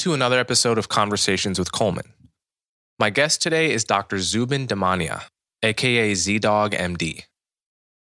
[0.00, 2.14] To another episode of Conversations with Coleman.
[2.98, 4.18] My guest today is Dr.
[4.18, 5.24] Zubin Damania,
[5.62, 7.24] aka ZDogg MD.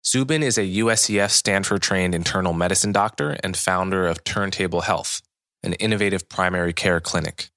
[0.05, 5.23] Zubin is a USCF Stanford trained internal medicine doctor and founder of Turntable Health,
[5.62, 7.48] an innovative primary care clinic.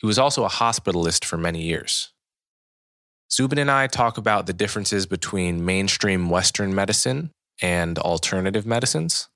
[0.00, 2.12] He was also a hospitalist for many years.
[3.32, 9.28] Zubin and I talk about the differences between mainstream Western medicine and alternative medicines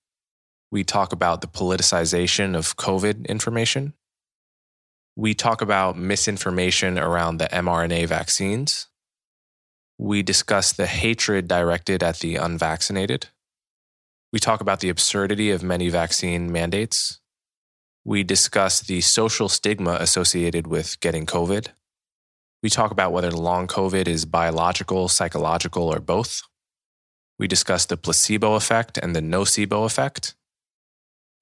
[0.73, 3.93] we talk about the politicization of COVID information.
[5.17, 8.89] We talk about misinformation around the mRNA vaccines.
[9.99, 13.29] We discuss the hatred directed at the unvaccinated.
[14.33, 17.21] We talk about the absurdity of many vaccine mandates.
[18.05, 21.69] We discuss the social stigma associated with getting COVID.
[22.63, 26.41] We talk about whether long COVID is biological, psychological, or both.
[27.39, 30.35] We discuss the placebo effect and the nocebo effect.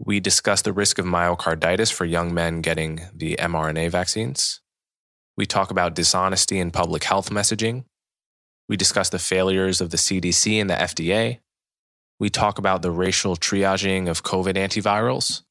[0.02, 4.62] We discuss the risk of myocarditis for young men getting the mRNA vaccines.
[5.36, 7.84] We talk about dishonesty in public health messaging.
[8.66, 11.40] We discuss the failures of the CDC and the FDA.
[12.18, 15.42] We talk about the racial triaging of COVID antivirals.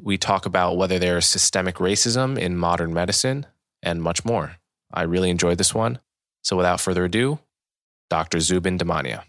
[0.00, 3.44] We talk about whether there is systemic racism in modern medicine
[3.82, 4.56] and much more.
[4.92, 5.98] I really enjoyed this one.
[6.42, 7.40] So without further ado,
[8.08, 8.38] Dr.
[8.38, 9.24] Zubin Damania.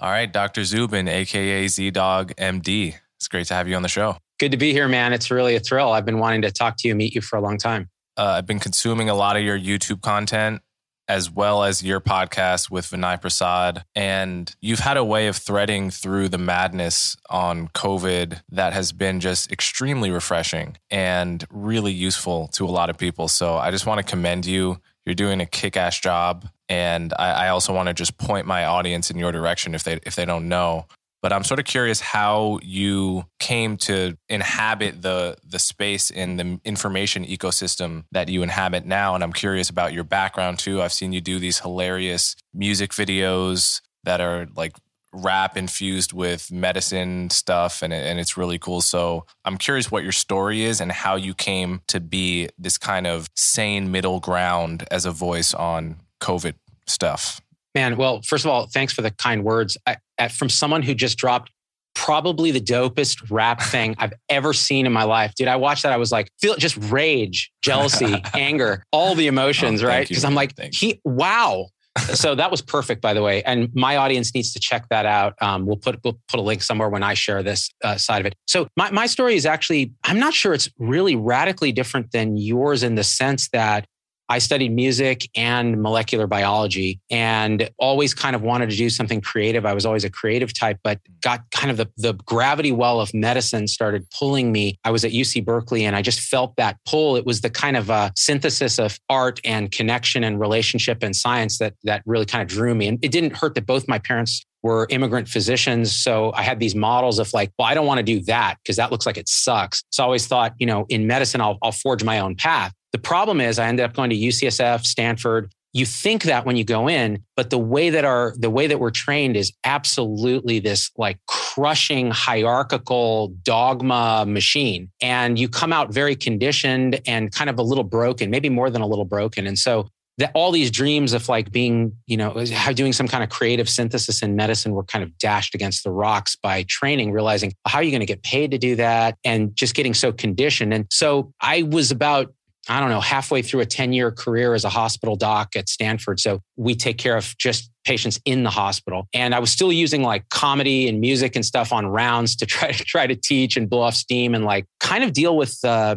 [0.00, 0.64] All right, Dr.
[0.64, 2.94] Zubin, aka ZDogg MD.
[3.18, 4.16] It's great to have you on the show.
[4.38, 5.12] Good to be here, man.
[5.12, 5.92] It's really a thrill.
[5.92, 7.90] I've been wanting to talk to you, meet you for a long time.
[8.16, 10.62] Uh, I've been consuming a lot of your YouTube content
[11.10, 13.84] as well as your podcast with Vinay Prasad.
[13.94, 19.18] And you've had a way of threading through the madness on COVID that has been
[19.20, 23.28] just extremely refreshing and really useful to a lot of people.
[23.28, 24.80] So I just want to commend you.
[25.04, 26.48] You're doing a kick ass job.
[26.70, 29.98] And I, I also want to just point my audience in your direction if they
[30.04, 30.86] if they don't know.
[31.20, 36.60] But I'm sort of curious how you came to inhabit the the space in the
[36.64, 39.16] information ecosystem that you inhabit now.
[39.16, 40.80] And I'm curious about your background too.
[40.80, 44.72] I've seen you do these hilarious music videos that are like
[45.12, 50.12] rap infused with medicine stuff and, and it's really cool so i'm curious what your
[50.12, 55.04] story is and how you came to be this kind of sane middle ground as
[55.04, 56.54] a voice on COVID
[56.86, 57.40] stuff?
[57.74, 59.76] Man, well, first of all, thanks for the kind words.
[59.86, 61.50] I, from someone who just dropped
[61.94, 65.34] probably the dopest rap thing I've ever seen in my life.
[65.34, 65.92] Dude, I watched that.
[65.92, 70.08] I was like, feel just rage, jealousy, anger, all the emotions, oh, right?
[70.08, 71.68] Because I'm like, he, wow.
[72.14, 73.42] so that was perfect, by the way.
[73.42, 75.34] And my audience needs to check that out.
[75.40, 78.26] Um, we'll put we'll put a link somewhere when I share this uh, side of
[78.26, 78.34] it.
[78.46, 82.82] So my my story is actually I'm not sure it's really radically different than yours
[82.82, 83.86] in the sense that
[84.30, 89.66] I studied music and molecular biology and always kind of wanted to do something creative.
[89.66, 93.12] I was always a creative type, but got kind of the, the gravity well of
[93.12, 94.78] medicine started pulling me.
[94.84, 97.16] I was at UC Berkeley and I just felt that pull.
[97.16, 101.58] It was the kind of a synthesis of art and connection and relationship and science
[101.58, 102.86] that, that really kind of drew me.
[102.86, 105.90] And it didn't hurt that both my parents were immigrant physicians.
[105.96, 108.76] So I had these models of like, well, I don't want to do that because
[108.76, 109.82] that looks like it sucks.
[109.90, 112.72] So I always thought, you know, in medicine, I'll, I'll forge my own path.
[112.92, 115.52] The problem is I ended up going to UCSF, Stanford.
[115.72, 118.80] You think that when you go in, but the way that our the way that
[118.80, 124.90] we're trained is absolutely this like crushing hierarchical dogma machine.
[125.00, 128.82] And you come out very conditioned and kind of a little broken, maybe more than
[128.82, 129.46] a little broken.
[129.46, 129.86] And so
[130.20, 132.44] that all these dreams of like being, you know,
[132.74, 136.36] doing some kind of creative synthesis in medicine were kind of dashed against the rocks
[136.36, 139.74] by training, realizing how are you going to get paid to do that and just
[139.74, 140.74] getting so conditioned.
[140.74, 142.34] And so I was about
[142.70, 146.20] I don't know, halfway through a 10 year career as a hospital doc at Stanford.
[146.20, 149.08] So we take care of just patients in the hospital.
[149.12, 152.70] And I was still using like comedy and music and stuff on rounds to try
[152.70, 155.96] to try to teach and blow off steam and like kind of deal with uh,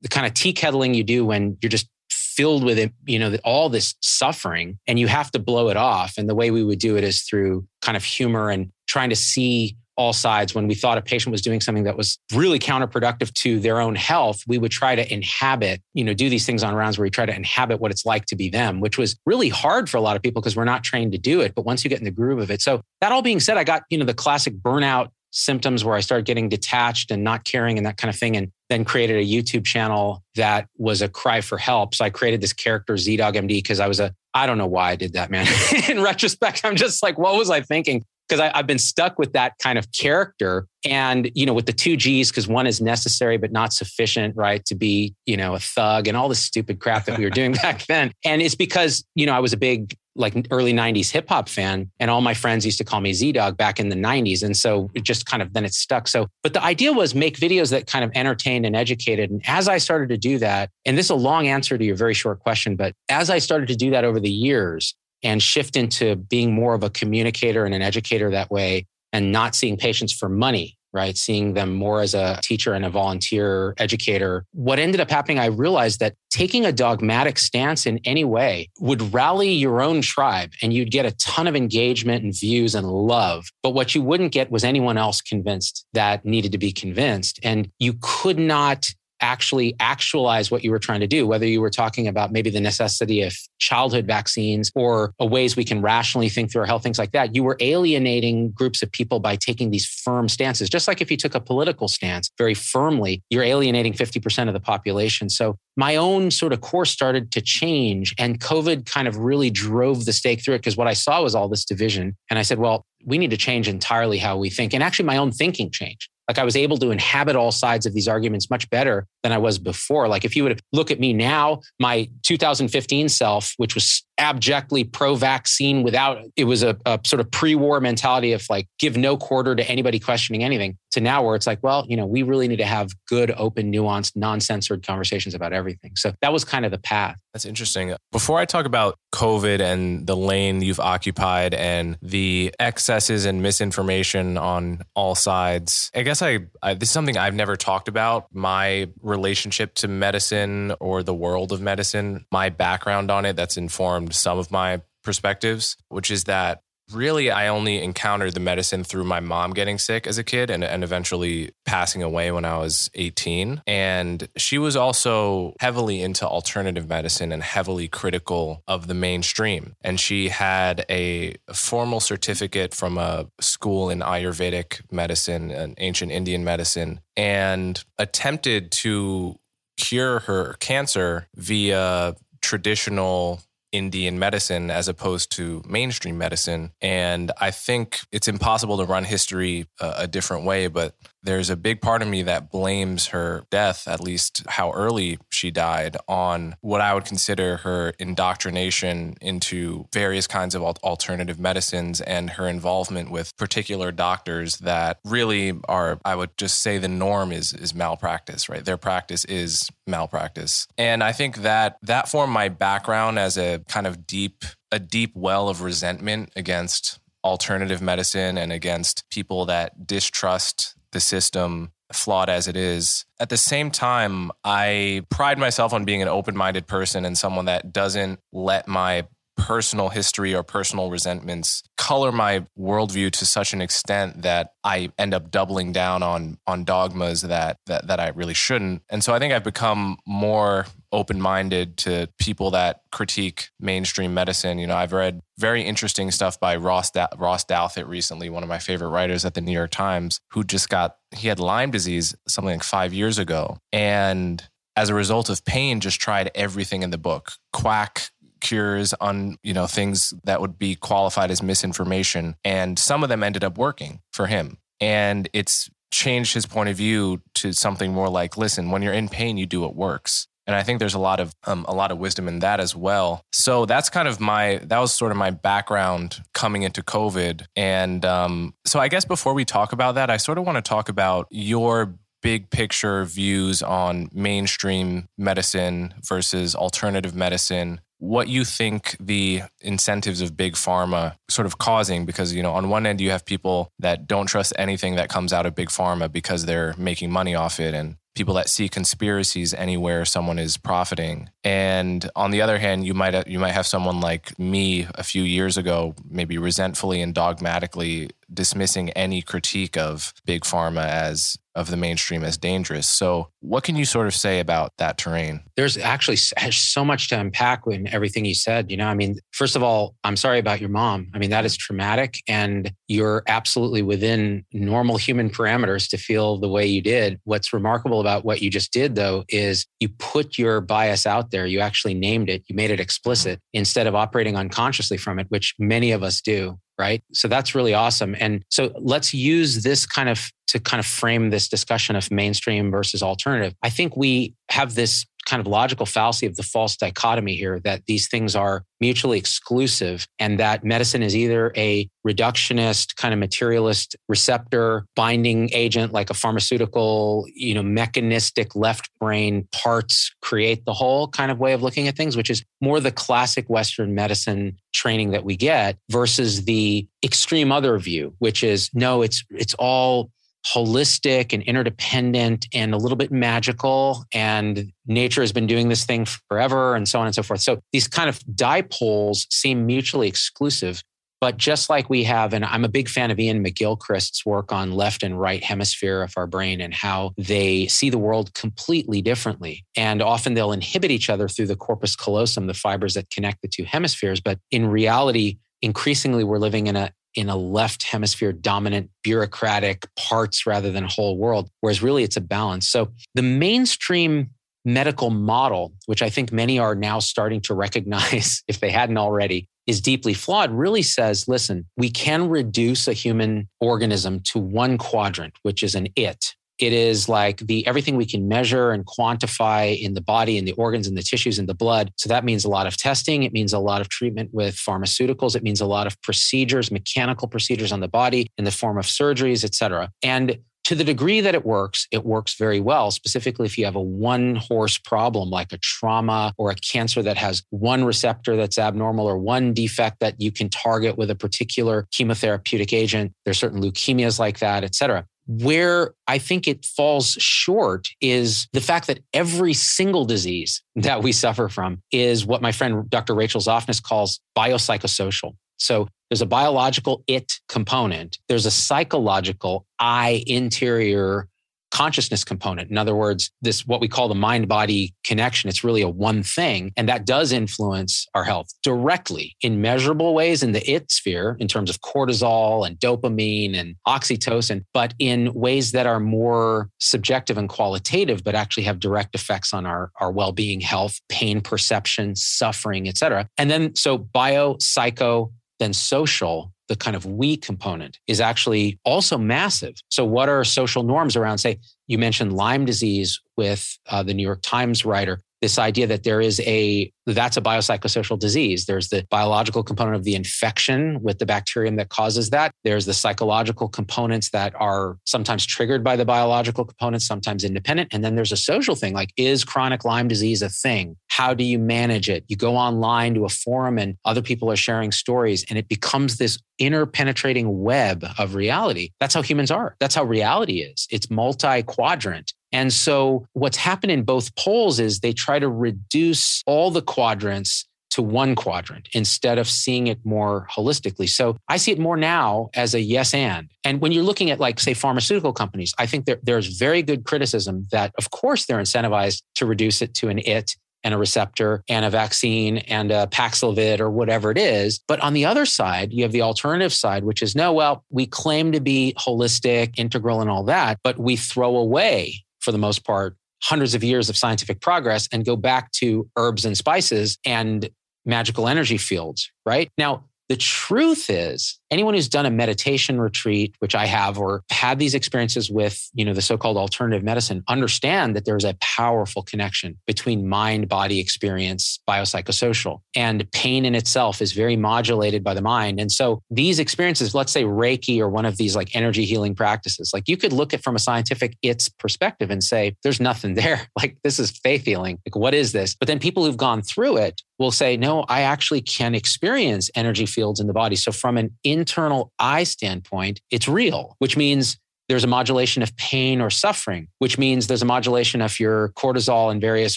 [0.00, 3.36] the kind of tea kettling you do when you're just filled with it, you know,
[3.44, 6.14] all this suffering and you have to blow it off.
[6.16, 9.16] And the way we would do it is through kind of humor and trying to
[9.16, 13.32] see all sides when we thought a patient was doing something that was really counterproductive
[13.34, 16.74] to their own health we would try to inhabit you know do these things on
[16.74, 19.48] rounds where we try to inhabit what it's like to be them which was really
[19.48, 21.84] hard for a lot of people because we're not trained to do it but once
[21.84, 23.98] you get in the groove of it so that all being said i got you
[23.98, 27.96] know the classic burnout symptoms where I started getting detached and not caring and that
[27.96, 28.36] kind of thing.
[28.36, 31.94] And then created a YouTube channel that was a cry for help.
[31.94, 34.92] So I created this character, ZDogg MD, because I was a, I don't know why
[34.92, 35.46] I did that, man.
[35.88, 38.04] In retrospect, I'm just like, what was I thinking?
[38.28, 40.66] Because I've been stuck with that kind of character.
[40.86, 44.64] And, you know, with the two G's, because one is necessary but not sufficient, right?
[44.66, 47.52] To be, you know, a thug and all the stupid crap that we were doing
[47.62, 48.12] back then.
[48.24, 51.90] And it's because, you know, I was a big like early 90s hip hop fan
[51.98, 54.56] and all my friends used to call me Z Dog back in the 90s and
[54.56, 57.70] so it just kind of then it stuck so but the idea was make videos
[57.70, 61.06] that kind of entertained and educated and as I started to do that and this
[61.06, 63.90] is a long answer to your very short question but as I started to do
[63.90, 64.94] that over the years
[65.24, 69.54] and shift into being more of a communicator and an educator that way and not
[69.54, 71.18] seeing patients for money right?
[71.18, 74.46] Seeing them more as a teacher and a volunteer educator.
[74.52, 79.12] What ended up happening, I realized that taking a dogmatic stance in any way would
[79.12, 83.46] rally your own tribe and you'd get a ton of engagement and views and love.
[83.62, 87.40] But what you wouldn't get was anyone else convinced that needed to be convinced.
[87.42, 88.94] And you could not
[89.24, 92.60] actually actualize what you were trying to do, whether you were talking about maybe the
[92.60, 97.12] necessity of childhood vaccines or ways we can rationally think through our health, things like
[97.12, 97.34] that.
[97.34, 100.68] You were alienating groups of people by taking these firm stances.
[100.68, 104.60] Just like if you took a political stance very firmly, you're alienating 50% of the
[104.60, 105.30] population.
[105.30, 110.04] So my own sort of course started to change and COVID kind of really drove
[110.04, 112.14] the stake through it because what I saw was all this division.
[112.28, 114.74] And I said, well, we need to change entirely how we think.
[114.74, 116.10] And actually, my own thinking changed.
[116.28, 119.38] Like I was able to inhabit all sides of these arguments much better than I
[119.38, 120.08] was before.
[120.08, 125.14] Like if you would look at me now, my 2015 self, which was abjectly pro
[125.14, 129.16] vaccine without it was a, a sort of pre war mentality of like give no
[129.16, 132.48] quarter to anybody questioning anything to now where it's like, well, you know, we really
[132.48, 135.92] need to have good, open, nuanced, non censored conversations about everything.
[135.96, 137.16] So that was kind of the path.
[137.32, 137.94] That's interesting.
[138.12, 144.38] Before I talk about COVID and the lane you've occupied and the excesses and misinformation
[144.38, 148.28] on all sides, I guess I, I this is something I've never talked about.
[148.32, 154.03] My relationship to medicine or the world of medicine, my background on it that's informed
[154.04, 156.60] Um, some of my perspectives, which is that
[156.92, 160.62] really I only encountered the medicine through my mom getting sick as a kid and,
[160.62, 163.62] and eventually passing away when I was 18.
[163.66, 169.76] And she was also heavily into alternative medicine and heavily critical of the mainstream.
[169.80, 176.44] And she had a formal certificate from a school in Ayurvedic medicine, an ancient Indian
[176.44, 179.36] medicine, and attempted to
[179.78, 183.40] cure her cancer via traditional
[183.74, 186.72] Indian medicine as opposed to mainstream medicine.
[186.80, 190.94] And I think it's impossible to run history a, a different way, but
[191.24, 195.50] there's a big part of me that blames her death, at least how early she
[195.50, 202.30] died, on what I would consider her indoctrination into various kinds of alternative medicines and
[202.30, 207.52] her involvement with particular doctors that really are, I would just say, the norm is
[207.54, 208.64] is malpractice, right?
[208.64, 213.86] Their practice is malpractice, and I think that that formed my background as a kind
[213.86, 220.73] of deep a deep well of resentment against alternative medicine and against people that distrust
[220.94, 223.04] the system, flawed as it is.
[223.20, 227.44] At the same time, I pride myself on being an open minded person and someone
[227.44, 229.06] that doesn't let my
[229.36, 235.12] personal history or personal resentments color my worldview to such an extent that I end
[235.12, 238.82] up doubling down on on dogmas that that that I really shouldn't.
[238.88, 244.58] And so I think I've become more open-minded to people that critique mainstream medicine.
[244.58, 248.48] You know, I've read very interesting stuff by Ross da- Ross Douthat recently, one of
[248.48, 252.14] my favorite writers at the New York Times, who just got he had Lyme disease
[252.26, 253.58] something like 5 years ago.
[253.72, 254.42] And
[254.76, 257.32] as a result of pain just tried everything in the book.
[257.52, 258.10] Quack
[258.40, 262.36] cures on you know things that would be qualified as misinformation.
[262.44, 264.58] And some of them ended up working for him.
[264.80, 269.08] And it's changed his point of view to something more like listen when you're in
[269.08, 271.90] pain you do what works and I think there's a lot of um, a lot
[271.90, 273.22] of wisdom in that as well.
[273.32, 278.04] So that's kind of my that was sort of my background coming into COVID, and
[278.04, 280.88] um, so I guess before we talk about that, I sort of want to talk
[280.88, 289.42] about your big picture views on mainstream medicine versus alternative medicine what you think the
[289.60, 293.24] incentives of big pharma sort of causing because you know on one end you have
[293.24, 297.34] people that don't trust anything that comes out of big pharma because they're making money
[297.34, 301.30] off it and people that see conspiracies anywhere someone is profiting.
[301.42, 305.22] And on the other hand you might you might have someone like me a few
[305.22, 311.76] years ago maybe resentfully and dogmatically dismissing any critique of big pharma as of the
[311.76, 312.86] mainstream as dangerous.
[312.86, 315.40] So, what can you sort of say about that terrain?
[315.56, 318.70] There's actually so much to unpack in everything you said.
[318.70, 321.10] You know, I mean, first of all, I'm sorry about your mom.
[321.14, 326.48] I mean, that is traumatic, and you're absolutely within normal human parameters to feel the
[326.48, 327.20] way you did.
[327.24, 331.46] What's remarkable about what you just did, though, is you put your bias out there.
[331.46, 335.54] You actually named it, you made it explicit instead of operating unconsciously from it, which
[335.58, 336.58] many of us do.
[336.78, 337.02] Right?
[337.12, 338.16] So that's really awesome.
[338.18, 342.70] And so let's use this kind of to kind of frame this discussion of mainstream
[342.70, 343.54] versus alternative.
[343.62, 347.82] I think we have this kind of logical fallacy of the false dichotomy here that
[347.86, 353.96] these things are mutually exclusive and that medicine is either a reductionist kind of materialist
[354.08, 361.08] receptor binding agent like a pharmaceutical you know mechanistic left brain parts create the whole
[361.08, 365.12] kind of way of looking at things which is more the classic western medicine training
[365.12, 370.10] that we get versus the extreme other view which is no it's it's all
[370.46, 374.04] holistic and interdependent and a little bit magical.
[374.12, 377.40] And nature has been doing this thing forever and so on and so forth.
[377.40, 380.82] So these kind of dipoles seem mutually exclusive.
[381.20, 384.72] But just like we have, and I'm a big fan of Iain McGilchrist's work on
[384.72, 389.64] left and right hemisphere of our brain and how they see the world completely differently.
[389.74, 393.48] And often they'll inhibit each other through the corpus callosum, the fibers that connect the
[393.48, 394.20] two hemispheres.
[394.20, 400.46] But in reality, increasingly we're living in a in a left hemisphere dominant bureaucratic parts
[400.46, 402.68] rather than whole world, whereas really it's a balance.
[402.68, 404.30] So the mainstream
[404.64, 409.48] medical model, which I think many are now starting to recognize if they hadn't already,
[409.66, 415.34] is deeply flawed, really says listen, we can reduce a human organism to one quadrant,
[415.42, 416.34] which is an it.
[416.58, 420.52] It is like the everything we can measure and quantify in the body and the
[420.52, 421.92] organs and the tissues and the blood.
[421.96, 423.22] So that means a lot of testing.
[423.24, 425.34] It means a lot of treatment with pharmaceuticals.
[425.34, 428.86] It means a lot of procedures, mechanical procedures on the body in the form of
[428.86, 429.90] surgeries, et cetera.
[430.02, 433.76] And to the degree that it works, it works very well, specifically if you have
[433.76, 438.56] a one horse problem like a trauma or a cancer that has one receptor that's
[438.56, 443.12] abnormal or one defect that you can target with a particular chemotherapeutic agent.
[443.26, 445.04] There's certain leukemias like that, et cetera.
[445.26, 451.12] Where I think it falls short is the fact that every single disease that we
[451.12, 453.14] suffer from is what my friend Dr.
[453.14, 455.34] Rachel Zoffness calls biopsychosocial.
[455.56, 461.28] So there's a biological it component, there's a psychological I interior
[461.74, 462.70] consciousness component.
[462.70, 466.22] In other words, this what we call the mind body connection, it's really a one
[466.22, 466.72] thing.
[466.76, 471.48] And that does influence our health directly in measurable ways in the it sphere in
[471.48, 477.48] terms of cortisol and dopamine and oxytocin, but in ways that are more subjective and
[477.48, 482.96] qualitative, but actually have direct effects on our, our well-being, health, pain perception, suffering, et
[482.96, 483.28] cetera.
[483.36, 489.18] And then so bio, psycho, then social the kind of we component is actually also
[489.18, 489.74] massive.
[489.88, 494.22] So, what are social norms around, say, you mentioned Lyme disease with uh, the New
[494.22, 498.64] York Times writer, this idea that there is a that's a biopsychosocial disease.
[498.64, 502.50] There's the biological component of the infection with the bacterium that causes that.
[502.64, 507.90] There's the psychological components that are sometimes triggered by the biological components, sometimes independent.
[507.92, 510.96] And then there's a social thing like, is chronic Lyme disease a thing?
[511.08, 512.24] How do you manage it?
[512.28, 516.16] You go online to a forum and other people are sharing stories, and it becomes
[516.16, 518.92] this interpenetrating web of reality.
[518.98, 519.76] That's how humans are.
[519.78, 520.88] That's how reality is.
[520.90, 522.32] It's multi quadrant.
[522.54, 527.66] And so what's happened in both poles is they try to reduce all the quadrants
[527.90, 531.08] to one quadrant instead of seeing it more holistically.
[531.08, 533.50] So I see it more now as a yes and.
[533.64, 537.04] And when you're looking at like say pharmaceutical companies, I think there, there's very good
[537.04, 541.64] criticism that of course they're incentivized to reduce it to an it and a receptor
[541.68, 544.80] and a vaccine and a Paxlovid or whatever it is.
[544.86, 548.06] But on the other side, you have the alternative side, which is no, well, we
[548.06, 552.84] claim to be holistic, integral, and all that, but we throw away for the most
[552.84, 557.68] part, hundreds of years of scientific progress and go back to herbs and spices and
[558.04, 559.70] magical energy fields, right?
[559.76, 564.78] Now, the truth is, anyone who's done a meditation retreat, which I have, or had
[564.78, 569.78] these experiences with, you know, the so-called alternative medicine, understand that there's a powerful connection
[569.86, 575.78] between mind body experience, biopsychosocial, and pain in itself is very modulated by the mind.
[575.78, 579.90] And so these experiences, let's say Reiki or one of these like energy healing practices,
[579.92, 583.68] like you could look at from a scientific its perspective and say, there's nothing there.
[583.76, 585.00] Like this is faith healing.
[585.06, 585.74] Like what is this?
[585.74, 590.06] But then people who've gone through it will say, no, I actually can experience energy
[590.06, 590.76] fields in the body.
[590.76, 596.20] So from an internal I standpoint, it's real, which means there's a modulation of pain
[596.20, 599.76] or suffering, which means there's a modulation of your cortisol and various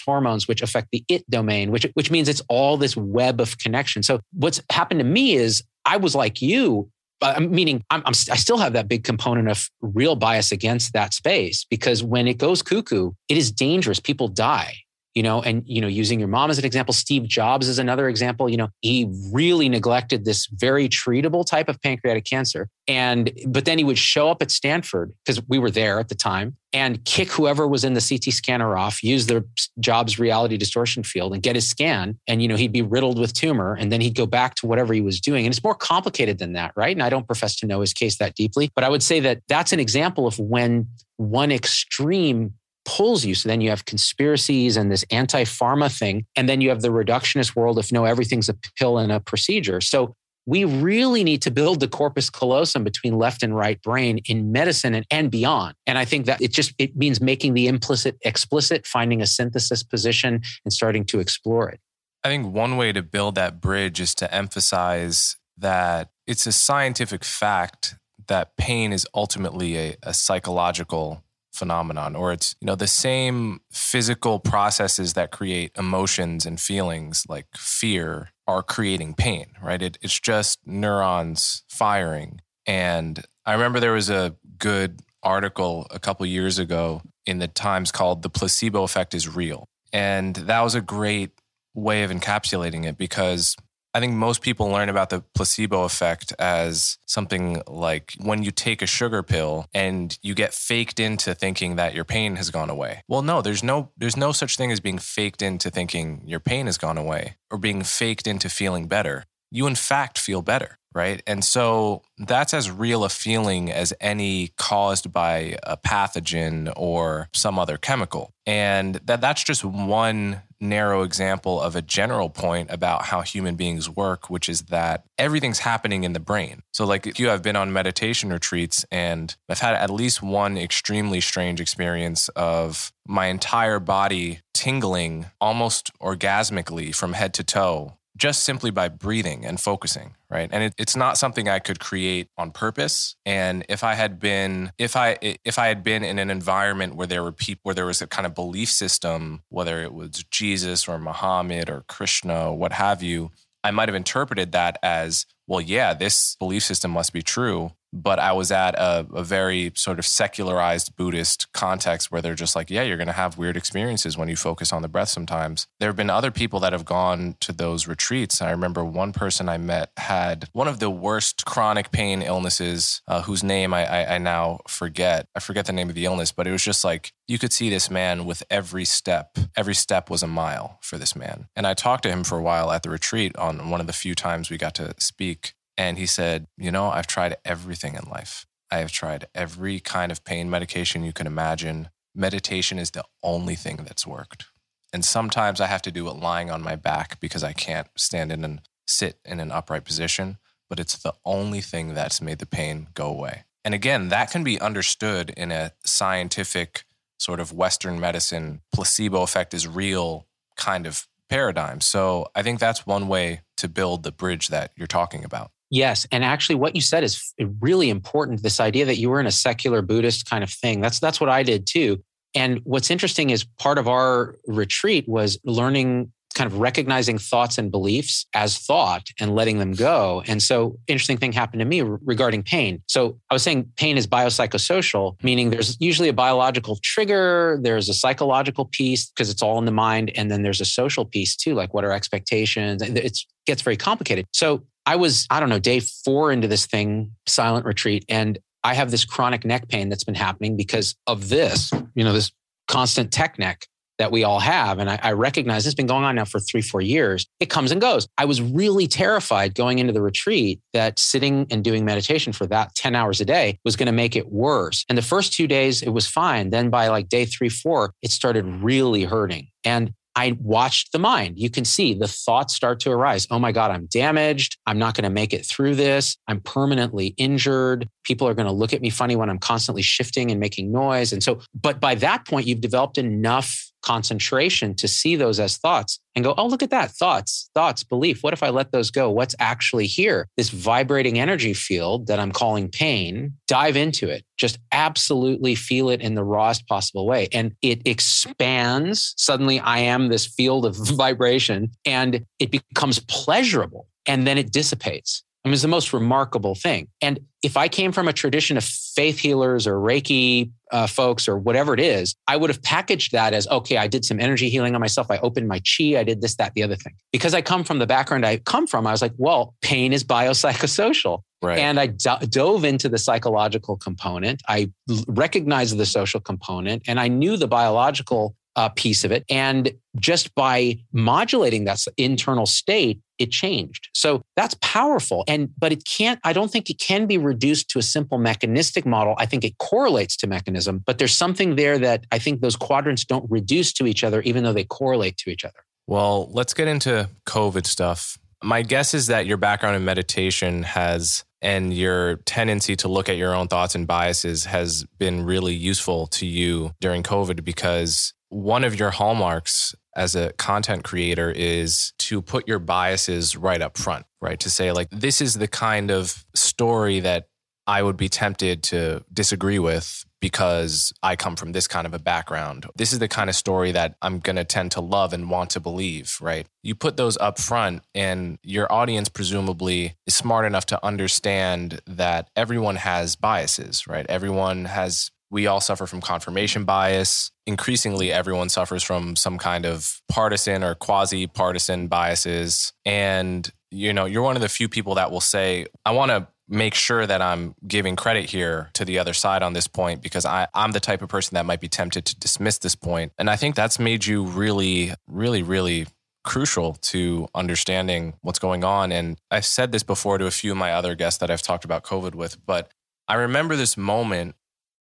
[0.00, 4.02] hormones, which affect the it domain, which, which means it's all this web of connection.
[4.02, 6.90] So what's happened to me is I was like you,
[7.22, 11.14] uh, meaning I'm, I'm, I still have that big component of real bias against that
[11.14, 13.98] space because when it goes cuckoo, it is dangerous.
[13.98, 14.76] People die
[15.18, 18.08] you know, and, you know, using your mom as an example, Steve Jobs is another
[18.08, 18.48] example.
[18.48, 22.68] You know, he really neglected this very treatable type of pancreatic cancer.
[22.86, 26.14] And, but then he would show up at Stanford because we were there at the
[26.14, 29.44] time and kick whoever was in the CT scanner off, use the
[29.80, 32.16] Jobs reality distortion field and get his scan.
[32.28, 34.94] And, you know, he'd be riddled with tumor and then he'd go back to whatever
[34.94, 35.46] he was doing.
[35.46, 36.94] And it's more complicated than that, right?
[36.94, 39.42] And I don't profess to know his case that deeply, but I would say that
[39.48, 42.54] that's an example of when one extreme
[42.88, 43.34] pulls you.
[43.34, 46.24] So then you have conspiracies and this anti pharma thing.
[46.36, 49.82] And then you have the reductionist world if no, everything's a pill and a procedure.
[49.82, 50.14] So
[50.46, 54.94] we really need to build the corpus callosum between left and right brain in medicine
[54.94, 55.74] and, and beyond.
[55.86, 59.82] And I think that it just it means making the implicit explicit, finding a synthesis
[59.82, 61.80] position and starting to explore it.
[62.24, 67.24] I think one way to build that bridge is to emphasize that it's a scientific
[67.24, 67.96] fact
[68.28, 71.22] that pain is ultimately a, a psychological
[71.58, 77.46] phenomenon or it's you know the same physical processes that create emotions and feelings like
[77.56, 79.82] fear are creating pain right?
[79.82, 82.40] It, it's just neurons firing.
[82.66, 87.90] And i remember there was a good article a couple years ago in the times
[87.90, 89.68] called the placebo effect is real.
[89.92, 91.32] And that was a great
[91.74, 93.56] way of encapsulating it because
[93.94, 98.82] I think most people learn about the placebo effect as something like when you take
[98.82, 103.02] a sugar pill and you get faked into thinking that your pain has gone away.
[103.08, 106.66] Well, no, there's no there's no such thing as being faked into thinking your pain
[106.66, 109.24] has gone away or being faked into feeling better.
[109.50, 111.22] You in fact feel better right?
[111.26, 117.58] And so that's as real a feeling as any caused by a pathogen or some
[117.58, 118.32] other chemical.
[118.46, 123.88] And that that's just one narrow example of a general point about how human beings
[123.88, 126.62] work, which is that everything's happening in the brain.
[126.72, 130.58] So, like if you have been on meditation retreats, and I've had at least one
[130.58, 138.42] extremely strange experience of my entire body tingling almost orgasmically from head to toe just
[138.42, 140.50] simply by breathing and focusing, right?
[140.52, 143.16] And it, it's not something I could create on purpose.
[143.24, 147.06] And if I had been, if I if I had been in an environment where
[147.06, 150.88] there were people, where there was a kind of belief system, whether it was Jesus
[150.88, 153.30] or Muhammad or Krishna, what have you,
[153.64, 158.18] I might have interpreted that as, well, yeah, this belief system must be true but
[158.18, 162.70] I was at a, a, very sort of secularized Buddhist context where they're just like,
[162.70, 165.66] yeah, you're going to have weird experiences when you focus on the breath sometimes.
[165.80, 168.42] There have been other people that have gone to those retreats.
[168.42, 173.22] I remember one person I met had one of the worst chronic pain illnesses, uh,
[173.22, 175.28] whose name I, I, I now forget.
[175.34, 177.70] I forget the name of the illness, but it was just like you could see
[177.70, 179.36] this man with every step.
[179.56, 181.48] Every step was a mile for this man.
[181.54, 183.92] And I talked to him for a while at the retreat on one of the
[183.92, 185.54] few times we got to speak.
[185.78, 188.46] And he said, You know, I've tried everything in life.
[188.70, 191.88] I have tried every kind of pain medication you can imagine.
[192.14, 194.46] Meditation is the only thing that's worked.
[194.92, 198.32] And sometimes I have to do it lying on my back because I can't stand
[198.32, 200.38] in and sit in an upright position,
[200.68, 203.44] but it's the only thing that's made the pain go away.
[203.64, 206.84] And again, that can be understood in a scientific
[207.18, 211.80] sort of Western medicine, placebo effect is real kind of paradigm.
[211.80, 215.50] So I think that's one way to build the bridge that you're talking about.
[215.70, 216.06] Yes.
[216.10, 218.42] And actually what you said is really important.
[218.42, 220.80] This idea that you were in a secular Buddhist kind of thing.
[220.80, 222.02] That's that's what I did too.
[222.34, 227.70] And what's interesting is part of our retreat was learning kind of recognizing thoughts and
[227.70, 230.22] beliefs as thought and letting them go.
[230.26, 232.82] And so interesting thing happened to me regarding pain.
[232.86, 237.94] So I was saying pain is biopsychosocial, meaning there's usually a biological trigger, there's a
[237.94, 241.54] psychological piece because it's all in the mind, and then there's a social piece too,
[241.54, 242.82] like what are expectations?
[242.82, 244.26] It gets very complicated.
[244.32, 248.72] So I was, I don't know, day four into this thing, silent retreat, and I
[248.72, 252.32] have this chronic neck pain that's been happening because of this, you know, this
[252.68, 253.66] constant tech neck
[253.98, 254.78] that we all have.
[254.78, 257.26] And I, I recognize it's been going on now for three, four years.
[257.38, 258.08] It comes and goes.
[258.16, 262.74] I was really terrified going into the retreat that sitting and doing meditation for that
[262.74, 264.86] 10 hours a day was going to make it worse.
[264.88, 266.48] And the first two days, it was fine.
[266.48, 269.48] Then by like day three, four, it started really hurting.
[269.64, 271.38] And I watched the mind.
[271.38, 273.28] You can see the thoughts start to arise.
[273.30, 274.58] Oh my God, I'm damaged.
[274.66, 276.16] I'm not going to make it through this.
[276.26, 277.88] I'm permanently injured.
[278.02, 281.12] People are going to look at me funny when I'm constantly shifting and making noise.
[281.12, 286.00] And so, but by that point, you've developed enough concentration to see those as thoughts
[286.14, 288.22] and go, oh, look at that thoughts, thoughts, belief.
[288.22, 289.10] What if I let those go?
[289.10, 290.26] What's actually here?
[290.36, 294.24] This vibrating energy field that I'm calling pain, dive into it.
[294.36, 297.28] Just absolutely feel it in the rawest possible way.
[297.32, 299.14] And it expands.
[299.16, 305.22] Suddenly, I am this field of vibration and it becomes pleasurable and then it dissipates.
[305.48, 306.88] It was the most remarkable thing.
[307.00, 311.38] And if I came from a tradition of faith healers or Reiki uh, folks or
[311.38, 314.74] whatever it is, I would have packaged that as okay, I did some energy healing
[314.74, 315.10] on myself.
[315.10, 315.98] I opened my chi.
[315.98, 316.94] I did this, that, the other thing.
[317.12, 320.04] Because I come from the background I come from, I was like, well, pain is
[320.04, 321.22] biopsychosocial.
[321.40, 321.58] Right.
[321.58, 324.42] And I do- dove into the psychological component.
[324.48, 324.70] I
[325.06, 329.24] recognized the social component and I knew the biological uh, piece of it.
[329.30, 333.88] And just by modulating that internal state, it changed.
[333.94, 335.22] So that's powerful.
[335.28, 338.84] And, but it can't, I don't think it can be reduced to a simple mechanistic
[338.84, 339.14] model.
[339.16, 343.04] I think it correlates to mechanism, but there's something there that I think those quadrants
[343.04, 345.60] don't reduce to each other, even though they correlate to each other.
[345.86, 348.18] Well, let's get into COVID stuff.
[348.42, 353.16] My guess is that your background in meditation has and your tendency to look at
[353.16, 358.64] your own thoughts and biases has been really useful to you during COVID because one
[358.64, 364.06] of your hallmarks as a content creator is to put your biases right up front,
[364.20, 364.38] right?
[364.40, 367.28] To say, like, this is the kind of story that
[367.66, 371.98] I would be tempted to disagree with because I come from this kind of a
[371.98, 372.66] background.
[372.76, 375.50] This is the kind of story that I'm going to tend to love and want
[375.50, 376.46] to believe, right?
[376.62, 382.30] You put those up front, and your audience presumably is smart enough to understand that
[382.34, 384.06] everyone has biases, right?
[384.08, 387.30] Everyone has we all suffer from confirmation bias.
[387.46, 392.72] Increasingly, everyone suffers from some kind of partisan or quasi partisan biases.
[392.84, 396.28] And, you know, you're one of the few people that will say, I want to
[396.48, 400.24] make sure that I'm giving credit here to the other side on this point because
[400.24, 403.12] I, I'm the type of person that might be tempted to dismiss this point.
[403.18, 405.86] And I think that's made you really, really, really
[406.24, 408.92] crucial to understanding what's going on.
[408.92, 411.64] And I've said this before to a few of my other guests that I've talked
[411.64, 412.70] about COVID with, but
[413.06, 414.34] I remember this moment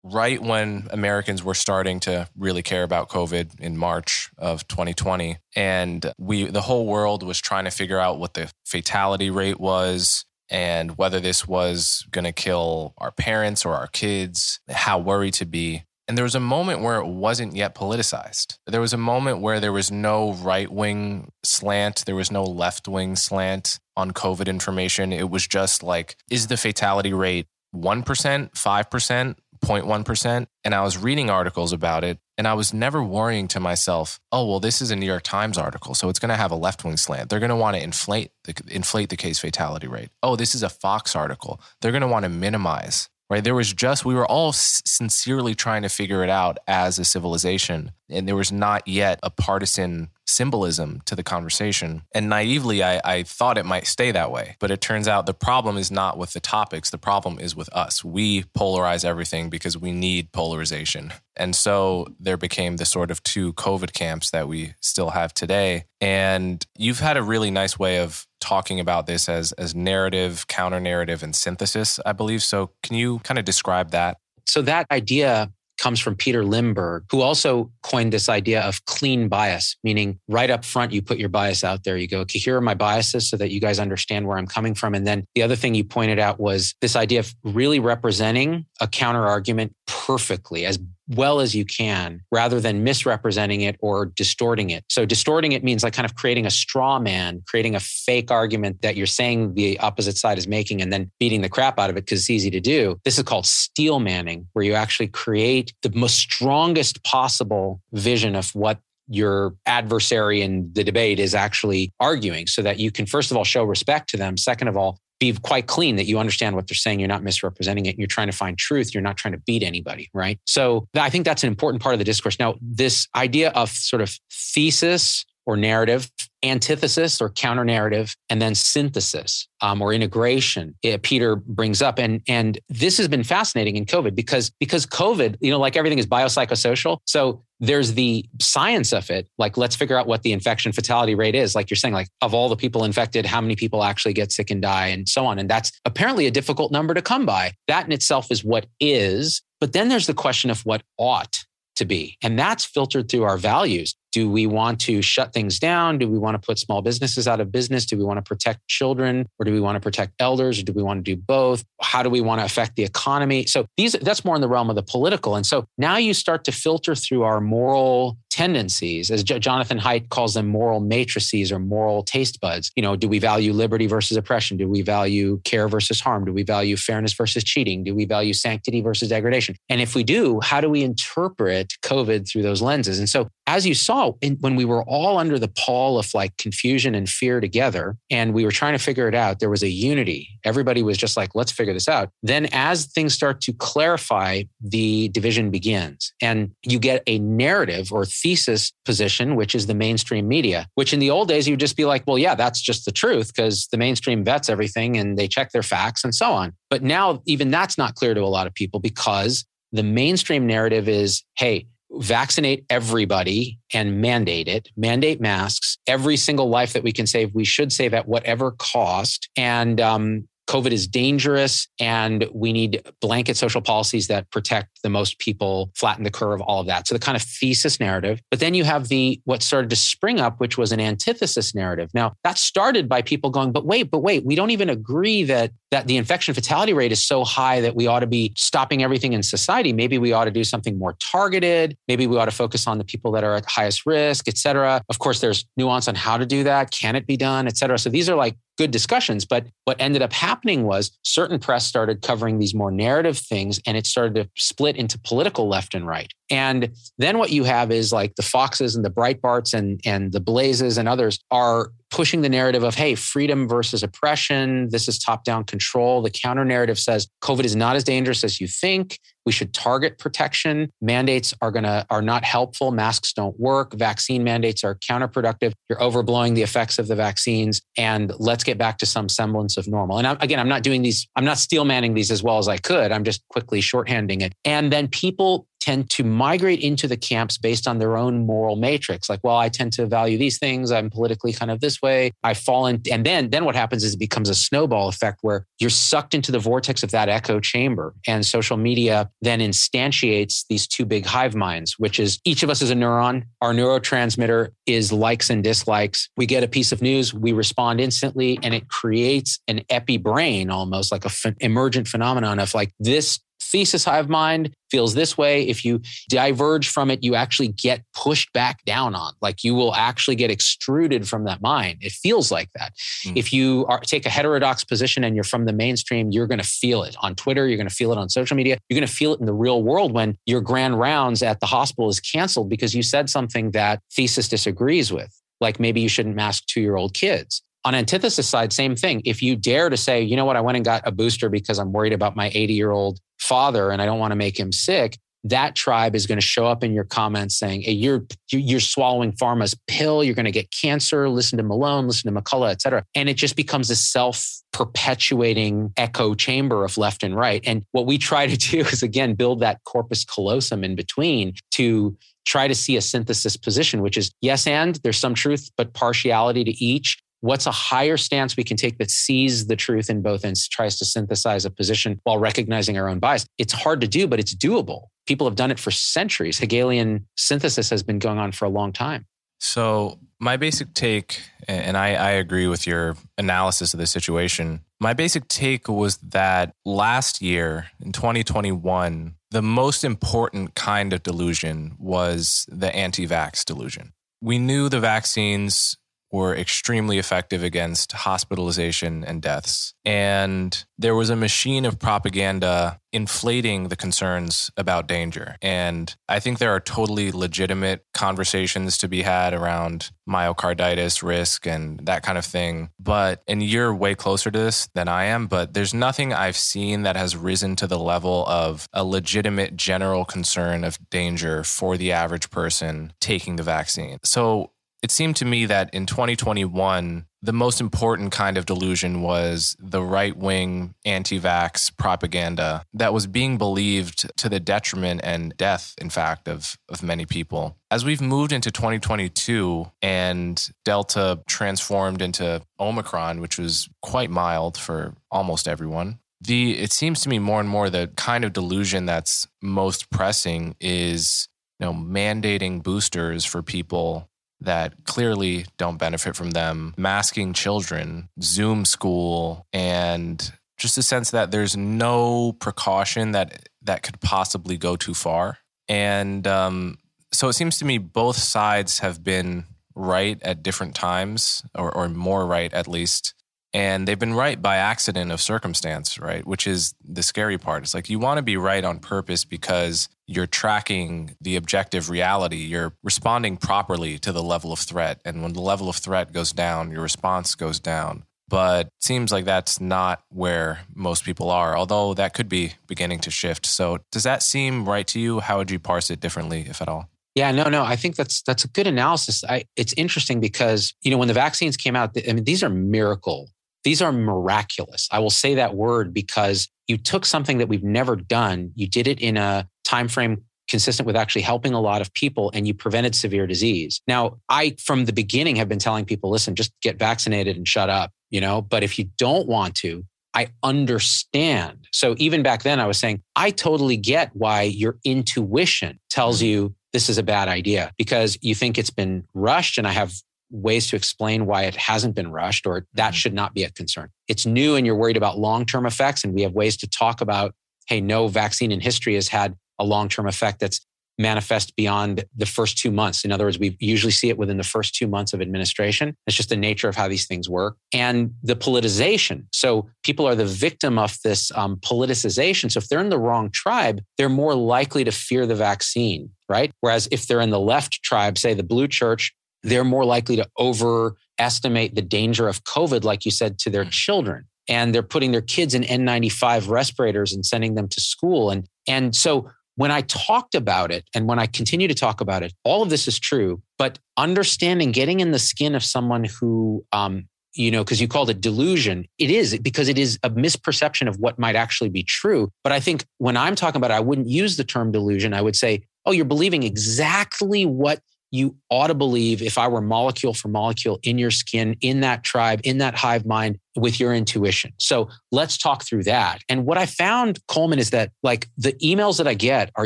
[0.04, 5.38] right when Americans were starting to really care about COVID in March of 2020.
[5.56, 10.26] And we, the whole world was trying to figure out what the fatality rate was
[10.50, 15.46] and whether this was going to kill our parents or our kids, how worried to
[15.46, 15.84] be.
[16.08, 18.58] And there was a moment where it wasn't yet politicized.
[18.68, 22.90] There was a moment where there was no right wing slant, there was no left
[22.90, 25.14] wing slant on COVID information.
[25.14, 30.48] It was just like, is the fatality rate 1%, 5%, 0.1%.
[30.64, 34.46] And I was reading articles about it and I was never worrying to myself, oh,
[34.46, 35.94] well, this is a New York Times article.
[35.94, 37.30] So it's going to have a left wing slant.
[37.30, 40.10] They're going to want to inflate the, inflate the case fatality rate.
[40.22, 41.62] Oh, this is a Fox article.
[41.82, 43.44] They're going to want to minimize right?
[43.44, 47.92] There was just, we were all sincerely trying to figure it out as a civilization.
[48.08, 52.04] And there was not yet a partisan symbolism to the conversation.
[52.14, 54.56] And naively, I, I, thought it might stay that way.
[54.60, 57.70] But it turns out the problem is not with the topics, the problem is with
[57.74, 58.04] us.
[58.04, 61.12] We polarize everything because we need polarization.
[61.36, 65.86] And so there became the sort of two COVID camps that we still have today.
[66.00, 70.80] And you've had a really nice way of talking about this as, as narrative, counter
[70.80, 72.44] narrative, and synthesis, I believe.
[72.44, 74.18] So can you kind of describe that?
[74.46, 79.76] So that idea comes from Peter Limberg, who also coined this idea of clean bias,
[79.84, 81.98] meaning right up front, you put your bias out there.
[81.98, 84.76] You go, okay, here are my biases so that you guys understand where I'm coming
[84.76, 84.94] from.
[84.94, 88.88] And then the other thing you pointed out was this idea of really representing a
[88.88, 94.84] counter argument perfectly, as well as you can rather than misrepresenting it or distorting it.
[94.90, 98.82] So distorting it means like kind of creating a straw man, creating a fake argument
[98.82, 101.98] that you're saying the opposite side is making and then beating the crap out of
[101.98, 103.00] it because it's easy to do.
[103.04, 108.54] This is called steel manning, where you actually create the most strongest possible vision of
[108.56, 113.38] what your adversary in the debate is actually arguing so that you can first of
[113.38, 116.68] all show respect to them second of all be quite clean that you understand what
[116.68, 117.00] they're saying.
[117.00, 117.98] You're not misrepresenting it.
[117.98, 118.94] You're trying to find truth.
[118.94, 120.40] You're not trying to beat anybody, right?
[120.46, 122.38] So I think that's an important part of the discourse.
[122.40, 126.10] Now, this idea of sort of thesis or narrative,
[126.44, 130.76] antithesis or counter narrative, and then synthesis um, or integration.
[130.84, 135.38] It, Peter brings up, and and this has been fascinating in COVID because because COVID,
[135.40, 137.00] you know, like everything is biopsychosocial.
[137.06, 139.28] So there's the science of it.
[139.38, 141.56] Like let's figure out what the infection fatality rate is.
[141.56, 144.52] Like you're saying, like of all the people infected, how many people actually get sick
[144.52, 145.40] and die, and so on.
[145.40, 147.54] And that's apparently a difficult number to come by.
[147.68, 149.42] That in itself is what is.
[149.60, 151.46] But then there's the question of what ought
[151.78, 152.18] to be.
[152.22, 153.96] And that's filtered through our values.
[154.14, 155.98] Do we want to shut things down?
[155.98, 157.86] Do we want to put small businesses out of business?
[157.86, 160.60] Do we want to protect children or do we want to protect elders?
[160.60, 161.64] Or do we want to do both?
[161.82, 163.46] How do we want to affect the economy?
[163.48, 165.36] So these that's more in the realm of the political.
[165.36, 170.10] And so now you start to filter through our moral tendencies, as J- Jonathan Haidt
[170.10, 172.72] calls them moral matrices or moral taste buds.
[172.76, 174.58] You know, do we value liberty versus oppression?
[174.58, 176.26] Do we value care versus harm?
[176.26, 177.84] Do we value fairness versus cheating?
[177.84, 179.56] Do we value sanctity versus degradation?
[179.70, 182.98] And if we do, how do we interpret COVID through those lenses?
[182.98, 186.14] And so as you saw, oh, and when we were all under the pall of
[186.14, 189.64] like confusion and fear together, and we were trying to figure it out, there was
[189.64, 190.30] a unity.
[190.44, 192.10] Everybody was just like, let's figure this out.
[192.22, 196.14] Then as things start to clarify, the division begins.
[196.22, 201.00] And you get a narrative or thesis position, which is the mainstream media, which in
[201.00, 203.78] the old days, you'd just be like, well, yeah, that's just the truth because the
[203.78, 206.54] mainstream vets everything and they check their facts and so on.
[206.70, 210.88] But now, even that's not clear to a lot of people because the mainstream narrative
[210.88, 215.78] is hey, vaccinate everybody and mandate it, mandate masks.
[215.88, 219.30] Every single life that we can save, we should save at whatever cost.
[219.38, 225.20] And um, COVID is dangerous and we need blanket social policies that protect the most
[225.20, 226.88] people, flatten the curve, all of that.
[226.88, 228.22] So the kind of thesis narrative.
[228.30, 231.90] But then you have the what started to spring up, which was an antithesis narrative.
[231.94, 235.52] Now that started by people going, but wait, but wait, we don't even agree that
[235.74, 239.14] that the infection fatality rate is so high that we ought to be stopping everything
[239.14, 239.74] in society.
[239.74, 241.76] Maybe we ought to do something more targeted.
[241.88, 244.84] Maybe we ought to focus on the people that are at highest risk, et cetera.
[244.88, 246.70] Of course, there's nuance on how to do that.
[246.70, 247.80] Can it be done, et cetera.
[247.80, 249.26] So these are like good discussions.
[249.26, 253.76] But what ended up happening was certain press started covering these more narrative things and
[253.76, 256.14] it started to split into political left and right.
[256.30, 260.20] And then what you have is like the Foxes and the Breitbarts and, and the
[260.20, 264.68] Blazes and others are pushing the narrative of, hey, freedom versus oppression.
[264.72, 266.02] This is top down control.
[266.02, 269.00] The counter narrative says COVID is not as dangerous as you think.
[269.28, 270.70] We should target protection.
[270.82, 272.72] Mandates are going to, are not helpful.
[272.72, 273.74] Masks don't work.
[273.74, 275.54] Vaccine mandates are counterproductive.
[275.70, 277.62] You're overblowing the effects of the vaccines.
[277.78, 280.00] And let's get back to some semblance of normal.
[280.00, 282.48] And I'm, again, I'm not doing these, I'm not steel manning these as well as
[282.48, 282.92] I could.
[282.92, 284.34] I'm just quickly shorthanding it.
[284.44, 289.10] And then people tend to migrate into the camps based on their own moral matrix.
[289.10, 290.72] Like, well, I tend to value these things.
[290.72, 292.12] I'm politically kind of this way.
[292.24, 295.46] I fall in, and then then what happens is it becomes a snowball effect where
[295.60, 300.68] you're sucked into the vortex of that echo chamber, and social media then instantiates these
[300.68, 303.24] two big hive minds, which is each of us is a neuron.
[303.42, 306.10] Our neurotransmitter is likes and dislikes.
[306.18, 310.50] We get a piece of news, we respond instantly, and it creates an epi brain,
[310.50, 313.20] almost like a f- emergent phenomenon of like this
[313.54, 315.48] thesis hive mind feels this way.
[315.48, 319.14] If you diverge from it, you actually get pushed back down on.
[319.22, 321.78] Like you will actually get extruded from that mind.
[321.82, 322.74] It feels like that.
[323.06, 323.16] Mm.
[323.16, 326.48] If you are, take a heterodox position and you're from the mainstream, you're going to
[326.48, 327.48] feel it on Twitter.
[327.48, 328.58] You're going to feel it on social media.
[328.68, 331.46] You're going to feel it in the real world when your grand rounds at the
[331.46, 335.14] hospital is canceled because you said something that thesis disagrees with.
[335.40, 339.02] Like maybe you shouldn't mask two year old kids on antithesis side, same thing.
[339.06, 341.60] If you dare to say, you know what, I went and got a booster because
[341.60, 344.52] I'm worried about my 80 year old father and I don't want to make him
[344.52, 348.60] sick, that tribe is going to show up in your comments saying, hey, you're, you're
[348.60, 350.04] swallowing pharma's pill.
[350.04, 351.08] You're going to get cancer.
[351.08, 352.84] Listen to Malone, listen to McCullough, et cetera.
[352.94, 357.42] And it just becomes a self perpetuating echo chamber of left and right.
[357.46, 361.98] And what we try to do is, again, build that corpus callosum in between to
[362.26, 366.44] try to see a synthesis position, which is yes, and there's some truth, but partiality
[366.44, 370.26] to each what's a higher stance we can take that sees the truth in both
[370.26, 373.26] ends, tries to synthesize a position while recognizing our own bias.
[373.38, 374.88] It's hard to do, but it's doable.
[375.08, 376.38] People have done it for centuries.
[376.38, 379.06] Hegelian synthesis has been going on for a long time.
[379.40, 384.62] So, my basic take, and I, I agree with your analysis of the situation.
[384.80, 391.76] My basic take was that last year in 2021, the most important kind of delusion
[391.80, 393.94] was the anti vax delusion.
[394.22, 395.78] We knew the vaccines
[396.14, 399.74] were extremely effective against hospitalization and deaths.
[399.84, 405.36] And there was a machine of propaganda inflating the concerns about danger.
[405.42, 411.80] And I think there are totally legitimate conversations to be had around myocarditis risk and
[411.88, 412.70] that kind of thing.
[412.80, 416.84] But, and you're way closer to this than I am, but there's nothing I've seen
[416.84, 421.92] that has risen to the level of a legitimate general concern of danger for the
[421.92, 423.98] average person taking the vaccine.
[424.04, 424.52] So
[424.84, 429.82] it seemed to me that in 2021, the most important kind of delusion was the
[429.82, 435.90] right wing anti vax propaganda that was being believed to the detriment and death, in
[435.90, 437.56] fact, of, of many people.
[437.72, 444.96] As we've moved into 2022 and Delta transformed into Omicron, which was quite mild for
[445.10, 449.28] almost everyone, the it seems to me more and more the kind of delusion that's
[449.42, 454.10] most pressing is you know mandating boosters for people
[454.44, 461.32] that clearly don't benefit from them, masking children, Zoom school, and just a sense that
[461.32, 465.38] there's no precaution that that could possibly go too far.
[465.68, 466.78] And um,
[467.12, 471.90] so it seems to me both sides have been right at different times, or, or
[471.90, 473.14] more right at least.
[473.54, 476.26] And they've been right by accident of circumstance, right?
[476.26, 477.64] Which is the scary part.
[477.64, 482.38] It's like you want to be right on purpose because you're tracking the objective reality.
[482.38, 485.02] You're responding properly to the level of threat.
[485.06, 488.06] And when the level of threat goes down, your response goes down.
[488.28, 493.00] But it seems like that's not where most people are, although that could be beginning
[493.02, 493.46] to shift.
[493.46, 495.20] So, does that seem right to you?
[495.20, 496.90] How would you parse it differently, if at all?
[497.16, 497.64] Yeah, no, no.
[497.64, 499.24] I think that's that's a good analysis.
[499.24, 502.50] I, it's interesting because you know when the vaccines came out, I mean these are
[502.50, 503.30] miracle.
[503.64, 504.88] These are miraculous.
[504.92, 508.52] I will say that word because you took something that we've never done.
[508.56, 512.30] You did it in a time frame consistent with actually helping a lot of people
[512.34, 513.82] and you prevented severe disease.
[513.88, 517.70] Now, I from the beginning have been telling people, listen, just get vaccinated and shut
[517.70, 521.68] up, you know, but if you don't want to, I understand.
[521.72, 526.28] So even back then I was saying, I totally get why your intuition tells mm-hmm.
[526.28, 529.58] you this is a bad idea because you think it's been rushed.
[529.58, 529.94] And I have
[530.34, 532.94] ways to explain why it hasn't been rushed or that mm-hmm.
[532.96, 533.90] should not be a concern.
[534.08, 536.04] It's new and you're worried about long term effects.
[536.04, 537.34] And we have ways to talk about,
[537.68, 540.60] hey, no vaccine in history has had a long term effect that's
[541.00, 543.04] manifest beyond the first two months.
[543.04, 545.96] In other words, we usually see it within the first two months of administration.
[546.06, 547.58] It's just the nature of how these things work.
[547.74, 549.26] And the politicization.
[549.32, 552.52] So people are the victim of this um, politicization.
[552.52, 556.52] So if they're in the wrong tribe, they're more likely to fear the vaccine, right?
[556.62, 560.28] Whereas if they're in the left tribe, say the blue church, they're more likely to
[560.40, 563.72] overestimate the danger of COVID, like you said, to their mm.
[563.72, 564.26] children.
[564.50, 568.30] And they're putting their kids in N95 respirators and sending them to school.
[568.30, 572.24] And, and so when I talked about it and when I continue to talk about
[572.24, 573.42] it, all of this is true.
[573.58, 578.10] But understanding, getting in the skin of someone who, um, you know, because you called
[578.10, 582.30] it delusion, it is because it is a misperception of what might actually be true.
[582.44, 585.14] But I think when I'm talking about it, I wouldn't use the term delusion.
[585.14, 587.80] I would say, oh, you're believing exactly what
[588.14, 592.04] you ought to believe if I were molecule for molecule in your skin, in that
[592.04, 594.54] tribe, in that hive mind with your intuition.
[594.60, 596.22] So let's talk through that.
[596.30, 599.66] And what I found, Coleman, is that like the emails that I get are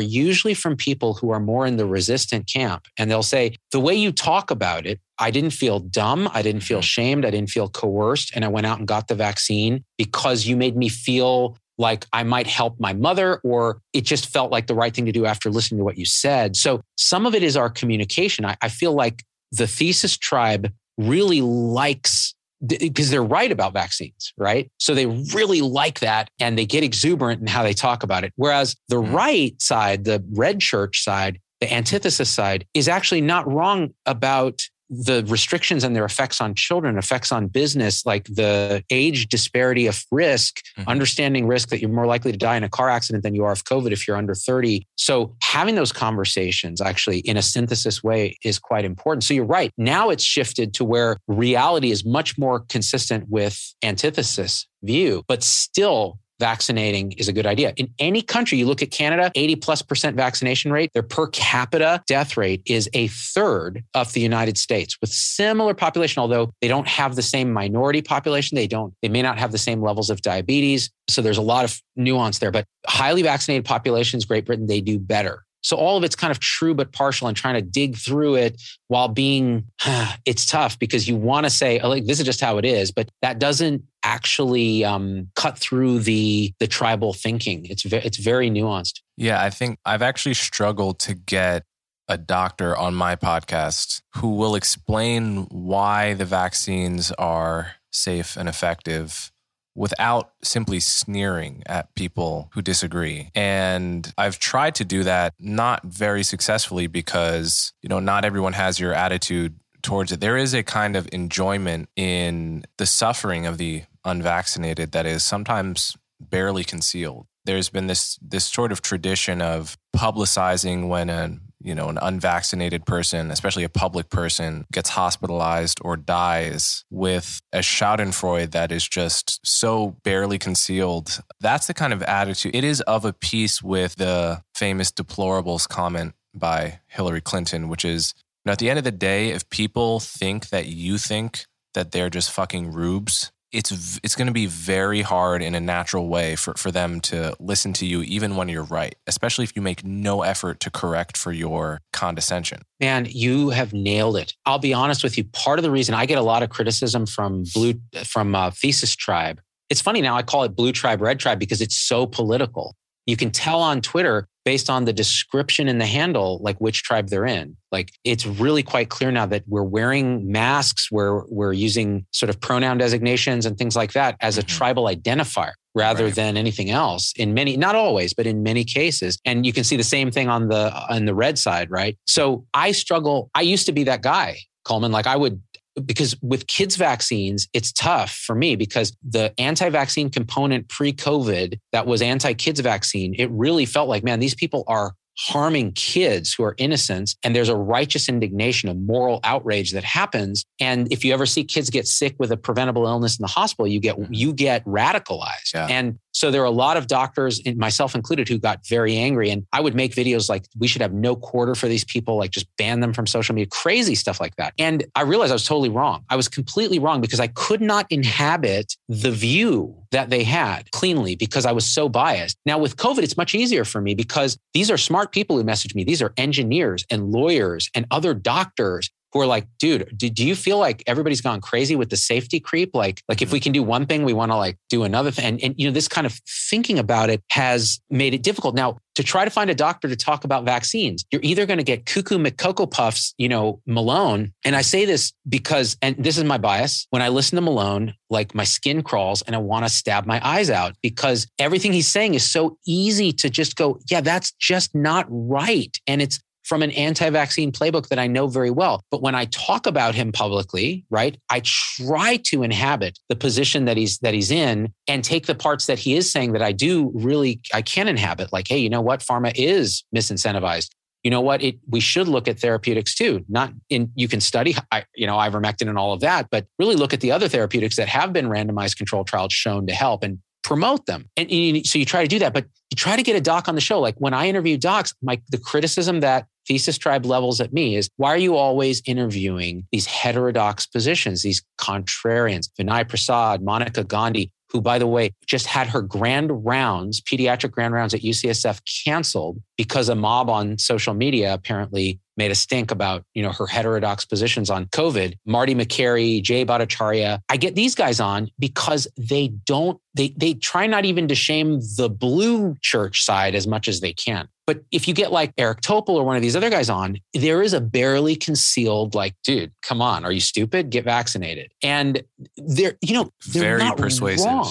[0.00, 2.86] usually from people who are more in the resistant camp.
[2.96, 6.30] And they'll say, the way you talk about it, I didn't feel dumb.
[6.32, 6.84] I didn't feel mm-hmm.
[6.84, 7.24] shamed.
[7.26, 8.32] I didn't feel coerced.
[8.34, 12.24] And I went out and got the vaccine because you made me feel like I
[12.24, 15.50] might help my mother, or it just felt like the right thing to do after
[15.50, 16.56] listening to what you said.
[16.56, 18.44] So some of it is our communication.
[18.44, 22.34] I, I feel like the thesis tribe really likes
[22.66, 24.68] because they're right about vaccines, right?
[24.78, 28.32] So they really like that and they get exuberant in how they talk about it.
[28.34, 29.12] Whereas the mm.
[29.12, 35.24] right side, the red church side, the antithesis side is actually not wrong about the
[35.28, 40.60] restrictions and their effects on children, effects on business, like the age disparity of risk,
[40.78, 40.88] mm-hmm.
[40.88, 43.52] understanding risk that you're more likely to die in a car accident than you are
[43.52, 44.86] of COVID if you're under 30.
[44.96, 49.24] So having those conversations actually in a synthesis way is quite important.
[49.24, 49.72] So you're right.
[49.76, 56.18] Now it's shifted to where reality is much more consistent with antithesis view, but still
[56.38, 57.72] vaccinating is a good idea.
[57.76, 62.02] In any country, you look at Canada, 80 plus percent vaccination rate, their per capita
[62.06, 66.88] death rate is a third of the United States with similar population, although they don't
[66.88, 68.56] have the same minority population.
[68.56, 70.90] They don't, they may not have the same levels of diabetes.
[71.08, 74.98] So there's a lot of nuance there, but highly vaccinated populations, Great Britain, they do
[74.98, 75.44] better.
[75.62, 78.60] So all of it's kind of true but partial and trying to dig through it
[78.86, 79.64] while being
[80.24, 83.08] it's tough because you want to say like this is just how it is, but
[83.22, 87.66] that doesn't actually um, cut through the the tribal thinking.
[87.66, 89.00] It's ve- it's very nuanced.
[89.16, 91.64] Yeah, I think I've actually struggled to get
[92.08, 99.30] a doctor on my podcast who will explain why the vaccines are safe and effective
[99.74, 103.30] without simply sneering at people who disagree.
[103.34, 108.80] And I've tried to do that not very successfully because, you know, not everyone has
[108.80, 110.20] your attitude towards it.
[110.20, 115.96] There is a kind of enjoyment in the suffering of the unvaccinated that is sometimes
[116.20, 117.26] barely concealed.
[117.44, 122.86] There's been this this sort of tradition of publicizing when an you know, an unvaccinated
[122.86, 129.44] person, especially a public person, gets hospitalized or dies with a Schadenfreude that is just
[129.44, 131.20] so barely concealed.
[131.40, 132.54] That's the kind of attitude.
[132.54, 138.14] It is of a piece with the famous deplorables comment by Hillary Clinton, which is,
[138.48, 142.10] know, at the end of the day, if people think that you think that they're
[142.10, 146.54] just fucking rubes, it's it's going to be very hard in a natural way for,
[146.54, 150.22] for them to listen to you even when you're right especially if you make no
[150.22, 152.60] effort to correct for your condescension.
[152.78, 154.34] Man you have nailed it.
[154.44, 157.06] I'll be honest with you part of the reason i get a lot of criticism
[157.06, 161.18] from blue from uh, thesis tribe it's funny now i call it blue tribe red
[161.18, 162.76] tribe because it's so political.
[163.06, 167.10] You can tell on twitter based on the description in the handle, like which tribe
[167.10, 167.54] they're in.
[167.70, 172.40] Like it's really quite clear now that we're wearing masks, we're we're using sort of
[172.40, 174.56] pronoun designations and things like that as a mm-hmm.
[174.56, 176.14] tribal identifier rather right.
[176.14, 179.76] than anything else in many not always but in many cases and you can see
[179.76, 183.66] the same thing on the on the red side right so i struggle i used
[183.66, 185.40] to be that guy coleman like i would
[185.80, 192.02] because with kids vaccines it's tough for me because the anti-vaccine component pre-covid that was
[192.02, 197.16] anti-kids vaccine it really felt like man these people are harming kids who are innocent
[197.24, 201.42] and there's a righteous indignation a moral outrage that happens and if you ever see
[201.42, 205.52] kids get sick with a preventable illness in the hospital you get you get radicalized
[205.52, 205.66] yeah.
[205.68, 209.30] and so there are a lot of doctors, myself included, who got very angry.
[209.30, 212.32] And I would make videos like, we should have no quarter for these people, like
[212.32, 214.52] just ban them from social media, crazy stuff like that.
[214.58, 216.04] And I realized I was totally wrong.
[216.10, 221.14] I was completely wrong because I could not inhabit the view that they had cleanly
[221.14, 222.36] because I was so biased.
[222.44, 225.72] Now with COVID, it's much easier for me because these are smart people who message
[225.76, 225.84] me.
[225.84, 230.34] These are engineers and lawyers and other doctors who are like, dude, do, do you
[230.34, 232.74] feel like everybody's gone crazy with the safety creep?
[232.74, 233.44] Like, like if we mm-hmm.
[233.44, 235.24] can do one thing, we want to like do another thing.
[235.24, 238.54] And, and, you know, this kind of thinking about it has made it difficult.
[238.54, 241.64] Now, to try to find a doctor to talk about vaccines, you're either going to
[241.64, 244.32] get cuckoo McCocoa Puffs, you know, Malone.
[244.44, 246.88] And I say this because, and this is my bias.
[246.90, 250.20] When I listen to Malone, like my skin crawls and I want to stab my
[250.26, 254.74] eyes out because everything he's saying is so easy to just go, yeah, that's just
[254.74, 255.76] not right.
[255.86, 258.82] And it's from an anti vaccine playbook that I know very well.
[258.90, 263.76] But when I talk about him publicly, right, I try to inhabit the position that
[263.76, 266.90] he's that he's in and take the parts that he is saying that I do
[266.94, 269.00] really I can inhabit like hey, you know what?
[269.00, 270.70] Pharma is misincentivized.
[271.04, 271.42] You know what?
[271.42, 273.24] It, we should look at therapeutics too.
[273.28, 274.56] Not in you can study,
[274.96, 277.88] you know, ivermectin and all of that, but really look at the other therapeutics that
[277.88, 280.02] have been randomized controlled trials shown to help.
[280.02, 280.18] And
[280.48, 281.06] promote them.
[281.14, 283.48] And, and so you try to do that, but you try to get a doc
[283.48, 283.80] on the show.
[283.80, 287.90] Like when I interview docs, my the criticism that Thesis Tribe levels at me is
[287.96, 294.62] why are you always interviewing these heterodox positions, these contrarians, Vinay Prasad, Monica Gandhi, who,
[294.62, 299.88] by the way, just had her grand rounds, pediatric grand rounds at UCSF canceled because
[299.88, 304.50] a mob on social media apparently made a stink about, you know, her heterodox positions
[304.50, 305.16] on COVID.
[305.26, 307.20] Marty Makary, Jay Bhattacharya.
[307.28, 311.60] I get these guys on because they don't, they, they try not even to shame
[311.76, 314.28] the blue church side as much as they can.
[314.46, 317.42] But if you get like Eric Topol or one of these other guys on, there
[317.42, 320.70] is a barely concealed, like, dude, come on, are you stupid?
[320.70, 321.52] Get vaccinated.
[321.62, 322.02] And
[322.36, 324.26] they're, you know, they're very not persuasive.
[324.26, 324.48] Wrong.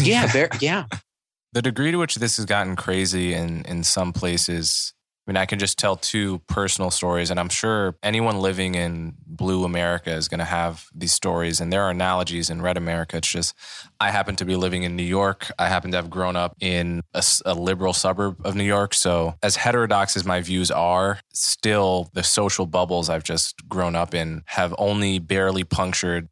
[0.00, 0.86] yeah, very, yeah.
[1.52, 4.94] The degree to which this has gotten crazy in in some places
[5.28, 9.12] I mean, I can just tell two personal stories, and I'm sure anyone living in
[9.26, 11.60] blue America is going to have these stories.
[11.60, 13.18] And there are analogies in red America.
[13.18, 13.54] It's just,
[14.00, 15.50] I happen to be living in New York.
[15.58, 18.94] I happen to have grown up in a, a liberal suburb of New York.
[18.94, 24.14] So, as heterodox as my views are, still the social bubbles I've just grown up
[24.14, 26.28] in have only barely punctured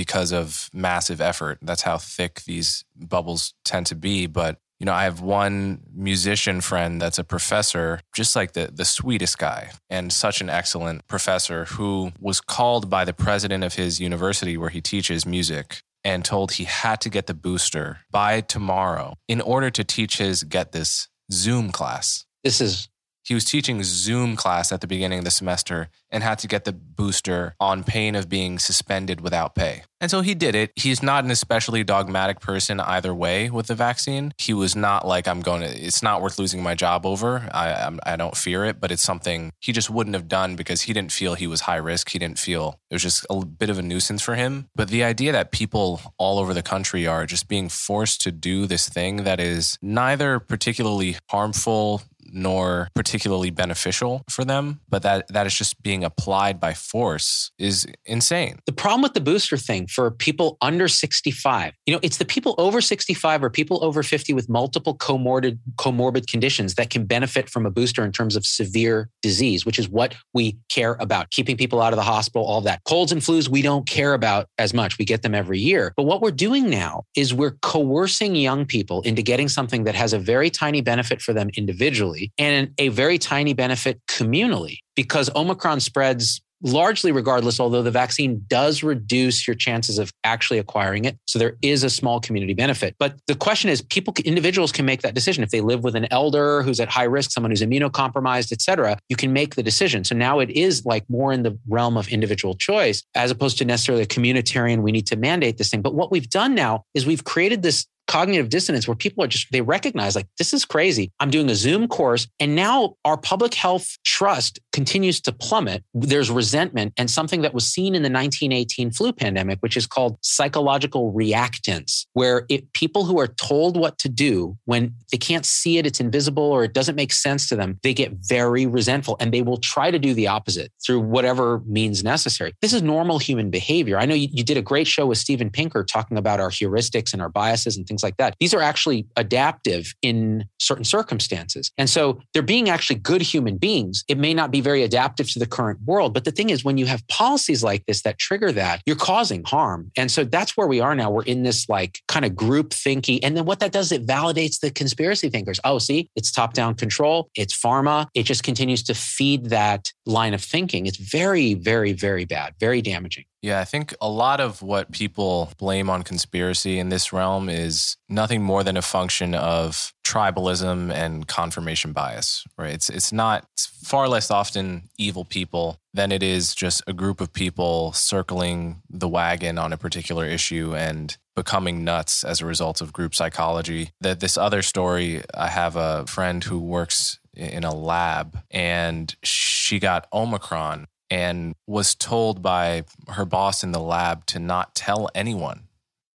[0.00, 1.58] because of massive effort.
[1.60, 4.26] That's how thick these bubbles tend to be.
[4.26, 8.86] But you know, I have one musician friend that's a professor, just like the, the
[8.86, 14.00] sweetest guy and such an excellent professor who was called by the president of his
[14.00, 19.12] university where he teaches music and told he had to get the booster by tomorrow
[19.28, 22.24] in order to teach his, get this, Zoom class.
[22.42, 22.88] This is
[23.30, 26.64] he was teaching Zoom class at the beginning of the semester and had to get
[26.64, 29.84] the booster on pain of being suspended without pay.
[30.00, 30.72] And so he did it.
[30.74, 34.32] He's not an especially dogmatic person either way with the vaccine.
[34.36, 37.48] He was not like, I'm going to, it's not worth losing my job over.
[37.52, 40.92] I, I don't fear it, but it's something he just wouldn't have done because he
[40.92, 42.10] didn't feel he was high risk.
[42.10, 44.68] He didn't feel it was just a bit of a nuisance for him.
[44.74, 48.66] But the idea that people all over the country are just being forced to do
[48.66, 52.02] this thing that is neither particularly harmful
[52.32, 57.86] nor particularly beneficial for them, but that that is just being applied by force is
[58.04, 58.58] insane.
[58.66, 62.54] The problem with the booster thing for people under 65, you know, it's the people
[62.58, 67.66] over 65 or people over 50 with multiple comorbid comorbid conditions that can benefit from
[67.66, 71.80] a booster in terms of severe disease, which is what we care about, keeping people
[71.80, 72.80] out of the hospital, all that.
[72.84, 74.98] Colds and flus we don't care about as much.
[74.98, 75.92] We get them every year.
[75.96, 80.12] But what we're doing now is we're coercing young people into getting something that has
[80.12, 85.80] a very tiny benefit for them individually and a very tiny benefit communally because Omicron
[85.80, 91.16] spreads largely regardless, although the vaccine does reduce your chances of actually acquiring it.
[91.26, 92.94] So there is a small community benefit.
[92.98, 95.42] But the question is people, individuals can make that decision.
[95.42, 98.98] If they live with an elder who's at high risk, someone who's immunocompromised, et cetera,
[99.08, 100.04] you can make the decision.
[100.04, 103.64] So now it is like more in the realm of individual choice as opposed to
[103.64, 105.82] necessarily a communitarian, we need to mandate this thing.
[105.82, 109.46] But what we've done now is we've created this cognitive dissonance where people are just,
[109.52, 111.12] they recognize like, this is crazy.
[111.20, 112.26] I'm doing a Zoom course.
[112.40, 115.84] And now our public health trust continues to plummet.
[115.94, 120.18] There's resentment and something that was seen in the 1918 flu pandemic, which is called
[120.22, 125.78] psychological reactance, where it, people who are told what to do when they can't see
[125.78, 129.32] it, it's invisible or it doesn't make sense to them, they get very resentful and
[129.32, 132.52] they will try to do the opposite through whatever means necessary.
[132.62, 133.98] This is normal human behavior.
[133.98, 137.12] I know you, you did a great show with Steven Pinker talking about our heuristics
[137.12, 138.36] and our biases and things like that.
[138.40, 141.72] These are actually adaptive in certain circumstances.
[141.76, 144.04] And so they're being actually good human beings.
[144.08, 146.78] It may not be very adaptive to the current world, but the thing is, when
[146.78, 149.90] you have policies like this that trigger that, you're causing harm.
[149.96, 151.10] And so that's where we are now.
[151.10, 153.18] We're in this like kind of group thinky.
[153.22, 155.60] And then what that does, it validates the conspiracy thinkers.
[155.64, 158.06] Oh, see, it's top down control, it's pharma.
[158.14, 160.86] It just continues to feed that line of thinking.
[160.86, 163.24] It's very, very, very bad, very damaging.
[163.42, 167.96] Yeah, I think a lot of what people blame on conspiracy in this realm is
[168.08, 172.74] nothing more than a function of tribalism and confirmation bias, right?
[172.74, 177.20] It's it's not it's far less often evil people than it is just a group
[177.20, 182.82] of people circling the wagon on a particular issue and becoming nuts as a result
[182.82, 183.92] of group psychology.
[184.00, 189.78] That this other story, I have a friend who works in a lab and she
[189.78, 195.68] got Omicron and was told by her boss in the lab to not tell anyone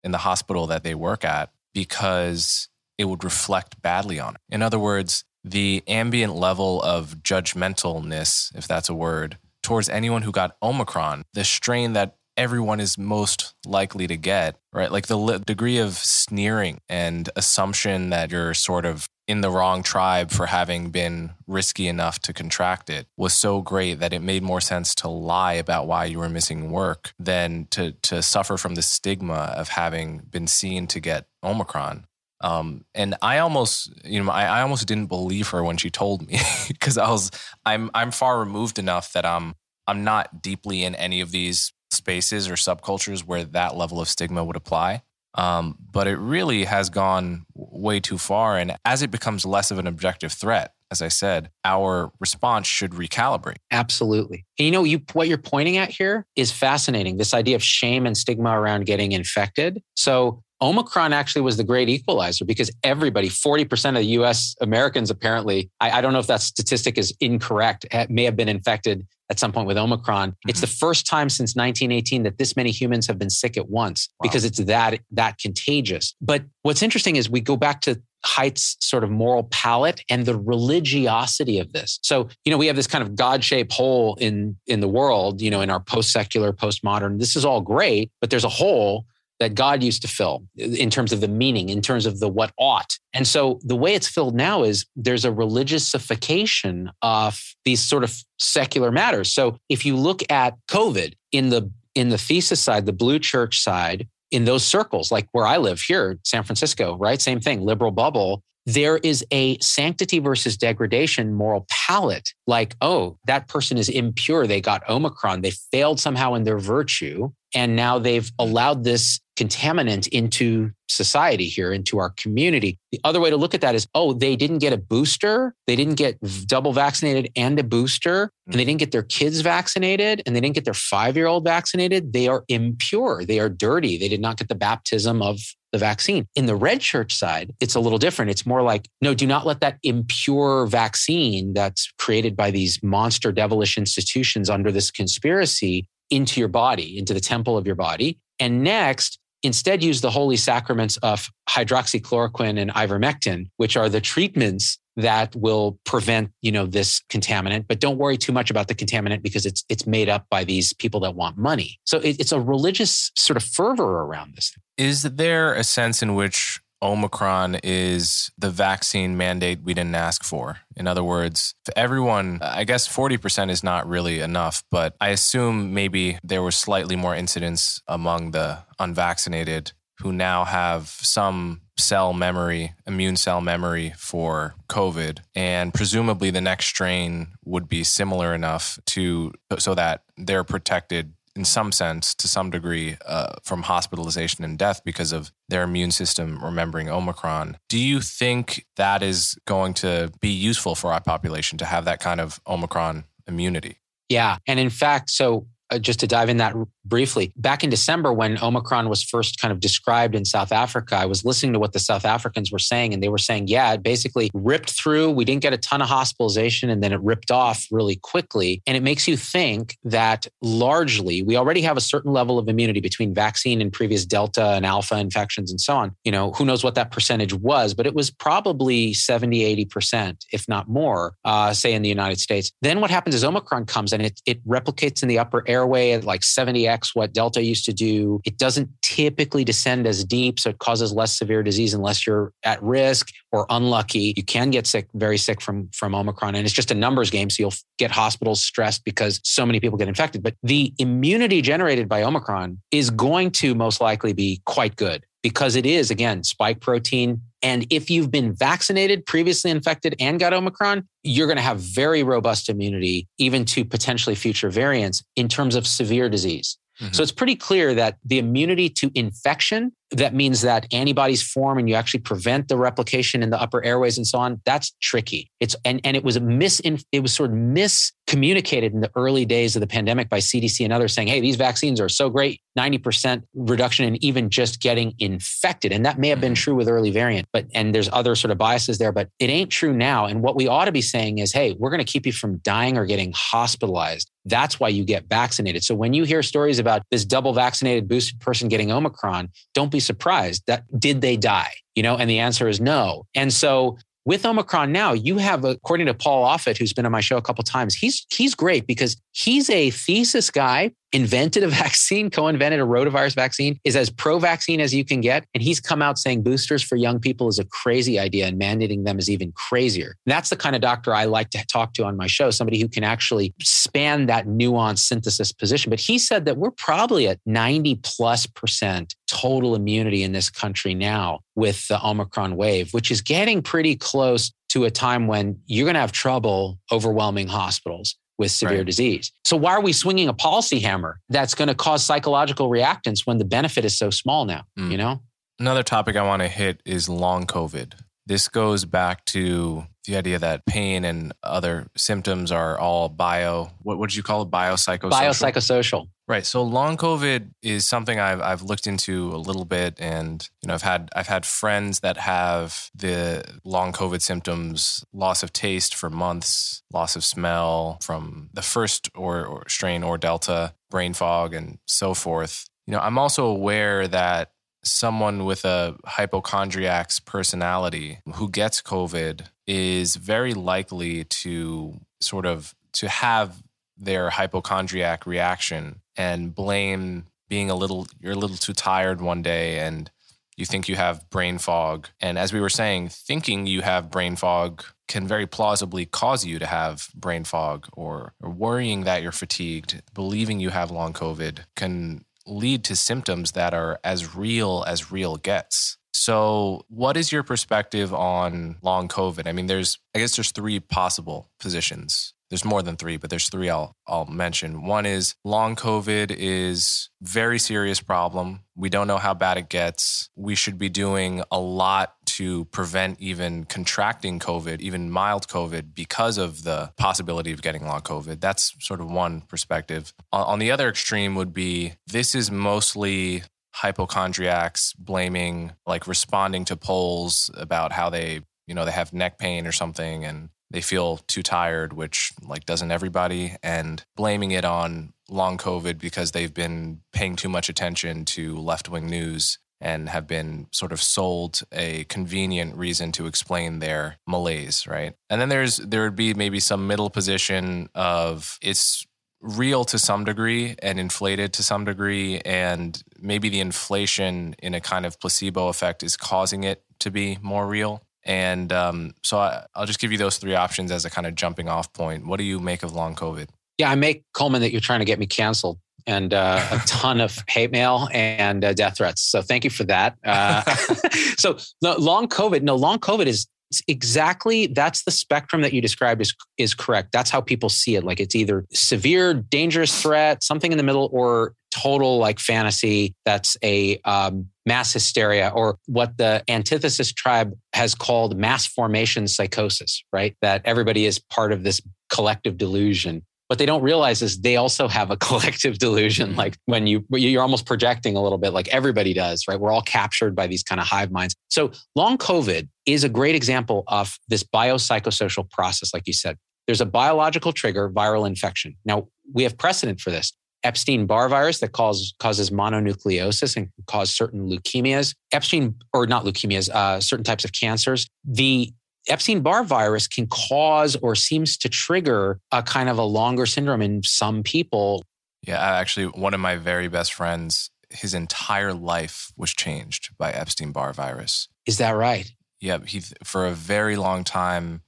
[0.04, 4.40] in the hospital that they work at because it would reflect badly on her.
[4.50, 10.32] In other words, the ambient level of judgmentalness, if that's a word, towards anyone who
[10.32, 14.92] got Omicron, the strain that everyone is most likely to get, right?
[14.92, 20.30] Like the degree of sneering and assumption that you're sort of in the wrong tribe
[20.32, 24.62] for having been risky enough to contract it was so great that it made more
[24.62, 28.82] sense to lie about why you were missing work than to to suffer from the
[28.82, 32.06] stigma of having been seen to get Omicron.
[32.42, 36.28] Um, and I almost, you know, I, I almost didn't believe her when she told
[36.28, 37.32] me because I was,
[37.66, 39.56] I'm, I'm far removed enough that I'm,
[39.88, 44.44] I'm not deeply in any of these spaces or subcultures where that level of stigma
[44.44, 45.04] would apply.
[45.36, 48.58] Um, but it really has gone way too far.
[48.58, 52.92] And as it becomes less of an objective threat, as I said, our response should
[52.92, 53.58] recalibrate.
[53.72, 54.46] Absolutely.
[54.58, 57.18] And you know, you what you're pointing at here is fascinating.
[57.18, 59.82] This idea of shame and stigma around getting infected.
[59.96, 65.70] So Omicron actually was the great equalizer because everybody, 40% of the US Americans apparently,
[65.80, 69.52] I, I, don't know if that statistic is incorrect, may have been infected at some
[69.52, 70.32] point with Omicron.
[70.32, 70.50] Mm-hmm.
[70.50, 74.10] It's the first time since 1918 that this many humans have been sick at once
[74.20, 74.24] wow.
[74.24, 76.16] because it's that that contagious.
[76.22, 80.38] But what's interesting is we go back to Haidt's sort of moral palette and the
[80.38, 82.00] religiosity of this.
[82.02, 85.52] So, you know, we have this kind of God-shaped hole in in the world, you
[85.52, 87.20] know, in our post-secular, post-modern.
[87.20, 89.06] This is all great, but there's a hole
[89.40, 92.52] that God used to fill in terms of the meaning, in terms of the what
[92.58, 92.98] ought.
[93.14, 98.16] And so the way it's filled now is there's a religiousification of these sort of
[98.40, 99.34] secular matters.
[99.34, 103.62] So if you look at COVID in the in the thesis side, the blue church
[103.62, 107.22] side, in those circles, like where I live here, San Francisco, right?
[107.22, 113.48] Same thing, liberal bubble there is a sanctity versus degradation moral palette like oh that
[113.48, 118.32] person is impure they got omicron they failed somehow in their virtue and now they've
[118.40, 122.78] allowed this contaminant into society here, into our community.
[122.92, 125.54] The other way to look at that is, oh, they didn't get a booster.
[125.68, 126.18] They didn't get
[126.48, 128.68] double vaccinated and a booster, and they mm.
[128.68, 132.14] didn't get their kids vaccinated, and they didn't get their five year old vaccinated.
[132.14, 133.26] They are impure.
[133.26, 133.98] They are dirty.
[133.98, 135.40] They did not get the baptism of
[135.72, 136.26] the vaccine.
[136.36, 138.32] In the red church side, it's a little different.
[138.32, 143.32] It's more like, no, do not let that impure vaccine that's created by these monster
[143.34, 148.20] devilish institutions under this conspiracy into your body, into the temple of your body.
[148.40, 154.78] And next, instead use the holy sacraments of hydroxychloroquine and ivermectin, which are the treatments
[154.98, 157.66] that will prevent, you know, this contaminant.
[157.68, 160.74] But don't worry too much about the contaminant because it's it's made up by these
[160.74, 161.80] people that want money.
[161.86, 164.54] So it, it's a religious sort of fervor around this.
[164.78, 170.60] Is there a sense in which Omicron is the vaccine mandate we didn't ask for.
[170.76, 176.20] In other words, everyone, I guess 40% is not really enough, but I assume maybe
[176.24, 183.18] there were slightly more incidents among the unvaccinated who now have some cell memory, immune
[183.18, 185.20] cell memory for COVID.
[185.36, 191.46] And presumably the next strain would be similar enough to so that they're protected in
[191.46, 196.44] some sense, to some degree, uh, from hospitalization and death because of their immune system
[196.44, 197.58] remembering Omicron.
[197.70, 202.00] Do you think that is going to be useful for our population to have that
[202.00, 203.78] kind of Omicron immunity?
[204.10, 204.38] Yeah.
[204.48, 206.56] And in fact, so uh, just to dive in that
[206.86, 207.34] briefly.
[207.36, 211.26] Back in December, when Omicron was first kind of described in South Africa, I was
[211.26, 214.30] listening to what the South Africans were saying, and they were saying, yeah, it basically
[214.34, 215.12] ripped through.
[215.12, 218.62] We didn't get a ton of hospitalization, and then it ripped off really quickly.
[218.68, 222.80] And it makes you think that largely we already have a certain level of immunity
[222.80, 225.96] between vaccine and previous Delta and Alpha infections and so on.
[226.04, 230.48] You know, who knows what that percentage was, but it was probably 70, 80%, if
[230.48, 232.52] not more, uh, say in the United States.
[232.62, 236.04] Then what happens is Omicron comes and it, it replicates in the upper airway at
[236.04, 238.20] like 70x what Delta used to do.
[238.26, 242.62] It doesn't typically descend as deep, so it causes less severe disease unless you're at
[242.62, 244.14] risk or unlucky.
[244.18, 246.36] You can get sick, very sick from, from Omicron.
[246.36, 247.30] And it's just a numbers game.
[247.30, 250.24] So you'll get hospitals stressed because so many people get infected.
[250.24, 255.56] But the immunity generated by Omicron is going to most likely be quite good because
[255.56, 257.20] it is, again, spike protein.
[257.42, 262.04] And if you've been vaccinated, previously infected, and got Omicron, you're going to have very
[262.04, 266.60] robust immunity, even to potentially future variants in terms of severe disease.
[266.82, 266.94] Mm-hmm.
[266.94, 271.70] So it's pretty clear that the immunity to infection, that means that antibodies form and
[271.70, 274.42] you actually prevent the replication in the upper airways and so on.
[274.46, 275.30] That's tricky.
[275.40, 276.62] It's and, and it was a mis
[276.92, 280.74] it was sort of miscommunicated in the early days of the pandemic by CDC and
[280.74, 285.72] others saying, hey, these vaccines are so great, 90% reduction in even just getting infected.
[285.72, 286.42] And that may have been mm-hmm.
[286.42, 289.52] true with early variant, but and there's other sort of biases there, but it ain't
[289.52, 290.06] true now.
[290.06, 292.38] And what we ought to be saying is, hey, we're going to keep you from
[292.38, 294.10] dying or getting hospitalized.
[294.26, 295.64] That's why you get vaccinated.
[295.64, 299.80] So when you hear stories about this double vaccinated boosted person getting Omicron, don't be
[299.80, 301.52] surprised that did they die?
[301.76, 303.06] You know, and the answer is no.
[303.14, 307.02] And so with Omicron now, you have, according to Paul Offit, who's been on my
[307.02, 312.10] show a couple times, he's he's great because he's a thesis guy, invented a vaccine,
[312.10, 316.00] co-invented a rotavirus vaccine, is as pro-vaccine as you can get, and he's come out
[316.00, 319.96] saying boosters for young people is a crazy idea, and mandating them is even crazier.
[320.06, 322.70] That's the kind of doctor I like to talk to on my show, somebody who
[322.70, 325.70] can actually span that nuanced synthesis position.
[325.70, 330.74] But he said that we're probably at 90 plus percent total immunity in this country
[330.74, 335.66] now with the Omicron wave, which is getting pretty close to a time when you're
[335.66, 338.66] going to have trouble overwhelming hospitals with severe right.
[338.66, 339.12] disease.
[339.24, 343.18] So why are we swinging a policy hammer that's going to cause psychological reactance when
[343.18, 344.72] the benefit is so small now, mm.
[344.72, 345.02] you know?
[345.40, 347.74] Another topic I want to hit is long COVID.
[348.08, 353.52] This goes back to the idea that pain and other symptoms are all bio.
[353.62, 354.32] What would you call it?
[354.32, 354.92] Biopsychosocial.
[354.92, 355.88] Biopsychosocial.
[356.08, 356.26] Right.
[356.26, 360.54] So long COVID is something I've I've looked into a little bit, and you know
[360.54, 365.90] I've had I've had friends that have the long COVID symptoms: loss of taste for
[365.90, 371.58] months, loss of smell from the first or, or strain or Delta, brain fog, and
[371.66, 372.48] so forth.
[372.68, 374.32] You know, I'm also aware that
[374.66, 382.90] someone with a hypochondriac's personality who gets COVID is very likely to sort of to
[382.90, 383.44] have
[383.78, 389.60] their hypochondriac reaction and blame being a little you're a little too tired one day
[389.60, 389.92] and
[390.38, 391.88] you think you have brain fog.
[392.02, 396.40] And as we were saying thinking you have brain fog can very plausibly cause you
[396.40, 401.40] to have brain fog or, or worrying that you're fatigued believing you have long covid
[401.56, 405.78] can lead to symptoms that are as real as real gets.
[405.94, 409.28] So, what is your perspective on long COVID?
[409.28, 413.30] I mean, there's, I guess there's three possible positions there's more than three, but there's
[413.30, 414.66] three I'll, I'll mention.
[414.66, 418.42] One is long COVID is very serious problem.
[418.56, 420.10] We don't know how bad it gets.
[420.16, 426.18] We should be doing a lot to prevent even contracting COVID, even mild COVID, because
[426.18, 428.22] of the possibility of getting long COVID.
[428.22, 429.94] That's sort of one perspective.
[430.12, 433.24] On the other extreme would be this is mostly
[433.54, 439.46] hypochondriacs blaming, like responding to polls about how they, you know, they have neck pain
[439.48, 444.94] or something and they feel too tired, which like doesn't everybody, and blaming it on
[445.10, 450.08] long COVID because they've been paying too much attention to left wing news and have
[450.08, 454.96] been sort of sold a convenient reason to explain their malaise, right?
[455.10, 458.88] And then there's there would be maybe some middle position of it's
[459.20, 464.62] real to some degree and inflated to some degree and maybe the inflation in a
[464.62, 469.46] kind of placebo effect is causing it to be more real and um, so I,
[469.58, 472.06] will just give you those three options as a kind of jumping off point.
[472.06, 473.30] What do you make of long COVID?
[473.58, 477.02] Yeah, I make Coleman that you're trying to get me canceled and uh, a ton
[477.02, 479.02] of hate mail and uh, death threats.
[479.02, 479.98] So thank you for that.
[480.04, 480.44] Uh,
[481.18, 483.28] so no, long COVID, no, long COVID is
[483.68, 486.92] exactly that's the spectrum that you described is is correct.
[486.92, 487.84] That's how people see it.
[487.84, 493.38] Like it's either severe, dangerous threat, something in the middle, or total like fantasy that's
[493.44, 500.16] a um, mass hysteria or what the antithesis tribe has called mass formation psychosis right
[500.22, 504.68] that everybody is part of this collective delusion what they don't realize is they also
[504.68, 506.10] have a collective delusion.
[506.10, 506.18] Mm-hmm.
[506.18, 509.40] Like when you, you're almost projecting a little bit like everybody does, right?
[509.40, 511.16] We're all captured by these kind of hive minds.
[511.30, 516.18] So long COVID is a great example of this biopsychosocial process, like you said.
[516.46, 518.56] There's a biological trigger, viral infection.
[518.66, 520.14] Now, we have precedent for this.
[520.46, 524.96] Epstein Barr virus that cause, causes mononucleosis and can cause certain leukemias.
[525.12, 527.88] Epstein, or not leukemias, uh, certain types of cancers.
[528.06, 528.54] The
[528.88, 533.62] Epstein Barr virus can cause or seems to trigger a kind of a longer syndrome
[533.62, 534.84] in some people.
[535.24, 540.52] Yeah, actually, one of my very best friends, his entire life was changed by Epstein
[540.52, 541.28] Barr virus.
[541.48, 542.12] Is that right?
[542.40, 544.62] Yeah, he for a very long time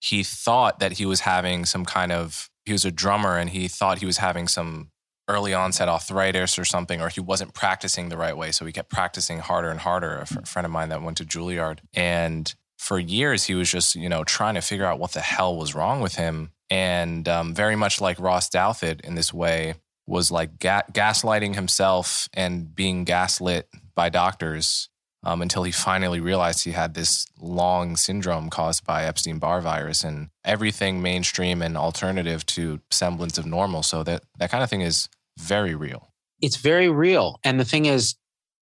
[0.00, 3.68] he thought that he was having some kind of he was a drummer and he
[3.68, 4.90] thought he was having some
[5.30, 8.90] early onset arthritis or something or he wasn't practicing the right way so he kept
[8.90, 10.18] practicing harder and harder.
[10.18, 14.08] A friend of mine that went to Juilliard and for years he was just you
[14.08, 16.50] know trying to figure out what the hell was wrong with him.
[16.68, 19.74] And um, very much like ross douthat in this way
[20.06, 24.88] was like ga- gaslighting himself and being gaslit by doctors
[25.22, 30.30] um, until he finally realized he had this long syndrome caused by epstein-barr virus and
[30.44, 33.82] everything mainstream and alternative to semblance of normal.
[33.82, 35.08] So that that kind of thing is
[35.40, 38.14] very real it's very real and the thing is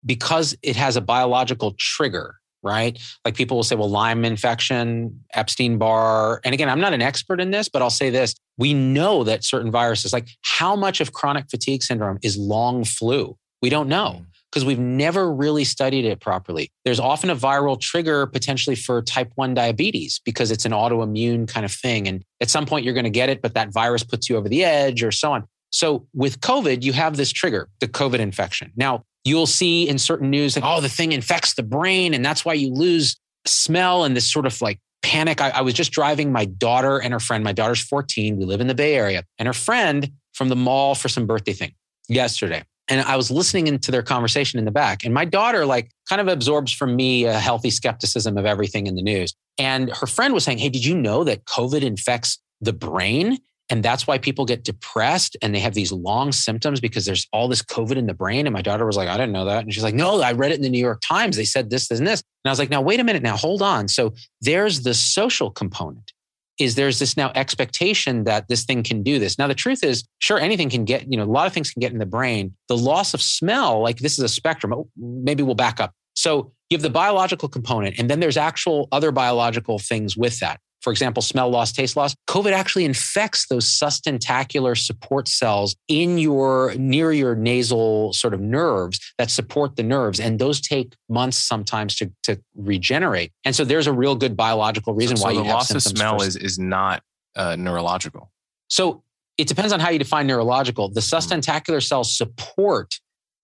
[0.06, 3.00] because it has a biological trigger right?
[3.24, 6.42] Like people will say, well, Lyme infection, Epstein Barr.
[6.44, 8.36] And again, I'm not an expert in this, but I'll say this.
[8.58, 13.38] We know that certain viruses, like how much of chronic fatigue syndrome is long flu?
[13.62, 14.68] We don't know because mm.
[14.68, 16.72] we've never really studied it properly.
[16.84, 21.66] There's often a viral trigger potentially for type 1 diabetes because it's an autoimmune kind
[21.66, 22.08] of thing.
[22.08, 24.50] And at some point, you're going to get it, but that virus puts you over
[24.50, 25.48] the edge or so on.
[25.72, 28.72] So with COVID, you have this trigger, the COVID infection.
[28.76, 32.44] Now, you'll see in certain news that, oh, the thing infects the brain and that's
[32.44, 35.42] why you lose smell and this sort of like panic.
[35.42, 37.44] I, I, was just driving my daughter and her friend.
[37.44, 38.38] My daughter's 14.
[38.38, 39.24] We live in the Bay Area.
[39.38, 41.74] And her friend from the mall for some birthday thing
[42.08, 42.64] yesterday.
[42.88, 45.06] And I was listening into their conversation in the back.
[45.06, 48.96] And my daughter, like, kind of absorbs from me a healthy skepticism of everything in
[48.96, 49.34] the news.
[49.60, 53.38] And her friend was saying, Hey, did you know that COVID infects the brain?
[53.70, 57.48] And that's why people get depressed and they have these long symptoms because there's all
[57.48, 58.48] this COVID in the brain.
[58.48, 59.64] And my daughter was like, I didn't know that.
[59.64, 61.38] And she's like, No, I read it in the New York Times.
[61.38, 62.24] They said this, this, and this.
[62.44, 63.22] And I was like, Now, wait a minute.
[63.22, 63.88] Now, hold on.
[63.88, 66.12] So there's the social component.
[66.60, 69.38] Is there's this now expectation that this thing can do this?
[69.38, 71.80] Now, the truth is, sure, anything can get, you know, a lot of things can
[71.80, 72.54] get in the brain.
[72.68, 74.74] The loss of smell, like this is a spectrum.
[74.74, 75.94] Oh, maybe we'll back up.
[76.16, 80.60] So you have the biological component, and then there's actual other biological things with that
[80.82, 86.74] for example, smell loss, taste loss, COVID actually infects those sustentacular support cells in your
[86.76, 90.20] near your nasal sort of nerves that support the nerves.
[90.20, 93.32] And those take months sometimes to, to regenerate.
[93.44, 96.22] And so there's a real good biological reason so, why so the loss of smell
[96.22, 97.04] is, is not
[97.36, 98.32] uh, neurological.
[98.70, 99.04] So
[99.38, 100.90] it depends on how you define neurological.
[100.90, 101.16] The hmm.
[101.16, 103.00] sustentacular cells support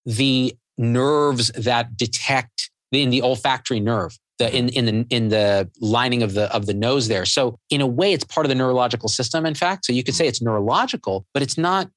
[0.06, 6.24] the nerves that detect in the olfactory nerve the in in the in the lining
[6.24, 7.26] of the of the nose there.
[7.26, 9.46] So in a way, it's part of the neurological system.
[9.46, 11.90] In fact, so you could say it's neurological, but it's not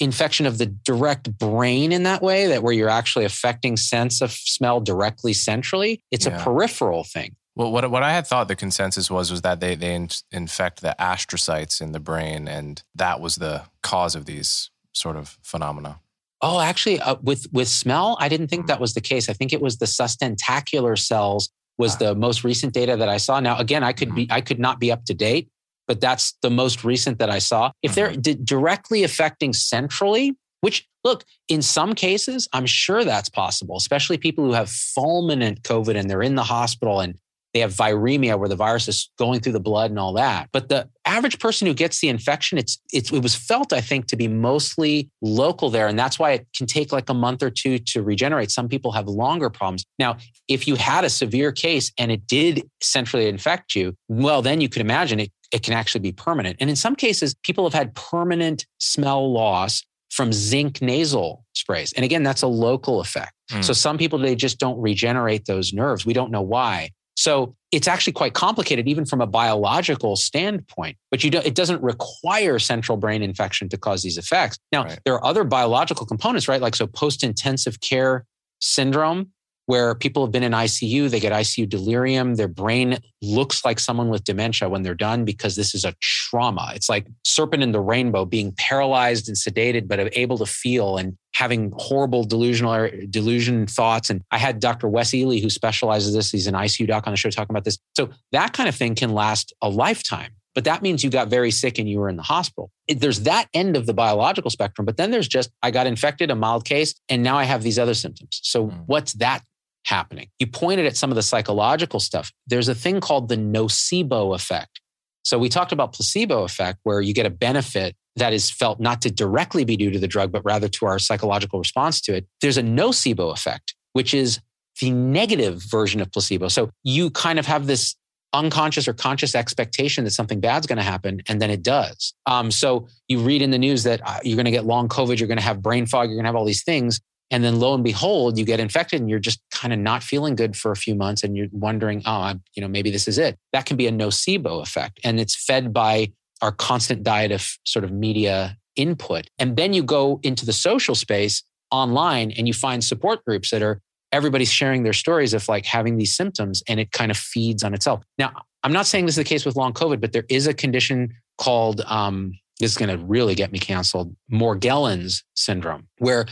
[0.00, 4.32] infection of the direct brain in that way that where you're actually affecting sense of
[4.32, 6.02] smell directly centrally.
[6.10, 6.40] It's yeah.
[6.40, 7.36] a peripheral thing.
[7.54, 10.80] Well, what what I had thought the consensus was was that they they in, infect
[10.80, 16.00] the astrocytes in the brain, and that was the cause of these sort of phenomena.
[16.40, 18.68] Oh, actually, uh, with with smell, I didn't think mm.
[18.68, 19.28] that was the case.
[19.28, 21.50] I think it was the sustentacular cells
[21.82, 23.40] was the most recent data that I saw.
[23.40, 24.32] Now, again, I could be, mm-hmm.
[24.38, 25.48] I could not be up to date,
[25.88, 27.72] but that's the most recent that I saw.
[27.82, 28.20] If they're mm-hmm.
[28.20, 34.44] d- directly affecting centrally, which look, in some cases, I'm sure that's possible, especially people
[34.44, 37.18] who have fulminant COVID and they're in the hospital and
[37.52, 40.48] they have viremia where the virus is going through the blood and all that.
[40.52, 44.06] But the average person who gets the infection, it's, it's it was felt, I think,
[44.06, 45.86] to be mostly local there.
[45.86, 48.50] And that's why it can take like a month or two to regenerate.
[48.50, 49.84] Some people have longer problems.
[49.98, 50.16] Now,
[50.48, 54.68] if you had a severe case and it did centrally infect you, well, then you
[54.68, 56.56] could imagine it, it can actually be permanent.
[56.60, 61.92] And in some cases, people have had permanent smell loss from zinc nasal sprays.
[61.94, 63.32] And again, that's a local effect.
[63.50, 63.64] Mm.
[63.64, 66.04] So some people, they just don't regenerate those nerves.
[66.04, 66.90] We don't know why.
[67.16, 70.96] So it's actually quite complicated, even from a biological standpoint.
[71.10, 74.58] But you do, it doesn't require central brain infection to cause these effects.
[74.72, 74.98] Now, right.
[75.04, 76.60] there are other biological components, right?
[76.60, 78.24] Like so, post-intensive care
[78.60, 79.31] syndrome
[79.66, 84.08] where people have been in ICU, they get ICU delirium, their brain looks like someone
[84.08, 86.72] with dementia when they're done because this is a trauma.
[86.74, 91.16] It's like serpent in the rainbow being paralyzed and sedated, but able to feel and
[91.34, 94.10] having horrible delusional delusion thoughts.
[94.10, 94.88] And I had Dr.
[94.88, 96.30] Wes Ely, who specializes this.
[96.30, 97.78] He's an ICU doc on the show talking about this.
[97.96, 101.50] So that kind of thing can last a lifetime but that means you got very
[101.50, 102.70] sick and you were in the hospital.
[102.86, 106.30] It, there's that end of the biological spectrum, but then there's just, I got infected,
[106.30, 108.40] a mild case, and now I have these other symptoms.
[108.42, 108.82] So mm.
[108.86, 109.42] what's that
[109.84, 110.28] happening?
[110.38, 112.32] You pointed at some of the psychological stuff.
[112.46, 114.80] There's a thing called the nocebo effect.
[115.24, 119.00] So we talked about placebo effect, where you get a benefit that is felt not
[119.02, 122.26] to directly be due to the drug, but rather to our psychological response to it.
[122.40, 124.40] There's a nocebo effect, which is
[124.80, 126.48] the negative version of placebo.
[126.48, 127.94] So you kind of have this
[128.32, 132.14] unconscious or conscious expectation that something bad's going to happen, and then it does.
[132.26, 135.18] Um, so you read in the news that uh, you're going to get long COVID,
[135.18, 137.00] you're going to have brain fog, you're going to have all these things.
[137.32, 140.36] And then lo and behold, you get infected and you're just kind of not feeling
[140.36, 143.18] good for a few months and you're wondering, oh, I'm, you know, maybe this is
[143.18, 143.38] it.
[143.52, 145.00] That can be a nocebo effect.
[145.02, 146.12] And it's fed by
[146.42, 149.28] our constant diet of sort of media input.
[149.38, 153.62] And then you go into the social space online and you find support groups that
[153.62, 153.80] are
[154.12, 157.72] everybody's sharing their stories of like having these symptoms and it kind of feeds on
[157.72, 158.02] itself.
[158.18, 160.52] Now, I'm not saying this is the case with long COVID, but there is a
[160.54, 166.26] condition called, um, this is going to really get me canceled, Morgellons syndrome, where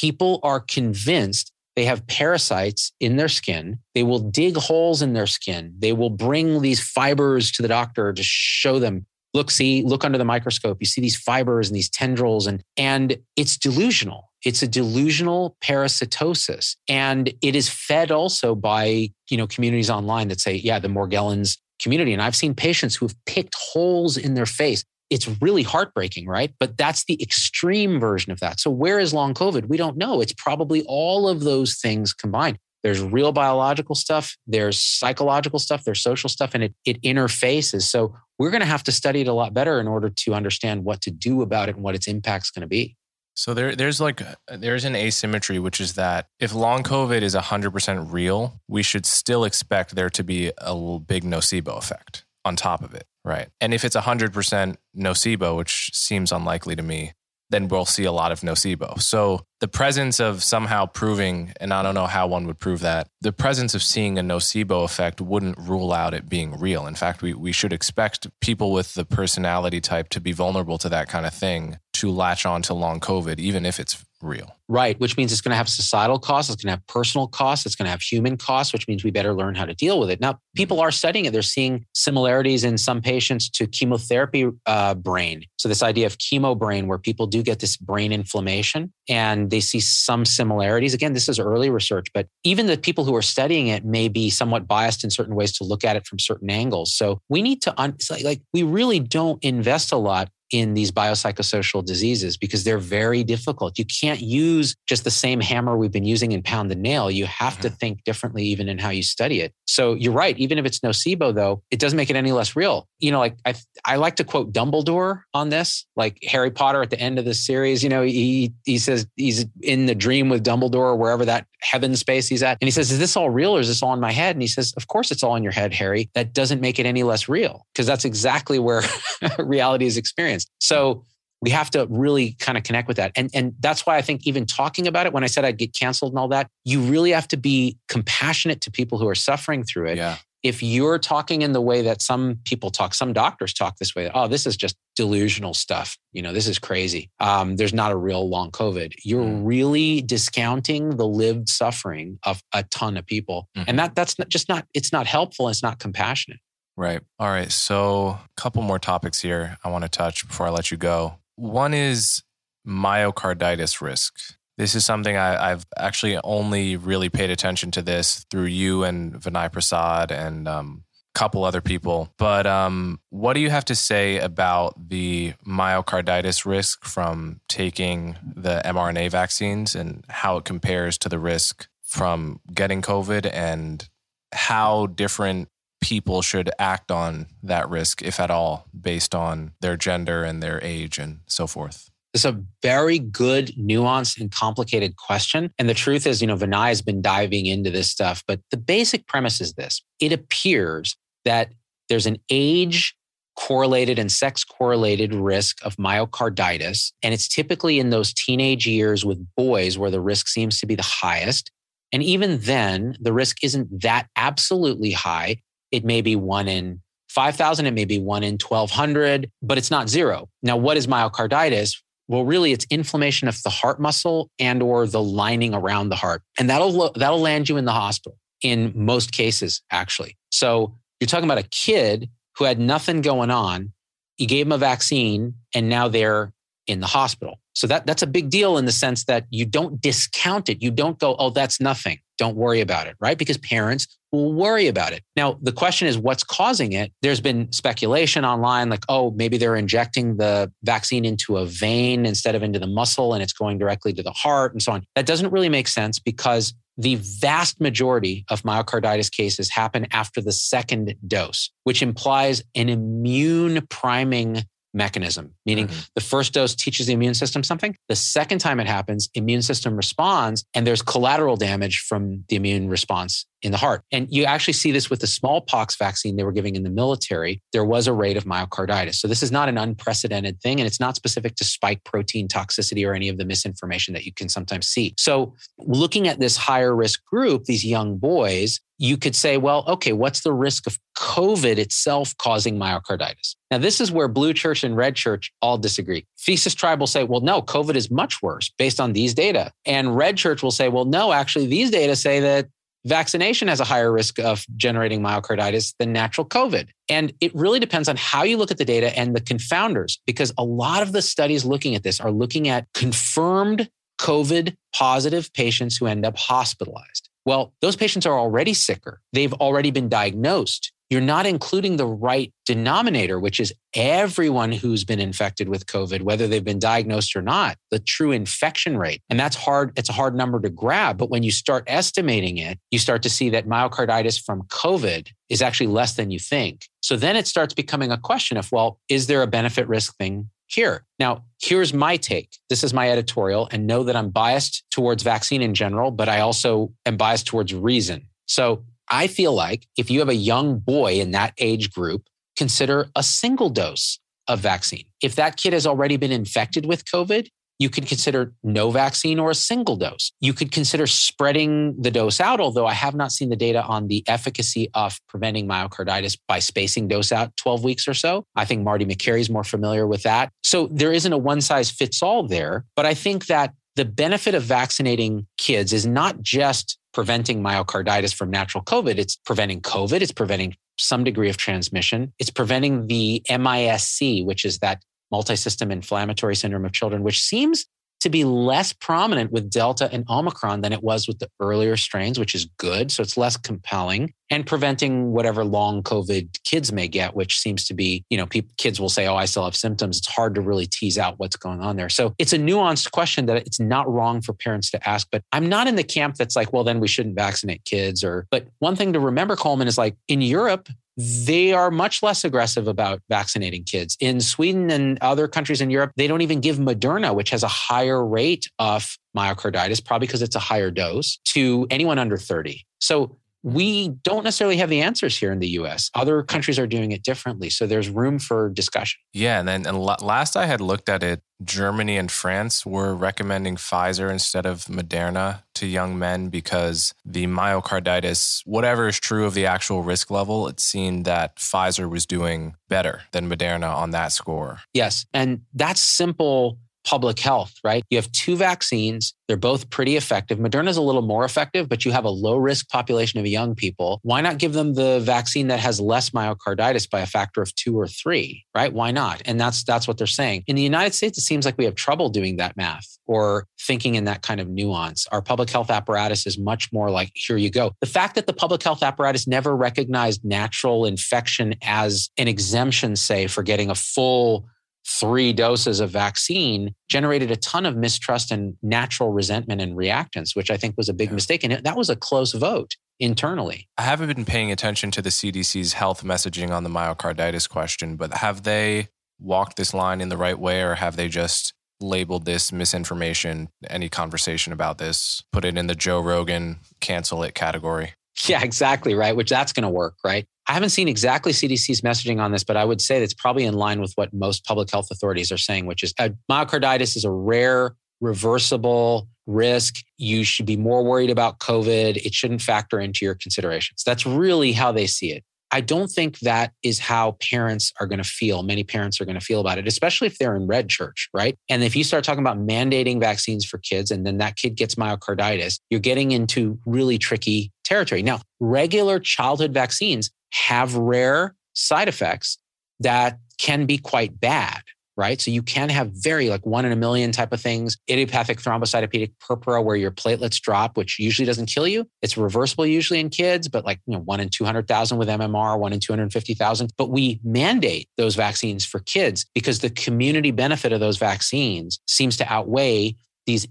[0.00, 3.78] people are convinced they have parasites in their skin.
[3.94, 5.74] They will dig holes in their skin.
[5.78, 10.16] They will bring these fibers to the doctor to show them look see look under
[10.16, 10.78] the microscope.
[10.80, 14.30] You see these fibers and these tendrils and and it's delusional.
[14.44, 16.76] It's a delusional parasitosis.
[16.88, 21.58] And it is fed also by you know communities online that say yeah the morgellons
[21.82, 22.14] community.
[22.14, 26.52] And i've seen patients who've picked holes in their face it's really heartbreaking right?
[26.58, 28.60] But that's the extreme version of that.
[28.60, 29.68] So where is long covid?
[29.68, 30.20] We don't know.
[30.20, 32.58] It's probably all of those things combined.
[32.82, 37.82] There's real biological stuff, there's psychological stuff, there's social stuff, and it, it interfaces.
[37.82, 40.84] So we're going to have to study it a lot better in order to understand
[40.84, 42.96] what to do about it and what its impact's going to be.
[43.34, 48.12] So there, there's like there's an asymmetry, which is that if long COVID is 100%
[48.12, 52.94] real, we should still expect there to be a big nocebo effect on top of
[52.94, 53.48] it, right?
[53.60, 57.12] And if it's 100% nocebo, which seems unlikely to me,
[57.50, 59.00] then we'll see a lot of nocebo.
[59.00, 63.08] So the presence of somehow proving, and I don't know how one would prove that,
[63.20, 66.86] the presence of seeing a nocebo effect wouldn't rule out it being real.
[66.86, 70.88] In fact, we, we should expect people with the personality type to be vulnerable to
[70.88, 74.52] that kind of thing to latch on to long COVID, even if it's real.
[74.68, 77.66] Right, which means it's going to have societal costs, it's going to have personal costs,
[77.66, 80.10] it's going to have human costs, which means we better learn how to deal with
[80.10, 80.20] it.
[80.20, 81.32] Now, people are studying it.
[81.32, 85.44] They're seeing similarities in some patients to chemotherapy uh, brain.
[85.56, 89.60] So, this idea of chemo brain, where people do get this brain inflammation and they
[89.60, 90.94] see some similarities.
[90.94, 94.30] Again, this is early research, but even the people who are studying it may be
[94.30, 96.92] somewhat biased in certain ways to look at it from certain angles.
[96.92, 100.92] So, we need to, un- like, like, we really don't invest a lot in these
[100.92, 103.78] biopsychosocial diseases because they're very difficult.
[103.78, 107.10] You can't use just the same hammer we've been using and pound the nail.
[107.10, 107.62] You have mm-hmm.
[107.62, 109.52] to think differently even in how you study it.
[109.66, 110.38] So you're right.
[110.38, 112.88] Even if it's nocebo, though, it doesn't make it any less real.
[112.98, 116.90] You know, like I, I like to quote Dumbledore on this, like Harry Potter at
[116.90, 117.82] the end of the series.
[117.82, 121.96] You know, he he says he's in the dream with Dumbledore or wherever that heaven
[121.96, 124.00] space he's at, and he says, "Is this all real or is this all in
[124.00, 126.10] my head?" And he says, "Of course, it's all in your head, Harry.
[126.14, 128.82] That doesn't make it any less real because that's exactly where
[129.38, 131.04] reality is experienced." So
[131.42, 133.12] we have to really kind of connect with that.
[133.14, 135.74] And, and that's why I think even talking about it, when I said I'd get
[135.74, 139.62] canceled and all that, you really have to be compassionate to people who are suffering
[139.62, 139.96] through it.
[139.98, 140.16] Yeah.
[140.46, 144.10] If you're talking in the way that some people talk, some doctors talk this way,
[144.14, 145.96] oh, this is just delusional stuff.
[146.12, 147.10] You know, this is crazy.
[147.20, 148.94] Um, there's not a real long COVID.
[149.04, 149.42] You're mm.
[149.44, 153.48] really discounting the lived suffering of a ton of people.
[153.56, 153.68] Mm-hmm.
[153.68, 155.48] And that that's not, just not, it's not helpful.
[155.48, 156.40] It's not compassionate.
[156.76, 157.00] Right.
[157.18, 157.50] All right.
[157.50, 161.18] So, a couple more topics here I want to touch before I let you go.
[161.36, 162.22] One is
[162.66, 164.14] myocarditis risk.
[164.58, 169.14] This is something I, have actually only really paid attention to this through you and
[169.14, 170.84] Vinay Prasad and um,
[171.14, 172.10] a couple other people.
[172.16, 178.62] But um, what do you have to say about the myocarditis risk from taking the
[178.64, 183.86] mRNA vaccines and how it compares to the risk from getting COVID and
[184.32, 185.48] how different
[185.82, 190.62] people should act on that risk, if at all, based on their gender and their
[190.64, 191.90] age and so forth?
[192.16, 195.52] It's a very good, nuanced, and complicated question.
[195.58, 198.56] And the truth is, you know, Vinay has been diving into this stuff, but the
[198.56, 200.96] basic premise is this it appears
[201.26, 201.50] that
[201.90, 202.96] there's an age
[203.38, 206.90] correlated and sex correlated risk of myocarditis.
[207.02, 210.74] And it's typically in those teenage years with boys where the risk seems to be
[210.74, 211.50] the highest.
[211.92, 215.36] And even then, the risk isn't that absolutely high
[215.70, 219.90] it may be one in 5,000, it may be one in 1,200, but it's not
[219.90, 220.30] zero.
[220.42, 221.76] Now, what is myocarditis?
[222.08, 226.22] Well, really, it's inflammation of the heart muscle and or the lining around the heart.
[226.38, 230.16] And that'll, that'll land you in the hospital in most cases, actually.
[230.30, 233.72] So you're talking about a kid who had nothing going on.
[234.18, 236.32] You gave them a vaccine and now they're
[236.66, 237.40] in the hospital.
[237.54, 240.62] So that, that's a big deal in the sense that you don't discount it.
[240.62, 241.98] You don't go, oh, that's nothing.
[242.18, 243.18] Don't worry about it, right?
[243.18, 245.02] Because parents will worry about it.
[245.16, 246.92] Now, the question is what's causing it?
[247.02, 252.34] There's been speculation online like, oh, maybe they're injecting the vaccine into a vein instead
[252.34, 254.84] of into the muscle and it's going directly to the heart and so on.
[254.94, 260.32] That doesn't really make sense because the vast majority of myocarditis cases happen after the
[260.32, 264.44] second dose, which implies an immune priming
[264.76, 265.80] mechanism, meaning mm-hmm.
[265.94, 267.76] the first dose teaches the immune system something.
[267.88, 272.68] The second time it happens, immune system responds and there's collateral damage from the immune
[272.68, 273.82] response in the heart.
[273.92, 277.40] And you actually see this with the smallpox vaccine they were giving in the military.
[277.52, 278.96] There was a rate of myocarditis.
[278.96, 282.86] So this is not an unprecedented thing and it's not specific to spike protein toxicity
[282.86, 284.94] or any of the misinformation that you can sometimes see.
[284.98, 289.92] So looking at this higher risk group, these young boys, you could say, well, okay,
[289.92, 293.34] what's the risk of COVID itself causing myocarditis?
[293.50, 296.04] Now, this is where Blue Church and Red Church all disagree.
[296.18, 299.52] Thesis Tribe will say, well, no, COVID is much worse based on these data.
[299.64, 302.48] And Red Church will say, well, no, actually, these data say that
[302.86, 306.68] vaccination has a higher risk of generating myocarditis than natural COVID.
[306.88, 310.32] And it really depends on how you look at the data and the confounders, because
[310.38, 313.68] a lot of the studies looking at this are looking at confirmed
[314.00, 317.08] COVID positive patients who end up hospitalized.
[317.24, 319.00] Well, those patients are already sicker.
[319.12, 320.72] They've already been diagnosed.
[320.88, 326.28] You're not including the right denominator, which is everyone who's been infected with COVID, whether
[326.28, 329.02] they've been diagnosed or not, the true infection rate.
[329.10, 329.72] And that's hard.
[329.76, 330.96] It's a hard number to grab.
[330.96, 335.42] But when you start estimating it, you start to see that myocarditis from COVID is
[335.42, 336.68] actually less than you think.
[336.82, 340.30] So then it starts becoming a question of, well, is there a benefit risk thing
[340.46, 340.84] here.
[340.98, 342.38] Now, here's my take.
[342.48, 346.20] This is my editorial, and know that I'm biased towards vaccine in general, but I
[346.20, 348.06] also am biased towards reason.
[348.26, 352.02] So I feel like if you have a young boy in that age group,
[352.36, 354.84] consider a single dose of vaccine.
[355.02, 357.28] If that kid has already been infected with COVID,
[357.58, 360.12] you could consider no vaccine or a single dose.
[360.20, 363.88] You could consider spreading the dose out, although I have not seen the data on
[363.88, 368.26] the efficacy of preventing myocarditis by spacing dose out 12 weeks or so.
[368.34, 370.32] I think Marty Makary is more familiar with that.
[370.42, 372.64] So there isn't a one size fits all there.
[372.74, 378.30] But I think that the benefit of vaccinating kids is not just preventing myocarditis from
[378.30, 382.10] natural COVID, it's preventing COVID, it's preventing some degree of transmission.
[382.18, 384.82] It's preventing the MIS-C, which is that
[385.12, 387.66] multisystem inflammatory syndrome of children, which seems
[388.00, 392.18] to be less prominent with Delta and Omicron than it was with the earlier strains,
[392.18, 392.92] which is good.
[392.92, 397.74] So it's less compelling and preventing whatever long COVID kids may get, which seems to
[397.74, 398.26] be, you know,
[398.58, 399.98] kids will say, oh, I still have symptoms.
[399.98, 401.88] It's hard to really tease out what's going on there.
[401.88, 405.48] So it's a nuanced question that it's not wrong for parents to ask, but I'm
[405.48, 408.76] not in the camp that's like, well, then we shouldn't vaccinate kids or, but one
[408.76, 413.64] thing to remember, Coleman, is like in Europe, they are much less aggressive about vaccinating
[413.64, 413.96] kids.
[414.00, 417.48] In Sweden and other countries in Europe, they don't even give Moderna, which has a
[417.48, 422.64] higher rate of myocarditis, probably because it's a higher dose, to anyone under 30.
[422.80, 425.88] So we don't necessarily have the answers here in the US.
[425.94, 427.48] Other countries are doing it differently.
[427.48, 428.98] So there's room for discussion.
[429.12, 429.38] Yeah.
[429.38, 434.10] And then and last I had looked at it, Germany and France were recommending Pfizer
[434.10, 439.84] instead of Moderna to young men because the myocarditis, whatever is true of the actual
[439.84, 444.58] risk level, it seemed that Pfizer was doing better than Moderna on that score.
[444.74, 445.06] Yes.
[445.14, 447.82] And that's simple public health, right?
[447.90, 449.12] You have two vaccines.
[449.28, 450.38] They're both pretty effective.
[450.38, 453.56] Moderna is a little more effective, but you have a low risk population of young
[453.56, 453.98] people.
[454.04, 457.78] Why not give them the vaccine that has less myocarditis by a factor of two
[457.78, 458.72] or three, right?
[458.72, 459.20] Why not?
[459.24, 460.44] And that's that's what they're saying.
[460.46, 463.96] In the United States, it seems like we have trouble doing that math or thinking
[463.96, 465.06] in that kind of nuance.
[465.10, 467.72] Our public health apparatus is much more like, here you go.
[467.80, 473.26] The fact that the public health apparatus never recognized natural infection as an exemption, say,
[473.26, 474.46] for getting a full
[474.86, 480.50] three doses of vaccine generated a ton of mistrust and natural resentment and reactance, which
[480.50, 481.14] I think was a big yeah.
[481.14, 481.44] mistake.
[481.44, 483.68] And that was a close vote internally.
[483.76, 488.14] I haven't been paying attention to the CDC's health messaging on the myocarditis question, but
[488.14, 492.52] have they walked this line in the right way or have they just labeled this
[492.52, 497.92] misinformation, any conversation about this, put it in the Joe Rogan cancel it category?
[498.28, 498.94] Yeah, exactly.
[498.94, 499.14] Right.
[499.14, 499.94] Which that's going to work.
[500.04, 500.26] Right.
[500.48, 503.54] I haven't seen exactly CDC's messaging on this, but I would say that's probably in
[503.54, 507.10] line with what most public health authorities are saying, which is uh, myocarditis is a
[507.10, 509.74] rare, reversible risk.
[509.98, 511.96] You should be more worried about COVID.
[511.96, 513.82] It shouldn't factor into your considerations.
[513.84, 515.24] That's really how they see it.
[515.50, 518.42] I don't think that is how parents are going to feel.
[518.42, 521.38] Many parents are going to feel about it, especially if they're in red church, right?
[521.48, 524.74] And if you start talking about mandating vaccines for kids and then that kid gets
[524.74, 528.02] myocarditis, you're getting into really tricky territory.
[528.02, 532.38] Now, regular childhood vaccines have rare side effects
[532.80, 534.62] that can be quite bad
[534.96, 535.20] right?
[535.20, 539.12] So you can have very like one in a million type of things, idiopathic thrombocytopenic
[539.20, 541.86] purpura where your platelets drop, which usually doesn't kill you.
[542.02, 545.72] It's reversible usually in kids, but like, you know, one in 200,000 with MMR, one
[545.72, 546.70] in 250,000.
[546.78, 552.16] But we mandate those vaccines for kids because the community benefit of those vaccines seems
[552.16, 552.96] to outweigh
[553.26, 553.46] these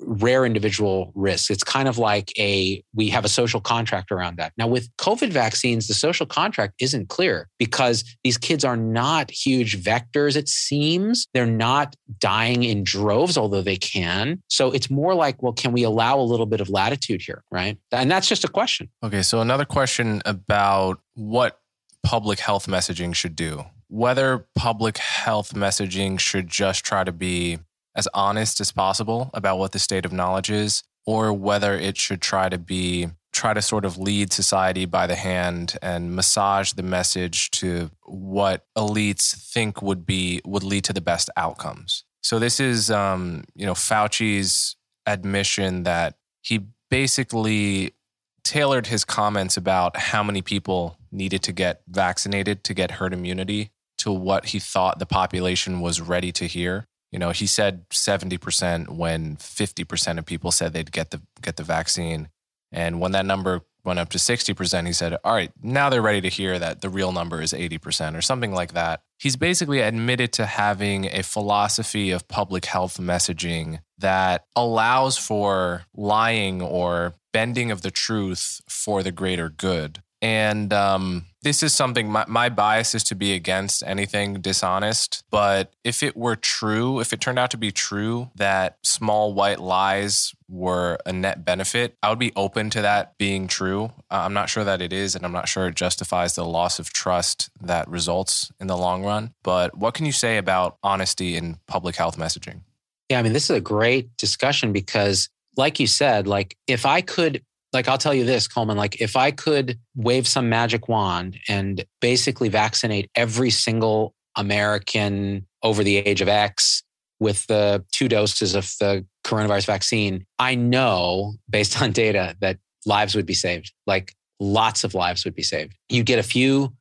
[0.00, 1.50] rare individual risks.
[1.50, 4.52] It's kind of like a, we have a social contract around that.
[4.58, 9.82] Now, with COVID vaccines, the social contract isn't clear because these kids are not huge
[9.82, 11.26] vectors, it seems.
[11.32, 14.42] They're not dying in droves, although they can.
[14.48, 17.44] So it's more like, well, can we allow a little bit of latitude here?
[17.50, 17.78] Right.
[17.92, 18.90] And that's just a question.
[19.02, 19.22] Okay.
[19.22, 21.60] So another question about what
[22.02, 23.64] public health messaging should do.
[23.88, 27.58] Whether public health messaging should just try to be
[27.94, 32.20] as honest as possible about what the state of knowledge is, or whether it should
[32.20, 36.82] try to be try to sort of lead society by the hand and massage the
[36.82, 42.04] message to what elites think would be would lead to the best outcomes.
[42.22, 44.76] So this is um, you know Fauci's
[45.06, 47.94] admission that he basically
[48.42, 53.70] tailored his comments about how many people needed to get vaccinated to get herd immunity
[53.98, 56.86] to what he thought the population was ready to hear.
[57.10, 61.64] You know, he said 70% when 50% of people said they'd get the get the
[61.64, 62.28] vaccine.
[62.72, 66.20] And when that number went up to 60%, he said, "All right, now they're ready
[66.20, 70.32] to hear that the real number is 80% or something like that." He's basically admitted
[70.34, 77.82] to having a philosophy of public health messaging that allows for lying or bending of
[77.82, 80.02] the truth for the greater good.
[80.22, 85.24] And um, this is something my, my bias is to be against anything dishonest.
[85.30, 89.60] But if it were true, if it turned out to be true that small white
[89.60, 93.84] lies were a net benefit, I would be open to that being true.
[94.10, 96.78] Uh, I'm not sure that it is, and I'm not sure it justifies the loss
[96.78, 99.32] of trust that results in the long run.
[99.42, 102.60] But what can you say about honesty in public health messaging?
[103.08, 107.00] Yeah, I mean, this is a great discussion because, like you said, like if I
[107.00, 107.42] could
[107.72, 111.84] like I'll tell you this, Coleman, like if I could wave some magic wand and
[112.00, 116.82] basically vaccinate every single American over the age of X
[117.20, 123.14] with the two doses of the coronavirus vaccine, I know based on data that lives
[123.14, 123.72] would be saved.
[123.86, 125.74] Like lots of lives would be saved.
[125.88, 126.72] You get a few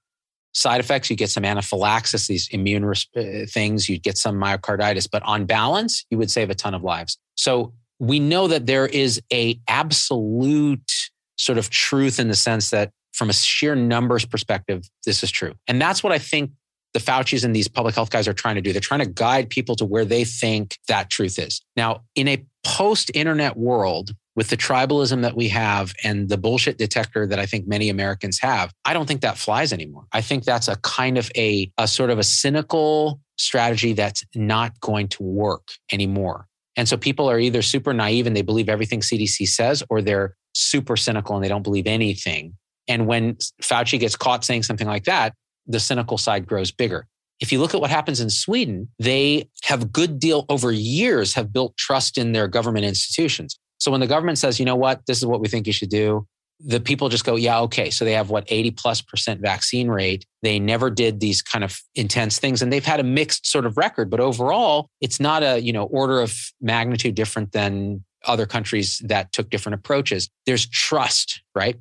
[0.53, 5.21] side effects, you get some anaphylaxis, these immune uh, things, you'd get some myocarditis, but
[5.23, 7.17] on balance, you would save a ton of lives.
[7.35, 10.91] So we know that there is a absolute
[11.37, 15.53] sort of truth in the sense that from a sheer numbers perspective, this is true.
[15.67, 16.51] And that's what I think
[16.93, 18.71] the Fauci's and these public health guys are trying to do.
[18.71, 21.61] They're trying to guide people to where they think that truth is.
[21.75, 26.77] Now, in a post internet world, with the tribalism that we have and the bullshit
[26.77, 30.05] detector that I think many Americans have, I don't think that flies anymore.
[30.13, 34.79] I think that's a kind of a, a sort of a cynical strategy that's not
[34.79, 36.47] going to work anymore.
[36.75, 40.35] And so people are either super naive and they believe everything CDC says, or they're
[40.53, 42.55] super cynical and they don't believe anything.
[42.87, 45.33] And when Fauci gets caught saying something like that,
[45.67, 47.05] the cynical side grows bigger.
[47.39, 51.53] If you look at what happens in Sweden, they have good deal over years have
[51.53, 53.57] built trust in their government institutions.
[53.77, 55.89] So when the government says, you know what, this is what we think you should
[55.89, 56.27] do,
[56.59, 57.89] the people just go, yeah, okay.
[57.89, 60.25] So they have what 80 plus percent vaccine rate.
[60.41, 63.77] They never did these kind of intense things and they've had a mixed sort of
[63.77, 69.01] record, but overall it's not a, you know, order of magnitude different than other countries
[69.05, 70.29] that took different approaches.
[70.45, 71.77] There's trust, right?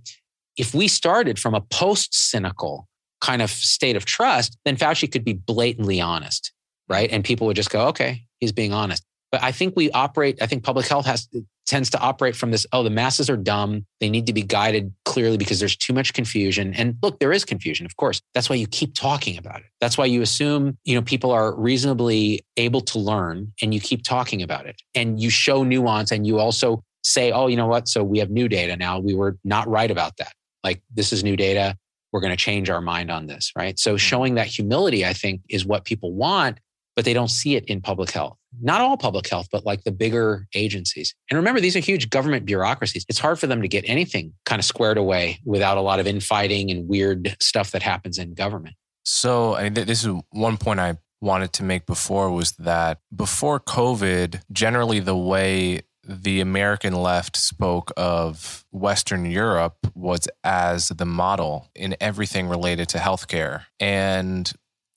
[0.56, 2.88] If we started from a post cynical
[3.20, 6.52] kind of state of trust, then Fauci could be blatantly honest,
[6.88, 7.10] right?
[7.10, 9.04] And people would just go, okay, he's being honest.
[9.32, 11.28] But I think we operate, I think public health has
[11.68, 13.84] tends to operate from this, oh, the masses are dumb.
[14.00, 16.72] They need to be guided clearly because there's too much confusion.
[16.74, 18.22] And look, there is confusion, of course.
[18.34, 19.66] That's why you keep talking about it.
[19.80, 24.02] That's why you assume, you know, people are reasonably able to learn and you keep
[24.02, 24.80] talking about it.
[24.94, 27.86] And you show nuance and you also say, oh, you know what?
[27.86, 28.98] So we have new data now.
[28.98, 30.32] We were not right about that.
[30.64, 31.76] Like this is new data.
[32.12, 33.78] We're going to change our mind on this, right?
[33.78, 33.98] So mm-hmm.
[33.98, 36.60] showing that humility, I think, is what people want
[36.98, 38.36] but they don't see it in public health.
[38.60, 41.14] Not all public health, but like the bigger agencies.
[41.30, 43.04] And remember, these are huge government bureaucracies.
[43.08, 46.06] It's hard for them to get anything kind of squared away without a lot of
[46.06, 48.74] infighting and weird stuff that happens in government.
[49.04, 53.60] So, I mean, this is one point I wanted to make before was that before
[53.60, 61.68] COVID, generally the way the American left spoke of Western Europe was as the model
[61.74, 63.64] in everything related to healthcare.
[63.78, 64.50] And,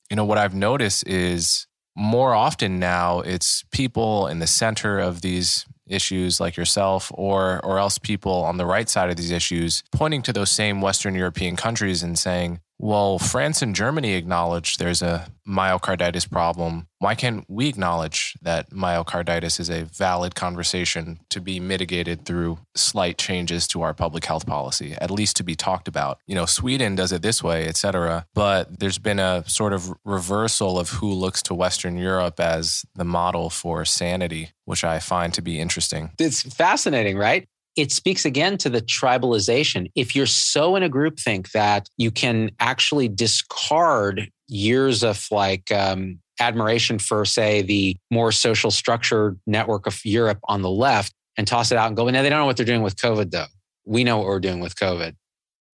[0.09, 5.21] you know, what I've noticed is more often now it's people in the center of
[5.21, 9.83] these issues like yourself or or else people on the right side of these issues
[9.91, 15.03] pointing to those same western european countries and saying Well, France and Germany acknowledge there's
[15.03, 16.87] a myocarditis problem.
[16.97, 23.17] Why can't we acknowledge that myocarditis is a valid conversation to be mitigated through slight
[23.17, 26.19] changes to our public health policy, at least to be talked about?
[26.27, 28.25] You know, Sweden does it this way, et cetera.
[28.33, 33.05] But there's been a sort of reversal of who looks to Western Europe as the
[33.05, 36.11] model for sanity, which I find to be interesting.
[36.19, 37.47] It's fascinating, right?
[37.77, 39.89] it speaks again to the tribalization.
[39.95, 45.71] If you're so in a group think that you can actually discard years of like
[45.71, 51.47] um, admiration for, say, the more social structure network of Europe on the left and
[51.47, 53.45] toss it out and go, now they don't know what they're doing with COVID, though.
[53.85, 55.15] We know what we're doing with COVID.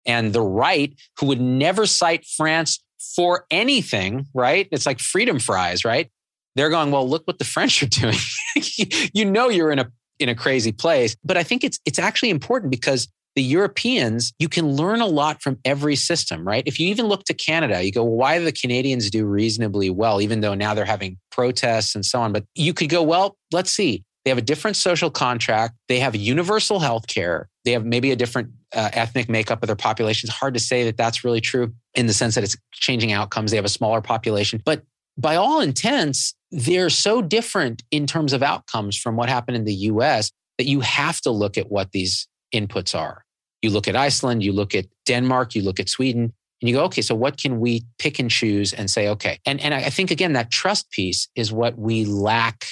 [0.05, 2.83] And the right, who would never cite France
[3.15, 4.67] for anything, right?
[4.71, 6.09] It's like freedom fries, right?
[6.55, 8.17] They're going, well, look what the French are doing.
[9.13, 11.15] you know, you're in a in a crazy place.
[11.23, 15.41] But I think it's it's actually important because the Europeans, you can learn a lot
[15.41, 16.63] from every system, right?
[16.65, 19.89] If you even look to Canada, you go, well, why do the Canadians do reasonably
[19.89, 22.31] well, even though now they're having protests and so on?
[22.31, 24.03] But you could go, well, let's see.
[24.23, 25.75] They have a different social contract.
[25.89, 27.49] They have universal health care.
[27.65, 30.27] They have maybe a different uh, ethnic makeup of their population.
[30.27, 33.51] It's hard to say that that's really true in the sense that it's changing outcomes.
[33.51, 34.61] They have a smaller population.
[34.63, 34.83] But
[35.17, 39.73] by all intents, they're so different in terms of outcomes from what happened in the
[39.73, 43.25] US that you have to look at what these inputs are.
[43.61, 46.83] You look at Iceland, you look at Denmark, you look at Sweden, and you go,
[46.85, 49.39] okay, so what can we pick and choose and say, okay.
[49.45, 52.65] And, and I think, again, that trust piece is what we lack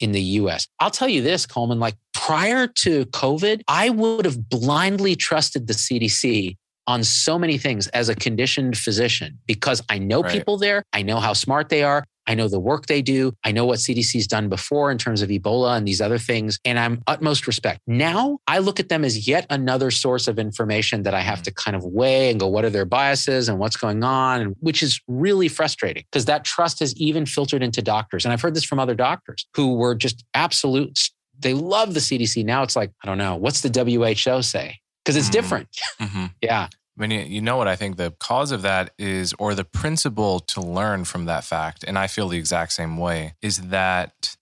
[0.00, 0.66] in the US.
[0.80, 5.72] I'll tell you this, Coleman, like prior to COVID, I would have blindly trusted the
[5.72, 6.56] CDC
[6.86, 10.32] on so many things as a conditioned physician because I know right.
[10.32, 10.82] people there.
[10.92, 12.04] I know how smart they are.
[12.26, 13.32] I know the work they do.
[13.44, 16.58] I know what CDC's done before in terms of Ebola and these other things.
[16.64, 17.80] And I'm utmost respect.
[17.86, 21.44] Now I look at them as yet another source of information that I have mm.
[21.44, 24.54] to kind of weigh and go, what are their biases and what's going on?
[24.60, 28.24] which is really frustrating because that trust has even filtered into doctors.
[28.24, 31.10] And I've heard this from other doctors who were just absolute.
[31.38, 32.44] They love the CDC.
[32.44, 34.78] Now it's like, I don't know, what's the WHO say?
[35.06, 35.32] because it's mm-hmm.
[35.32, 35.68] different.
[36.00, 36.26] Mm-hmm.
[36.42, 36.68] yeah.
[36.98, 40.40] I mean, you know what I think the cause of that is, or the principle
[40.40, 44.36] to learn from that fact, and I feel the exact same way, is that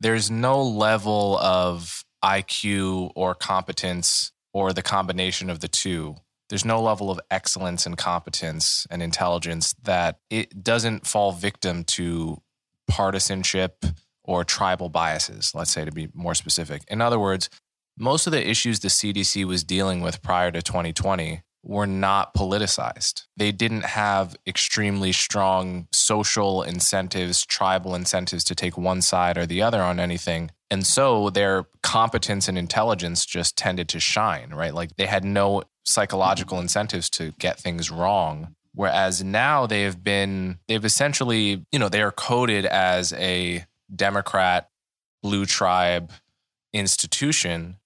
[0.00, 6.16] there's no level of IQ or competence or the combination of the two.
[6.48, 12.42] There's no level of excellence and competence and intelligence that it doesn't fall victim to
[12.88, 13.84] partisanship
[14.24, 16.82] or tribal biases, let's say to be more specific.
[16.88, 17.48] In other words,
[17.96, 23.24] most of the issues the CDC was dealing with prior to 2020 were not politicized.
[23.36, 29.62] They didn't have extremely strong social incentives, tribal incentives to take one side or the
[29.62, 30.50] other on anything.
[30.70, 34.74] And so their competence and intelligence just tended to shine, right?
[34.74, 36.64] Like they had no psychological mm-hmm.
[36.64, 38.54] incentives to get things wrong.
[38.72, 43.64] Whereas now they have been, they've essentially, you know, they are coded as a
[43.94, 44.70] Democrat,
[45.22, 46.12] blue tribe
[46.72, 47.79] institution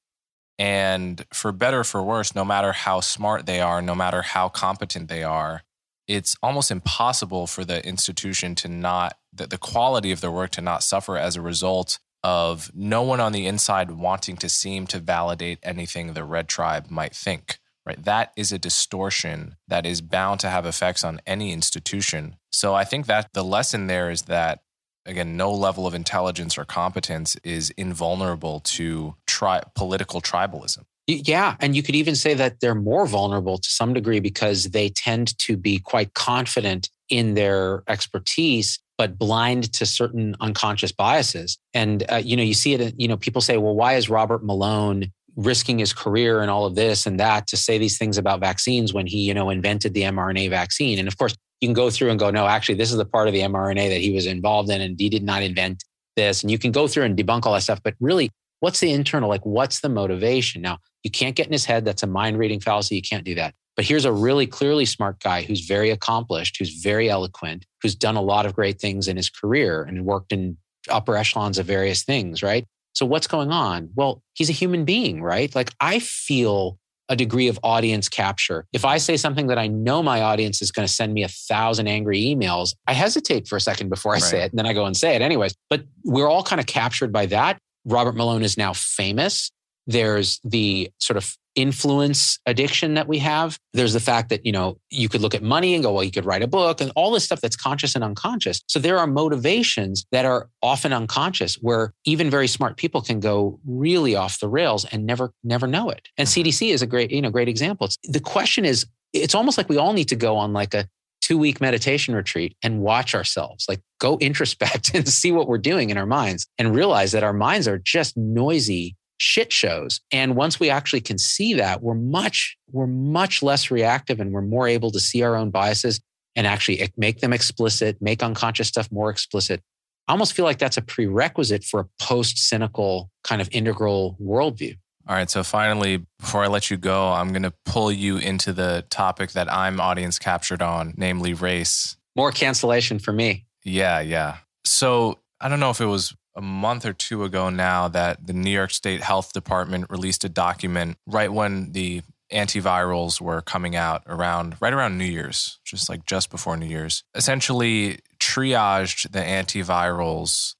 [0.58, 4.48] and for better or for worse, no matter how smart they are, no matter how
[4.48, 5.62] competent they are,
[6.06, 10.60] it's almost impossible for the institution to not, the, the quality of their work to
[10.60, 14.98] not suffer as a result of no one on the inside wanting to seem to
[14.98, 17.58] validate anything the red tribe might think.
[17.86, 18.02] Right.
[18.02, 22.36] That is a distortion that is bound to have effects on any institution.
[22.50, 24.60] So I think that the lesson there is that
[25.06, 30.84] again, no level of intelligence or competence is invulnerable to tri- political tribalism.
[31.06, 31.56] Yeah.
[31.60, 35.36] And you could even say that they're more vulnerable to some degree because they tend
[35.40, 41.58] to be quite confident in their expertise, but blind to certain unconscious biases.
[41.74, 44.44] And, uh, you know, you see it, you know, people say, well, why is Robert
[44.44, 48.40] Malone risking his career and all of this and that to say these things about
[48.40, 50.98] vaccines when he, you know, invented the mRNA vaccine?
[50.98, 53.26] And of course, you can go through and go, no, actually, this is the part
[53.26, 55.82] of the mRNA that he was involved in, and he did not invent
[56.14, 56.42] this.
[56.42, 57.80] And you can go through and debunk all that stuff.
[57.82, 58.30] But really,
[58.60, 59.30] what's the internal?
[59.30, 60.60] Like, what's the motivation?
[60.60, 61.86] Now, you can't get in his head.
[61.86, 62.96] That's a mind reading fallacy.
[62.96, 63.54] You can't do that.
[63.76, 68.16] But here's a really clearly smart guy who's very accomplished, who's very eloquent, who's done
[68.16, 70.58] a lot of great things in his career and worked in
[70.90, 72.66] upper echelons of various things, right?
[72.92, 73.88] So what's going on?
[73.94, 75.52] Well, he's a human being, right?
[75.54, 76.78] Like I feel
[77.08, 78.66] a degree of audience capture.
[78.72, 81.28] If I say something that I know my audience is going to send me a
[81.28, 84.22] thousand angry emails, I hesitate for a second before I right.
[84.22, 84.52] say it.
[84.52, 85.54] And then I go and say it anyways.
[85.68, 87.58] But we're all kind of captured by that.
[87.84, 89.50] Robert Malone is now famous.
[89.86, 93.58] There's the sort of influence addiction that we have.
[93.72, 96.10] There's the fact that, you know, you could look at money and go, well, you
[96.10, 98.62] could write a book and all this stuff that's conscious and unconscious.
[98.68, 103.60] So there are motivations that are often unconscious where even very smart people can go
[103.66, 106.08] really off the rails and never, never know it.
[106.18, 106.74] And CDC mm-hmm.
[106.74, 107.86] is a great, you know, great example.
[107.86, 110.88] It's, the question is, it's almost like we all need to go on like a
[111.24, 115.90] two week meditation retreat and watch ourselves, like go introspect and see what we're doing
[115.90, 120.00] in our minds and realize that our minds are just noisy shit shows.
[120.10, 124.42] And once we actually can see that, we're much, we're much less reactive and we're
[124.42, 126.00] more able to see our own biases
[126.36, 129.62] and actually make them explicit, make unconscious stuff more explicit.
[130.08, 134.76] I almost feel like that's a prerequisite for a post cynical kind of integral worldview.
[135.06, 135.30] All right.
[135.30, 139.32] So finally, before I let you go, I'm going to pull you into the topic
[139.32, 141.96] that I'm audience captured on, namely race.
[142.16, 143.44] More cancellation for me.
[143.64, 144.00] Yeah.
[144.00, 144.38] Yeah.
[144.64, 148.32] So I don't know if it was a month or two ago now that the
[148.32, 152.02] New York State Health Department released a document right when the
[152.32, 157.04] antivirals were coming out around right around New Year's, just like just before New Year's.
[157.14, 160.54] Essentially triaged the antivirals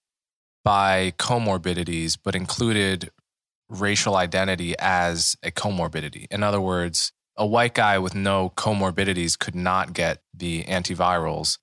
[0.63, 3.11] by comorbidities, but included
[3.69, 6.27] racial identity as a comorbidity.
[6.31, 11.59] In other words, a white guy with no comorbidities could not get the antivirals,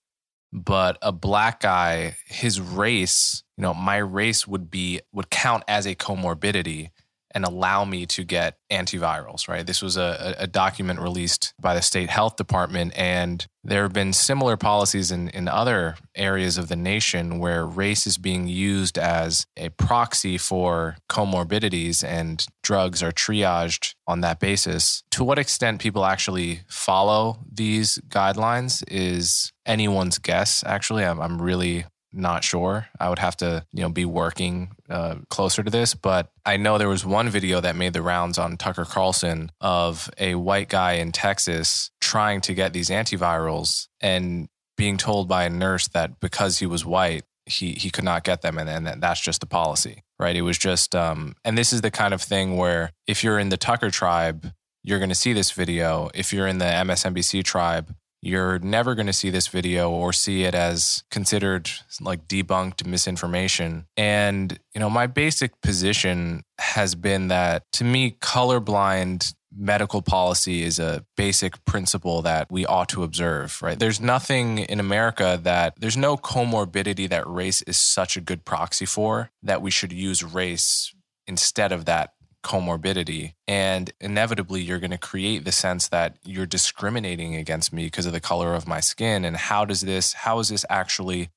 [0.51, 5.85] but a black guy, his race, you know, my race would be would count as
[5.85, 6.89] a comorbidity
[7.33, 9.65] and allow me to get antivirals, right?
[9.65, 12.93] This was a, a document released by the state health department.
[12.95, 18.07] And there have been similar policies in, in other areas of the nation where race
[18.07, 25.03] is being used as a proxy for comorbidities and drugs are triaged on that basis.
[25.11, 31.05] To what extent people actually follow these guidelines is anyone's guess, actually.
[31.05, 32.87] I'm, I'm really not sure.
[32.99, 35.95] I would have to, you know, be working uh, closer to this.
[35.95, 40.09] But I know there was one video that made the rounds on Tucker Carlson of
[40.17, 45.49] a white guy in Texas trying to get these antivirals and being told by a
[45.49, 49.21] nurse that because he was white, he he could not get them, and, and that's
[49.21, 50.35] just the policy, right?
[50.35, 53.49] It was just, um, and this is the kind of thing where if you're in
[53.49, 54.53] the Tucker tribe,
[54.83, 56.09] you're going to see this video.
[56.13, 60.43] If you're in the MSNBC tribe, you're never going to see this video or see
[60.43, 61.69] it as considered
[61.99, 63.87] like debunked misinformation.
[63.97, 70.79] And, you know, my basic position has been that to me, colorblind medical policy is
[70.79, 73.77] a basic principle that we ought to observe, right?
[73.77, 78.85] There's nothing in America that there's no comorbidity that race is such a good proxy
[78.85, 80.93] for that we should use race
[81.27, 82.13] instead of that
[82.43, 83.33] comorbidity.
[83.47, 88.13] And inevitably, you're going to create the sense that you're discriminating against me because of
[88.13, 89.25] the color of my skin.
[89.25, 91.29] And how does this, how is this actually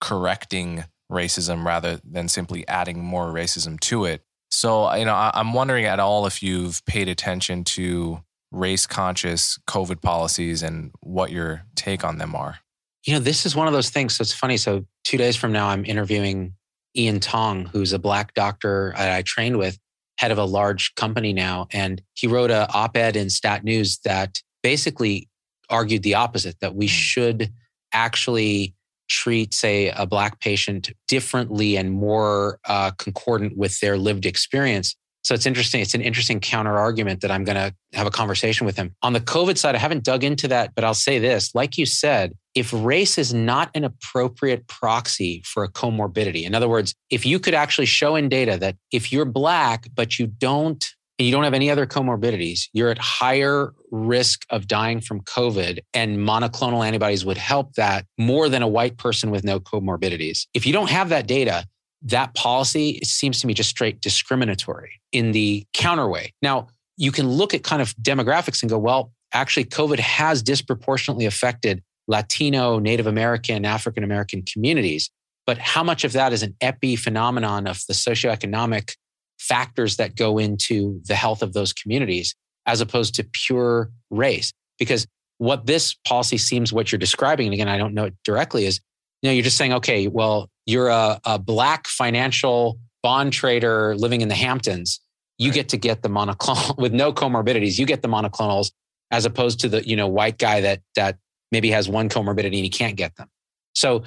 [0.00, 4.22] correcting racism rather than simply adding more racism to it?
[4.50, 10.02] So, you know, I'm wondering at all if you've paid attention to race conscious COVID
[10.02, 12.58] policies and what your take on them are.
[13.06, 14.16] You know, this is one of those things.
[14.16, 14.58] So it's funny.
[14.58, 16.54] So, two days from now, I'm interviewing
[16.96, 19.78] Ian Tong, who's a black doctor I trained with
[20.18, 21.66] head of a large company now.
[21.72, 25.28] And he wrote a op ed in Stat News that basically
[25.68, 26.90] argued the opposite that we hmm.
[26.90, 27.52] should
[27.92, 28.74] actually
[29.08, 35.34] treat, say, a Black patient differently and more uh, concordant with their lived experience so
[35.34, 35.80] it's interesting.
[35.80, 38.94] It's an interesting counter argument that I'm going to have a conversation with him.
[39.02, 41.86] On the COVID side, I haven't dug into that, but I'll say this like you
[41.86, 47.24] said, if race is not an appropriate proxy for a comorbidity, in other words, if
[47.24, 50.84] you could actually show in data that if you're Black, but you don't,
[51.18, 56.18] you don't have any other comorbidities, you're at higher risk of dying from COVID, and
[56.18, 60.46] monoclonal antibodies would help that more than a white person with no comorbidities.
[60.52, 61.64] If you don't have that data,
[62.04, 66.32] that policy seems to me just straight discriminatory in the counter way.
[66.42, 71.26] Now, you can look at kind of demographics and go, well, actually, COVID has disproportionately
[71.26, 75.10] affected Latino, Native American, African American communities.
[75.46, 78.94] But how much of that is an epi phenomenon of the socioeconomic
[79.38, 82.34] factors that go into the health of those communities
[82.66, 84.52] as opposed to pure race?
[84.78, 85.06] Because
[85.38, 88.80] what this policy seems what you're describing, and again, I don't know it directly, is
[89.22, 94.20] you know, you're just saying, okay, well, you're a, a black financial bond trader living
[94.20, 95.00] in the Hamptons.
[95.38, 95.54] You right.
[95.54, 97.78] get to get the monoclonal with no comorbidities.
[97.78, 98.70] You get the monoclonals
[99.10, 101.18] as opposed to the you know white guy that that
[101.50, 103.28] maybe has one comorbidity and he can't get them.
[103.74, 104.04] So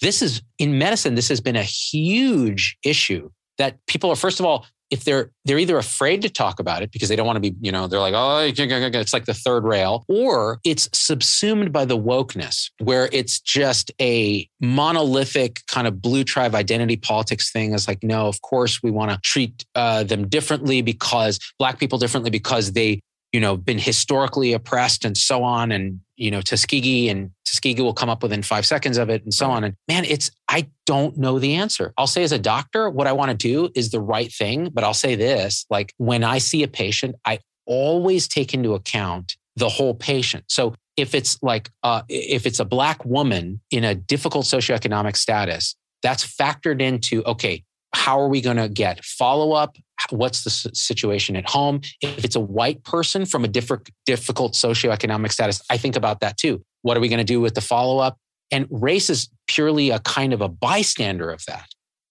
[0.00, 1.14] this is in medicine.
[1.14, 5.58] This has been a huge issue that people are first of all if they're they're
[5.58, 8.00] either afraid to talk about it because they don't want to be, you know, they're
[8.00, 13.40] like, oh, it's like the third rail, or it's subsumed by the wokeness, where it's
[13.40, 17.74] just a monolithic kind of blue tribe identity politics thing.
[17.74, 21.98] It's like, no, of course we want to treat uh, them differently because black people
[21.98, 23.00] differently because they
[23.32, 25.70] you know, been historically oppressed and so on.
[25.70, 29.32] And, you know, Tuskegee and Tuskegee will come up within five seconds of it and
[29.32, 29.64] so on.
[29.64, 31.94] And man, it's, I don't know the answer.
[31.96, 34.70] I'll say as a doctor, what I want to do is the right thing.
[34.70, 39.36] But I'll say this like when I see a patient, I always take into account
[39.56, 40.44] the whole patient.
[40.48, 45.76] So if it's like uh, if it's a black woman in a difficult socioeconomic status,
[46.02, 49.76] that's factored into okay, how are we going to get follow up?
[50.10, 51.80] What's the situation at home?
[52.00, 56.36] If it's a white person from a different difficult socioeconomic status, I think about that
[56.36, 56.64] too.
[56.82, 58.16] What are we going to do with the follow up?
[58.50, 61.66] And race is purely a kind of a bystander of that.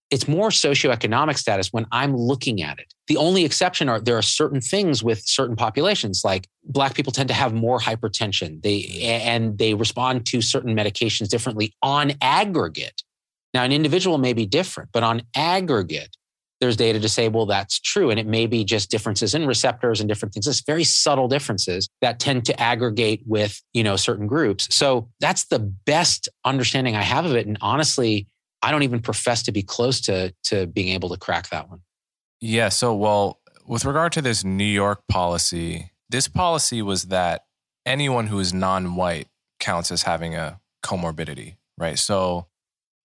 [0.10, 2.94] It's more socioeconomic status when I'm looking at it.
[3.08, 7.28] The only exception are there are certain things with certain populations, like Black people tend
[7.28, 8.62] to have more hypertension.
[8.62, 9.04] They mm.
[9.04, 13.04] and they respond to certain medications differently on aggregate.
[13.58, 16.16] Now, an individual may be different, but on aggregate,
[16.62, 18.12] there's data to say, well, that's true.
[18.12, 20.46] And it may be just differences in receptors and different things.
[20.46, 24.68] It's very subtle differences that tend to aggregate with, you know, certain groups.
[24.76, 27.48] So that's the best understanding I have of it.
[27.48, 28.28] And honestly,
[28.62, 31.82] I don't even profess to be close to, to being able to crack that one.
[32.40, 32.70] Yeah.
[32.70, 37.46] So, well, with regard to this New York policy, this policy was that
[37.88, 39.30] anyone who is non white
[39.60, 41.98] counts as having a comorbidity, right?
[41.98, 42.46] So,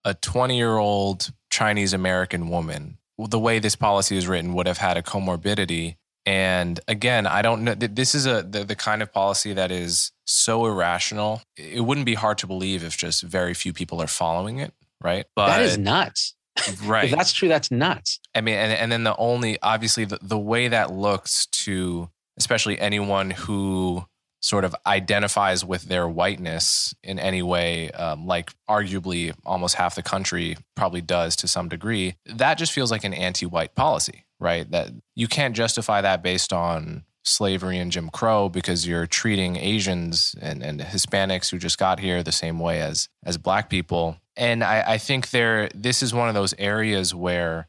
[0.04, 2.98] a 20 year old Chinese American woman.
[3.18, 5.96] The way this policy is written would have had a comorbidity.
[6.24, 10.12] And again i don't know this is a the, the, kind of policy that is
[10.24, 11.42] so irrational.
[11.56, 14.72] It wouldn't be hard to believe if just very few people are following it
[15.02, 15.26] right?
[15.34, 16.34] But that is nuts.
[16.84, 17.06] Right.
[17.06, 18.20] if that's true that's nuts.
[18.34, 22.08] I mean and, and then the only obviously the, the way that looks to
[22.38, 24.04] especially anyone who
[24.42, 30.02] sort of identifies with their whiteness in any way, um, like arguably almost half the
[30.02, 34.68] country probably does to some degree, that just feels like an anti white policy, right?
[34.70, 40.34] That you can't justify that based on slavery and Jim Crow because you're treating Asians
[40.40, 44.16] and, and Hispanics who just got here the same way as as black people.
[44.36, 47.68] And I, I think there this is one of those areas where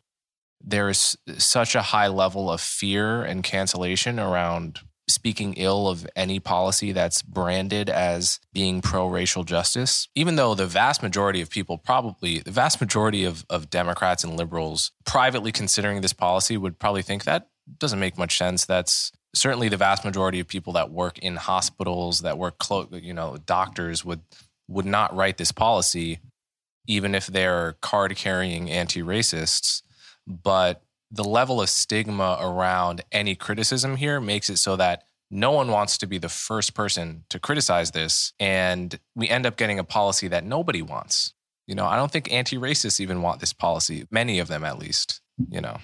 [0.60, 6.40] there is such a high level of fear and cancellation around speaking ill of any
[6.40, 11.78] policy that's branded as being pro racial justice, even though the vast majority of people,
[11.78, 17.02] probably the vast majority of, of Democrats and liberals, privately considering this policy would probably
[17.02, 17.50] think that
[17.80, 18.66] doesn't make much sense.
[18.66, 23.14] That's certainly the vast majority of people that work in hospitals, that work, close, you
[23.14, 24.22] know, doctors would
[24.70, 26.20] would not write this policy,
[26.88, 29.82] even if they're card carrying anti racists.
[30.26, 30.82] But
[31.14, 35.98] the level of stigma around any criticism here makes it so that no one wants
[36.00, 38.34] to be the first person to criticize this.
[38.40, 41.34] And we end up getting a policy that nobody wants.
[41.68, 44.80] You know, I don't think anti racists even want this policy, many of them at
[44.80, 45.78] least, you know.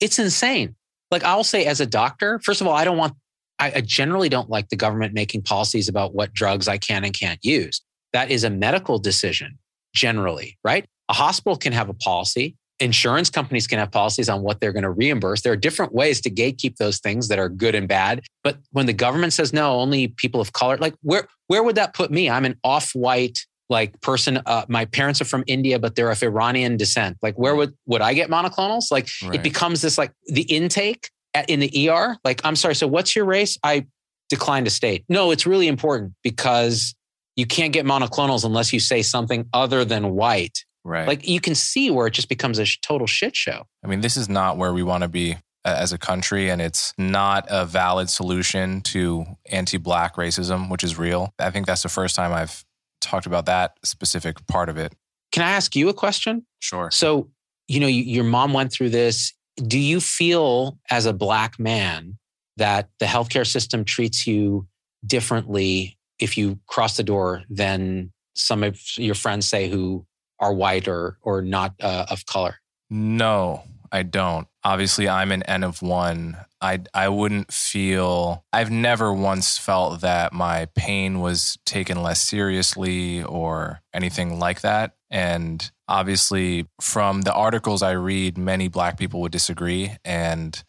[0.00, 0.76] It's insane.
[1.10, 3.14] Like I'll say, as a doctor, first of all, I don't want,
[3.60, 7.44] I generally don't like the government making policies about what drugs I can and can't
[7.44, 7.82] use.
[8.12, 9.58] That is a medical decision,
[9.94, 10.86] generally, right?
[11.08, 14.84] A hospital can have a policy insurance companies can have policies on what they're going
[14.84, 15.42] to reimburse.
[15.42, 18.22] There are different ways to gatekeep those things that are good and bad.
[18.44, 21.94] But when the government says no, only people of color, like where where would that
[21.94, 22.30] put me?
[22.30, 23.38] I'm an off-white
[23.68, 24.40] like person.
[24.46, 27.16] Uh, my parents are from India, but they're of Iranian descent.
[27.22, 28.90] Like where would would I get monoclonals?
[28.90, 29.34] Like right.
[29.34, 32.16] it becomes this like the intake at, in the ER.
[32.24, 32.74] Like I'm sorry.
[32.74, 33.58] So what's your race?
[33.62, 33.86] I
[34.28, 35.04] declined to state.
[35.08, 36.94] No, it's really important because
[37.36, 41.06] you can't get monoclonals unless you say something other than white Right.
[41.06, 43.66] Like you can see where it just becomes a total shit show.
[43.84, 45.36] I mean, this is not where we want to be
[45.66, 50.96] as a country, and it's not a valid solution to anti black racism, which is
[50.96, 51.34] real.
[51.38, 52.64] I think that's the first time I've
[53.02, 54.94] talked about that specific part of it.
[55.30, 56.46] Can I ask you a question?
[56.60, 56.90] Sure.
[56.90, 57.28] So,
[57.66, 59.34] you know, you, your mom went through this.
[59.56, 62.16] Do you feel as a black man
[62.56, 64.66] that the healthcare system treats you
[65.06, 70.06] differently if you cross the door than some of your friends say who
[70.40, 72.56] are white or or not uh, of color?
[72.90, 74.48] No, I don't.
[74.64, 76.36] Obviously, I'm an N of one.
[76.60, 78.44] I I wouldn't feel.
[78.52, 84.94] I've never once felt that my pain was taken less seriously or anything like that.
[85.10, 90.62] And obviously, from the articles I read, many Black people would disagree, and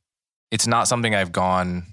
[0.52, 1.86] it's not something I've gone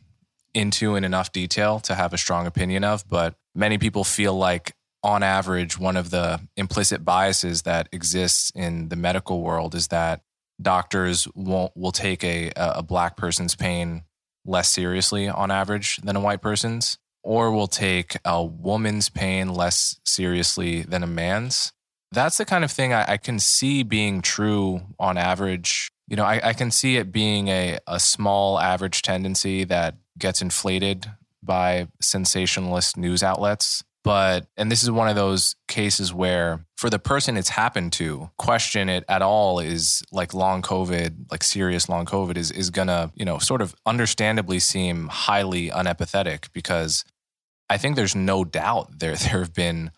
[0.54, 3.06] into in enough detail to have a strong opinion of.
[3.08, 4.74] But many people feel like
[5.06, 10.20] on average, one of the implicit biases that exists in the medical world is that
[10.60, 14.02] doctors won't will take a a black person's pain
[14.44, 19.98] less seriously on average than a white person's, or will take a woman's pain less
[20.04, 21.72] seriously than a man's.
[22.10, 25.88] That's the kind of thing I, I can see being true on average.
[26.08, 30.40] You know, I, I can see it being a, a small average tendency that gets
[30.40, 31.10] inflated
[31.42, 36.98] by sensationalist news outlets but, and this is one of those cases where for the
[37.00, 42.06] person it's happened to, question it at all is like long COVID, like serious long
[42.06, 47.04] COVID is, is gonna, you know, sort of understandably seem highly unempathetic because
[47.68, 49.90] I think there's no doubt there there have been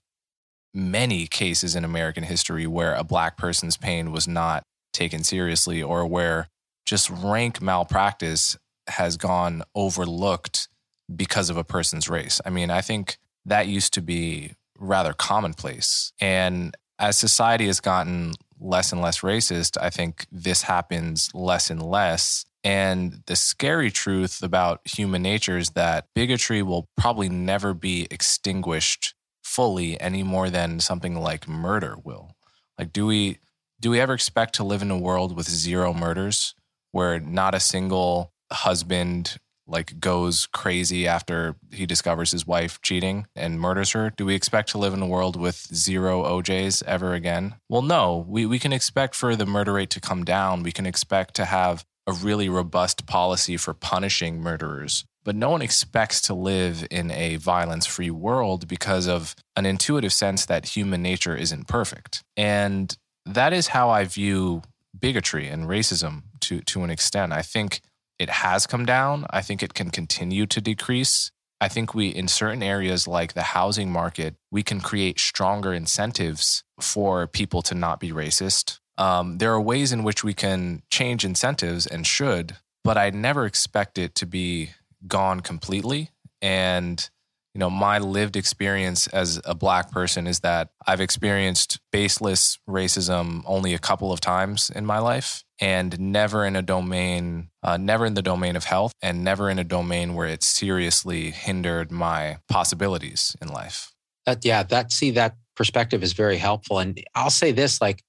[0.73, 4.63] many cases in American history where a black person's pain was not
[4.95, 6.49] taken seriously or where
[6.87, 8.57] just rank malpractice
[8.87, 10.67] has gone overlooked
[11.15, 12.41] because of a person's race.
[12.47, 13.19] I mean, I think
[13.49, 16.13] that used to be rather commonplace.
[16.21, 21.83] And as society has gotten less and less racist, I think this happens less and
[21.83, 22.45] less.
[22.65, 29.15] And the scary truth about human nature is that bigotry will probably never be extinguished
[29.43, 32.33] fully any more than something like murder will.
[32.79, 33.39] Like, do we
[33.81, 36.55] do we ever expect to live in a world with zero murders,
[36.91, 39.39] where not a single husband
[39.69, 44.11] like goes crazy after he discovers his wife cheating and murders her?
[44.11, 47.57] Do we expect to live in a world with zero OJs ever again?
[47.69, 48.25] Well, no.
[48.29, 50.63] We we can expect for the murder rate to come down.
[50.63, 55.05] We can expect to have a really robust policy for punishing murderers.
[55.25, 60.13] But no one expects to live in a violence free world because of an intuitive
[60.13, 62.25] sense that human nature isn't perfect.
[62.35, 62.97] And
[63.27, 64.63] that is how I view
[64.99, 67.35] bigotry and racism to, to an extent.
[67.35, 67.83] I think
[68.19, 69.27] it has come down.
[69.31, 71.31] I think it can continue to decrease.
[71.61, 76.63] I think we, in certain areas like the housing market, we can create stronger incentives
[76.81, 78.79] for people to not be racist.
[78.97, 83.47] Um, there are ways in which we can change incentives and should, but I never
[83.47, 84.71] expect it to be
[85.07, 86.11] gone completely.
[86.41, 87.09] And
[87.55, 93.43] you know, my lived experience as a black person is that I've experienced baseless racism
[93.47, 98.07] only a couple of times in my life and never in a domain, uh, never
[98.07, 102.39] in the domain of health and never in a domain where it seriously hindered my
[102.49, 103.93] possibilities in life.
[104.27, 106.79] That, yeah, that, see, that perspective is very helpful.
[106.79, 108.03] And I'll say this like,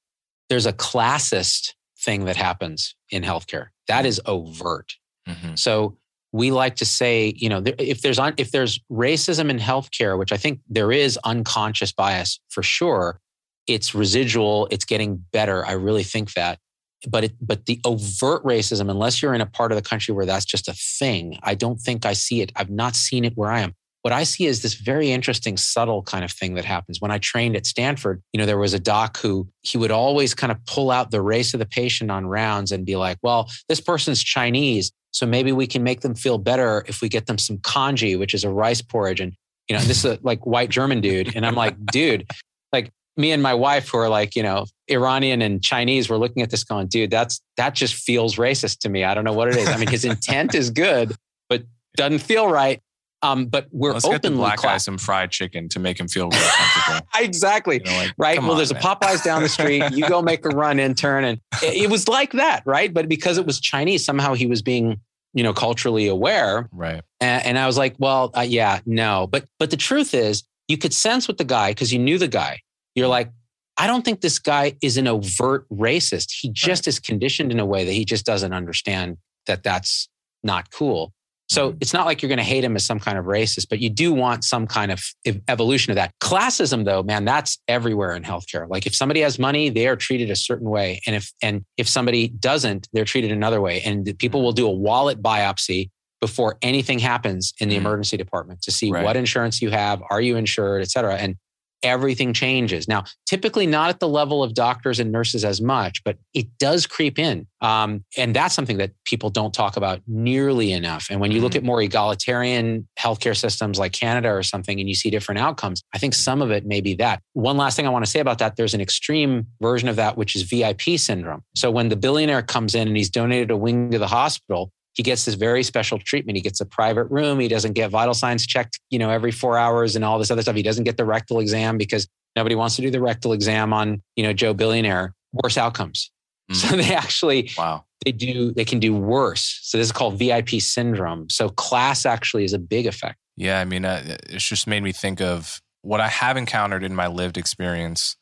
[0.49, 4.93] there's a classist thing that happens in healthcare that is overt.
[5.27, 5.55] Mm-hmm.
[5.55, 5.97] So
[6.31, 10.31] we like to say, you know, if there's un, if there's racism in healthcare, which
[10.31, 13.19] I think there is unconscious bias for sure,
[13.67, 14.67] it's residual.
[14.71, 15.65] It's getting better.
[15.65, 16.59] I really think that.
[17.07, 20.25] But it, but the overt racism, unless you're in a part of the country where
[20.25, 22.51] that's just a thing, I don't think I see it.
[22.55, 23.73] I've not seen it where I am.
[24.01, 27.01] What I see is this very interesting, subtle kind of thing that happens.
[27.01, 30.33] When I trained at Stanford, you know, there was a doc who he would always
[30.33, 33.49] kind of pull out the race of the patient on rounds and be like, well,
[33.67, 34.91] this person's Chinese.
[35.11, 38.33] So maybe we can make them feel better if we get them some congee, which
[38.33, 39.19] is a rice porridge.
[39.19, 39.33] And,
[39.67, 41.35] you know, this is a like white German dude.
[41.35, 42.25] And I'm like, dude,
[42.71, 46.41] like me and my wife who are like, you know, Iranian and Chinese, we're looking
[46.41, 49.03] at this going, dude, that's that just feels racist to me.
[49.03, 49.67] I don't know what it is.
[49.67, 51.15] I mean, his intent is good,
[51.47, 51.63] but
[51.95, 52.81] doesn't feel right.
[53.21, 56.07] Um, but we're Let's openly get the black guy some fried chicken to make him
[56.07, 57.07] feel real comfortable.
[57.15, 57.81] exactly.
[57.83, 58.39] You know, like, right.
[58.39, 58.81] Well, on, there's man.
[58.81, 59.83] a Popeyes down the street.
[59.91, 61.25] You go make a run intern.
[61.25, 62.93] And it, it was like that, right?
[62.93, 65.01] But because it was Chinese, somehow he was being,
[65.33, 66.69] you know, culturally aware.
[66.71, 67.01] Right.
[67.19, 69.27] And, and I was like, well, uh, yeah, no.
[69.27, 72.27] But but the truth is, you could sense with the guy because you knew the
[72.27, 72.61] guy.
[72.95, 73.31] You're like,
[73.79, 76.31] I don't think this guy is an overt racist.
[76.39, 76.87] He just right.
[76.87, 80.09] is conditioned in a way that he just doesn't understand that that's
[80.43, 81.13] not cool.
[81.47, 81.77] So mm-hmm.
[81.81, 83.89] it's not like you're going to hate him as some kind of racist, but you
[83.89, 85.01] do want some kind of
[85.47, 86.11] evolution of that.
[86.21, 88.69] Classism, though, man, that's everywhere in healthcare.
[88.69, 91.87] Like if somebody has money, they are treated a certain way, and if and if
[91.87, 93.81] somebody doesn't, they're treated another way.
[93.81, 95.89] And people will do a wallet biopsy
[96.21, 99.05] before anything happens in the mm emergency department to see right.
[99.05, 101.15] what insurance you have, are you insured, et cetera.
[101.15, 101.37] And
[101.83, 102.87] everything changes.
[102.87, 106.85] Now, typically not at the level of doctors and nurses as much, but it does
[106.85, 107.47] creep in.
[107.61, 111.07] Um, and that's something that people don't talk about nearly enough.
[111.09, 111.57] And when you look mm-hmm.
[111.57, 115.97] at more egalitarian healthcare systems like Canada or something, and you see different outcomes, I
[115.97, 117.21] think some of it may be that.
[117.33, 120.17] One last thing I want to say about that there's an extreme version of that,
[120.17, 121.43] which is VIP syndrome.
[121.55, 125.03] So when the billionaire comes in and he's donated a wing to the hospital, he
[125.03, 126.35] gets this very special treatment.
[126.35, 127.39] He gets a private room.
[127.39, 130.41] He doesn't get vital signs checked, you know, every four hours and all this other
[130.41, 130.57] stuff.
[130.57, 132.05] He doesn't get the rectal exam because
[132.35, 135.13] nobody wants to do the rectal exam on, you know, Joe Billionaire.
[135.31, 136.11] Worse outcomes.
[136.51, 136.55] Mm.
[136.57, 139.59] So they actually, wow, they do, they can do worse.
[139.61, 141.29] So this is called VIP syndrome.
[141.29, 143.15] So class actually is a big effect.
[143.37, 146.93] Yeah, I mean, uh, it's just made me think of what I have encountered in
[146.93, 148.17] my lived experience,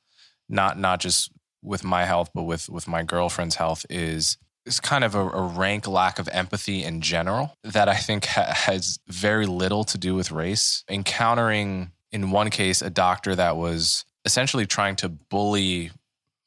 [0.47, 1.31] not not just
[1.63, 4.37] with my health, but with with my girlfriend's health, is
[4.67, 8.53] is kind of a, a, rank lack of empathy in general that I think ha-
[8.53, 10.83] has very little to do with race.
[10.89, 15.91] Encountering, in one case, a doctor that was essentially trying to bully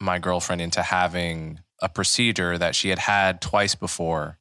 [0.01, 4.39] my girlfriend into having a procedure that she had had twice before.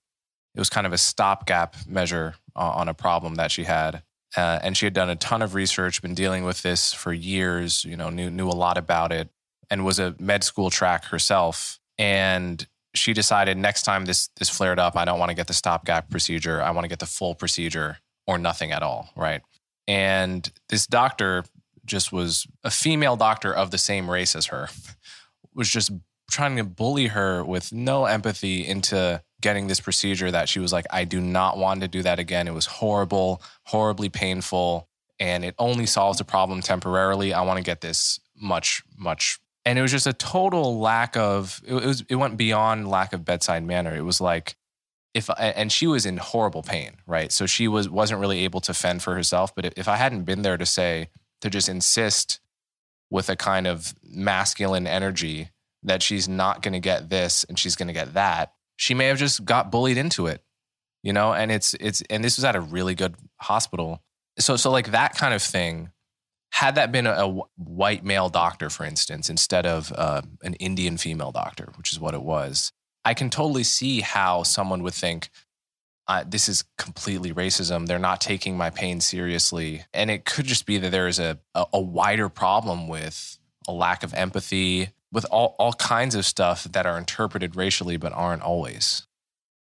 [0.53, 4.03] It was kind of a stopgap measure on a problem that she had.
[4.35, 7.84] Uh, and she had done a ton of research, been dealing with this for years,
[7.84, 9.30] you know, knew, knew a lot about it,
[9.72, 11.80] and was a med school track herself.
[11.97, 15.53] And she decided next time this this flared up, I don't want to get the
[15.53, 16.61] stopgap procedure.
[16.61, 17.97] I want to get the full procedure
[18.27, 19.41] or nothing at all, right?
[19.87, 21.43] And this doctor
[21.85, 24.69] just was a female doctor of the same race as her,
[25.53, 25.91] was just
[26.29, 30.85] trying to bully her with no empathy into getting this procedure that she was like,
[30.91, 32.47] I do not want to do that again.
[32.47, 34.87] It was horrible, horribly painful,
[35.19, 37.33] and it only solves the problem temporarily.
[37.33, 39.39] I want to get this much, much.
[39.69, 43.23] And it was just a total lack of, it was, it went beyond lack of
[43.23, 43.95] bedside manner.
[43.95, 44.55] It was like,
[45.13, 47.31] if and she was in horrible pain, right?
[47.31, 49.53] So she was wasn't really able to fend for herself.
[49.53, 51.09] But if I hadn't been there to say
[51.41, 52.39] to just insist
[53.11, 55.51] with a kind of masculine energy
[55.83, 59.05] that she's not going to get this and she's going to get that, she may
[59.05, 60.43] have just got bullied into it,
[61.03, 61.31] you know.
[61.31, 64.01] And it's it's and this was at a really good hospital,
[64.39, 65.91] so so like that kind of thing.
[66.51, 70.97] Had that been a, a white male doctor, for instance, instead of uh, an Indian
[70.97, 72.71] female doctor, which is what it was,
[73.05, 75.30] I can totally see how someone would think,
[76.07, 77.85] uh, this is completely racism.
[77.85, 79.85] They're not taking my pain seriously.
[79.93, 83.71] And it could just be that there is a, a, a wider problem with a
[83.71, 88.41] lack of empathy, with all, all kinds of stuff that are interpreted racially but aren't
[88.41, 89.07] always.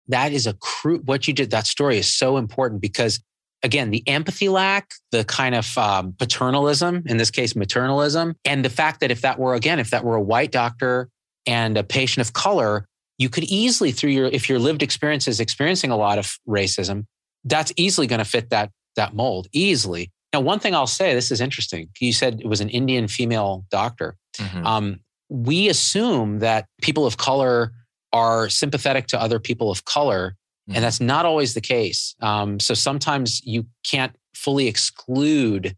[0.08, 1.52] That is a cru- what you did.
[1.52, 3.22] That story is so important because,
[3.64, 8.70] again, the empathy lack, the kind of um, paternalism, in this case, maternalism, and the
[8.70, 11.10] fact that if that were, again, if that were a white doctor
[11.46, 12.86] and a patient of color,
[13.18, 17.06] you could easily through your if your lived experience is experiencing a lot of racism
[17.46, 20.12] that's easily going to fit that that mold easily.
[20.34, 21.90] Now one thing i'll say this is interesting.
[22.00, 24.16] You said it was an indian female doctor.
[24.38, 24.66] Mm-hmm.
[24.66, 27.72] um, we assume that people of color
[28.14, 30.36] are sympathetic to other people of color
[30.72, 30.76] mm-hmm.
[30.76, 35.76] and that's not always the case um, so sometimes you can't fully exclude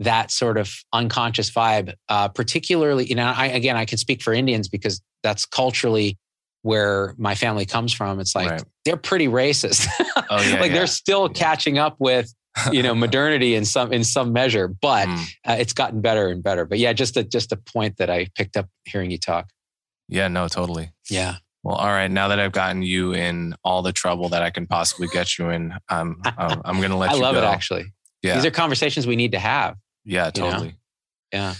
[0.00, 4.32] that sort of unconscious vibe uh, particularly you know I, again i can speak for
[4.32, 6.18] indians because that's culturally
[6.62, 8.64] where my family comes from, it's like right.
[8.84, 9.86] they're pretty racist.
[10.16, 10.78] Oh, yeah, like yeah.
[10.78, 11.38] they're still yeah.
[11.38, 12.32] catching up with
[12.70, 15.24] you know modernity in some in some measure, but mm.
[15.46, 16.64] uh, it's gotten better and better.
[16.64, 19.50] But yeah, just a just a point that I picked up hearing you talk.
[20.08, 20.90] Yeah, no, totally.
[21.10, 21.36] Yeah.
[21.62, 22.10] Well, all right.
[22.10, 25.50] Now that I've gotten you in all the trouble that I can possibly get you
[25.50, 27.20] in, um, I'm, I'm going to let I you.
[27.20, 27.42] I love go.
[27.42, 27.44] it.
[27.44, 28.34] Actually, yeah.
[28.34, 29.76] These are conversations we need to have.
[30.04, 30.66] Yeah, totally.
[30.66, 30.76] You know?
[31.32, 31.54] Yeah.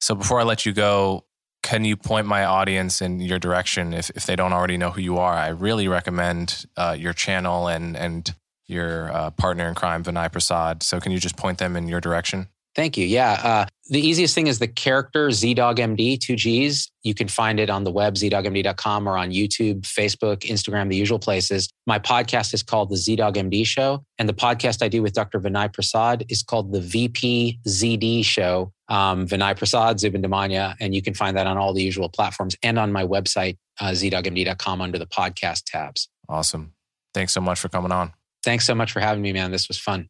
[0.00, 1.24] So before I let you go,
[1.62, 5.00] can you point my audience in your direction if, if they don't already know who
[5.00, 5.34] you are?
[5.34, 8.34] I really recommend uh, your channel and and
[8.66, 10.82] your uh, partner in crime, Vinay Prasad.
[10.82, 12.48] So can you just point them in your direction?
[12.78, 13.06] Thank you.
[13.06, 13.32] Yeah.
[13.32, 16.92] Uh, the easiest thing is the character ZDoggMD, two G's.
[17.02, 21.18] You can find it on the web, zdoggmd.com, or on YouTube, Facebook, Instagram, the usual
[21.18, 21.68] places.
[21.88, 24.04] My podcast is called The ZDoggMD Show.
[24.16, 25.40] And the podcast I do with Dr.
[25.40, 28.72] Vinay Prasad is called The VP ZD Show.
[28.88, 30.76] Um, Vinay Prasad, Zubin Damania.
[30.78, 33.86] And you can find that on all the usual platforms and on my website, uh,
[33.86, 36.08] zdoggmd.com, under the podcast tabs.
[36.28, 36.74] Awesome.
[37.12, 38.12] Thanks so much for coming on.
[38.44, 39.50] Thanks so much for having me, man.
[39.50, 40.08] This was fun.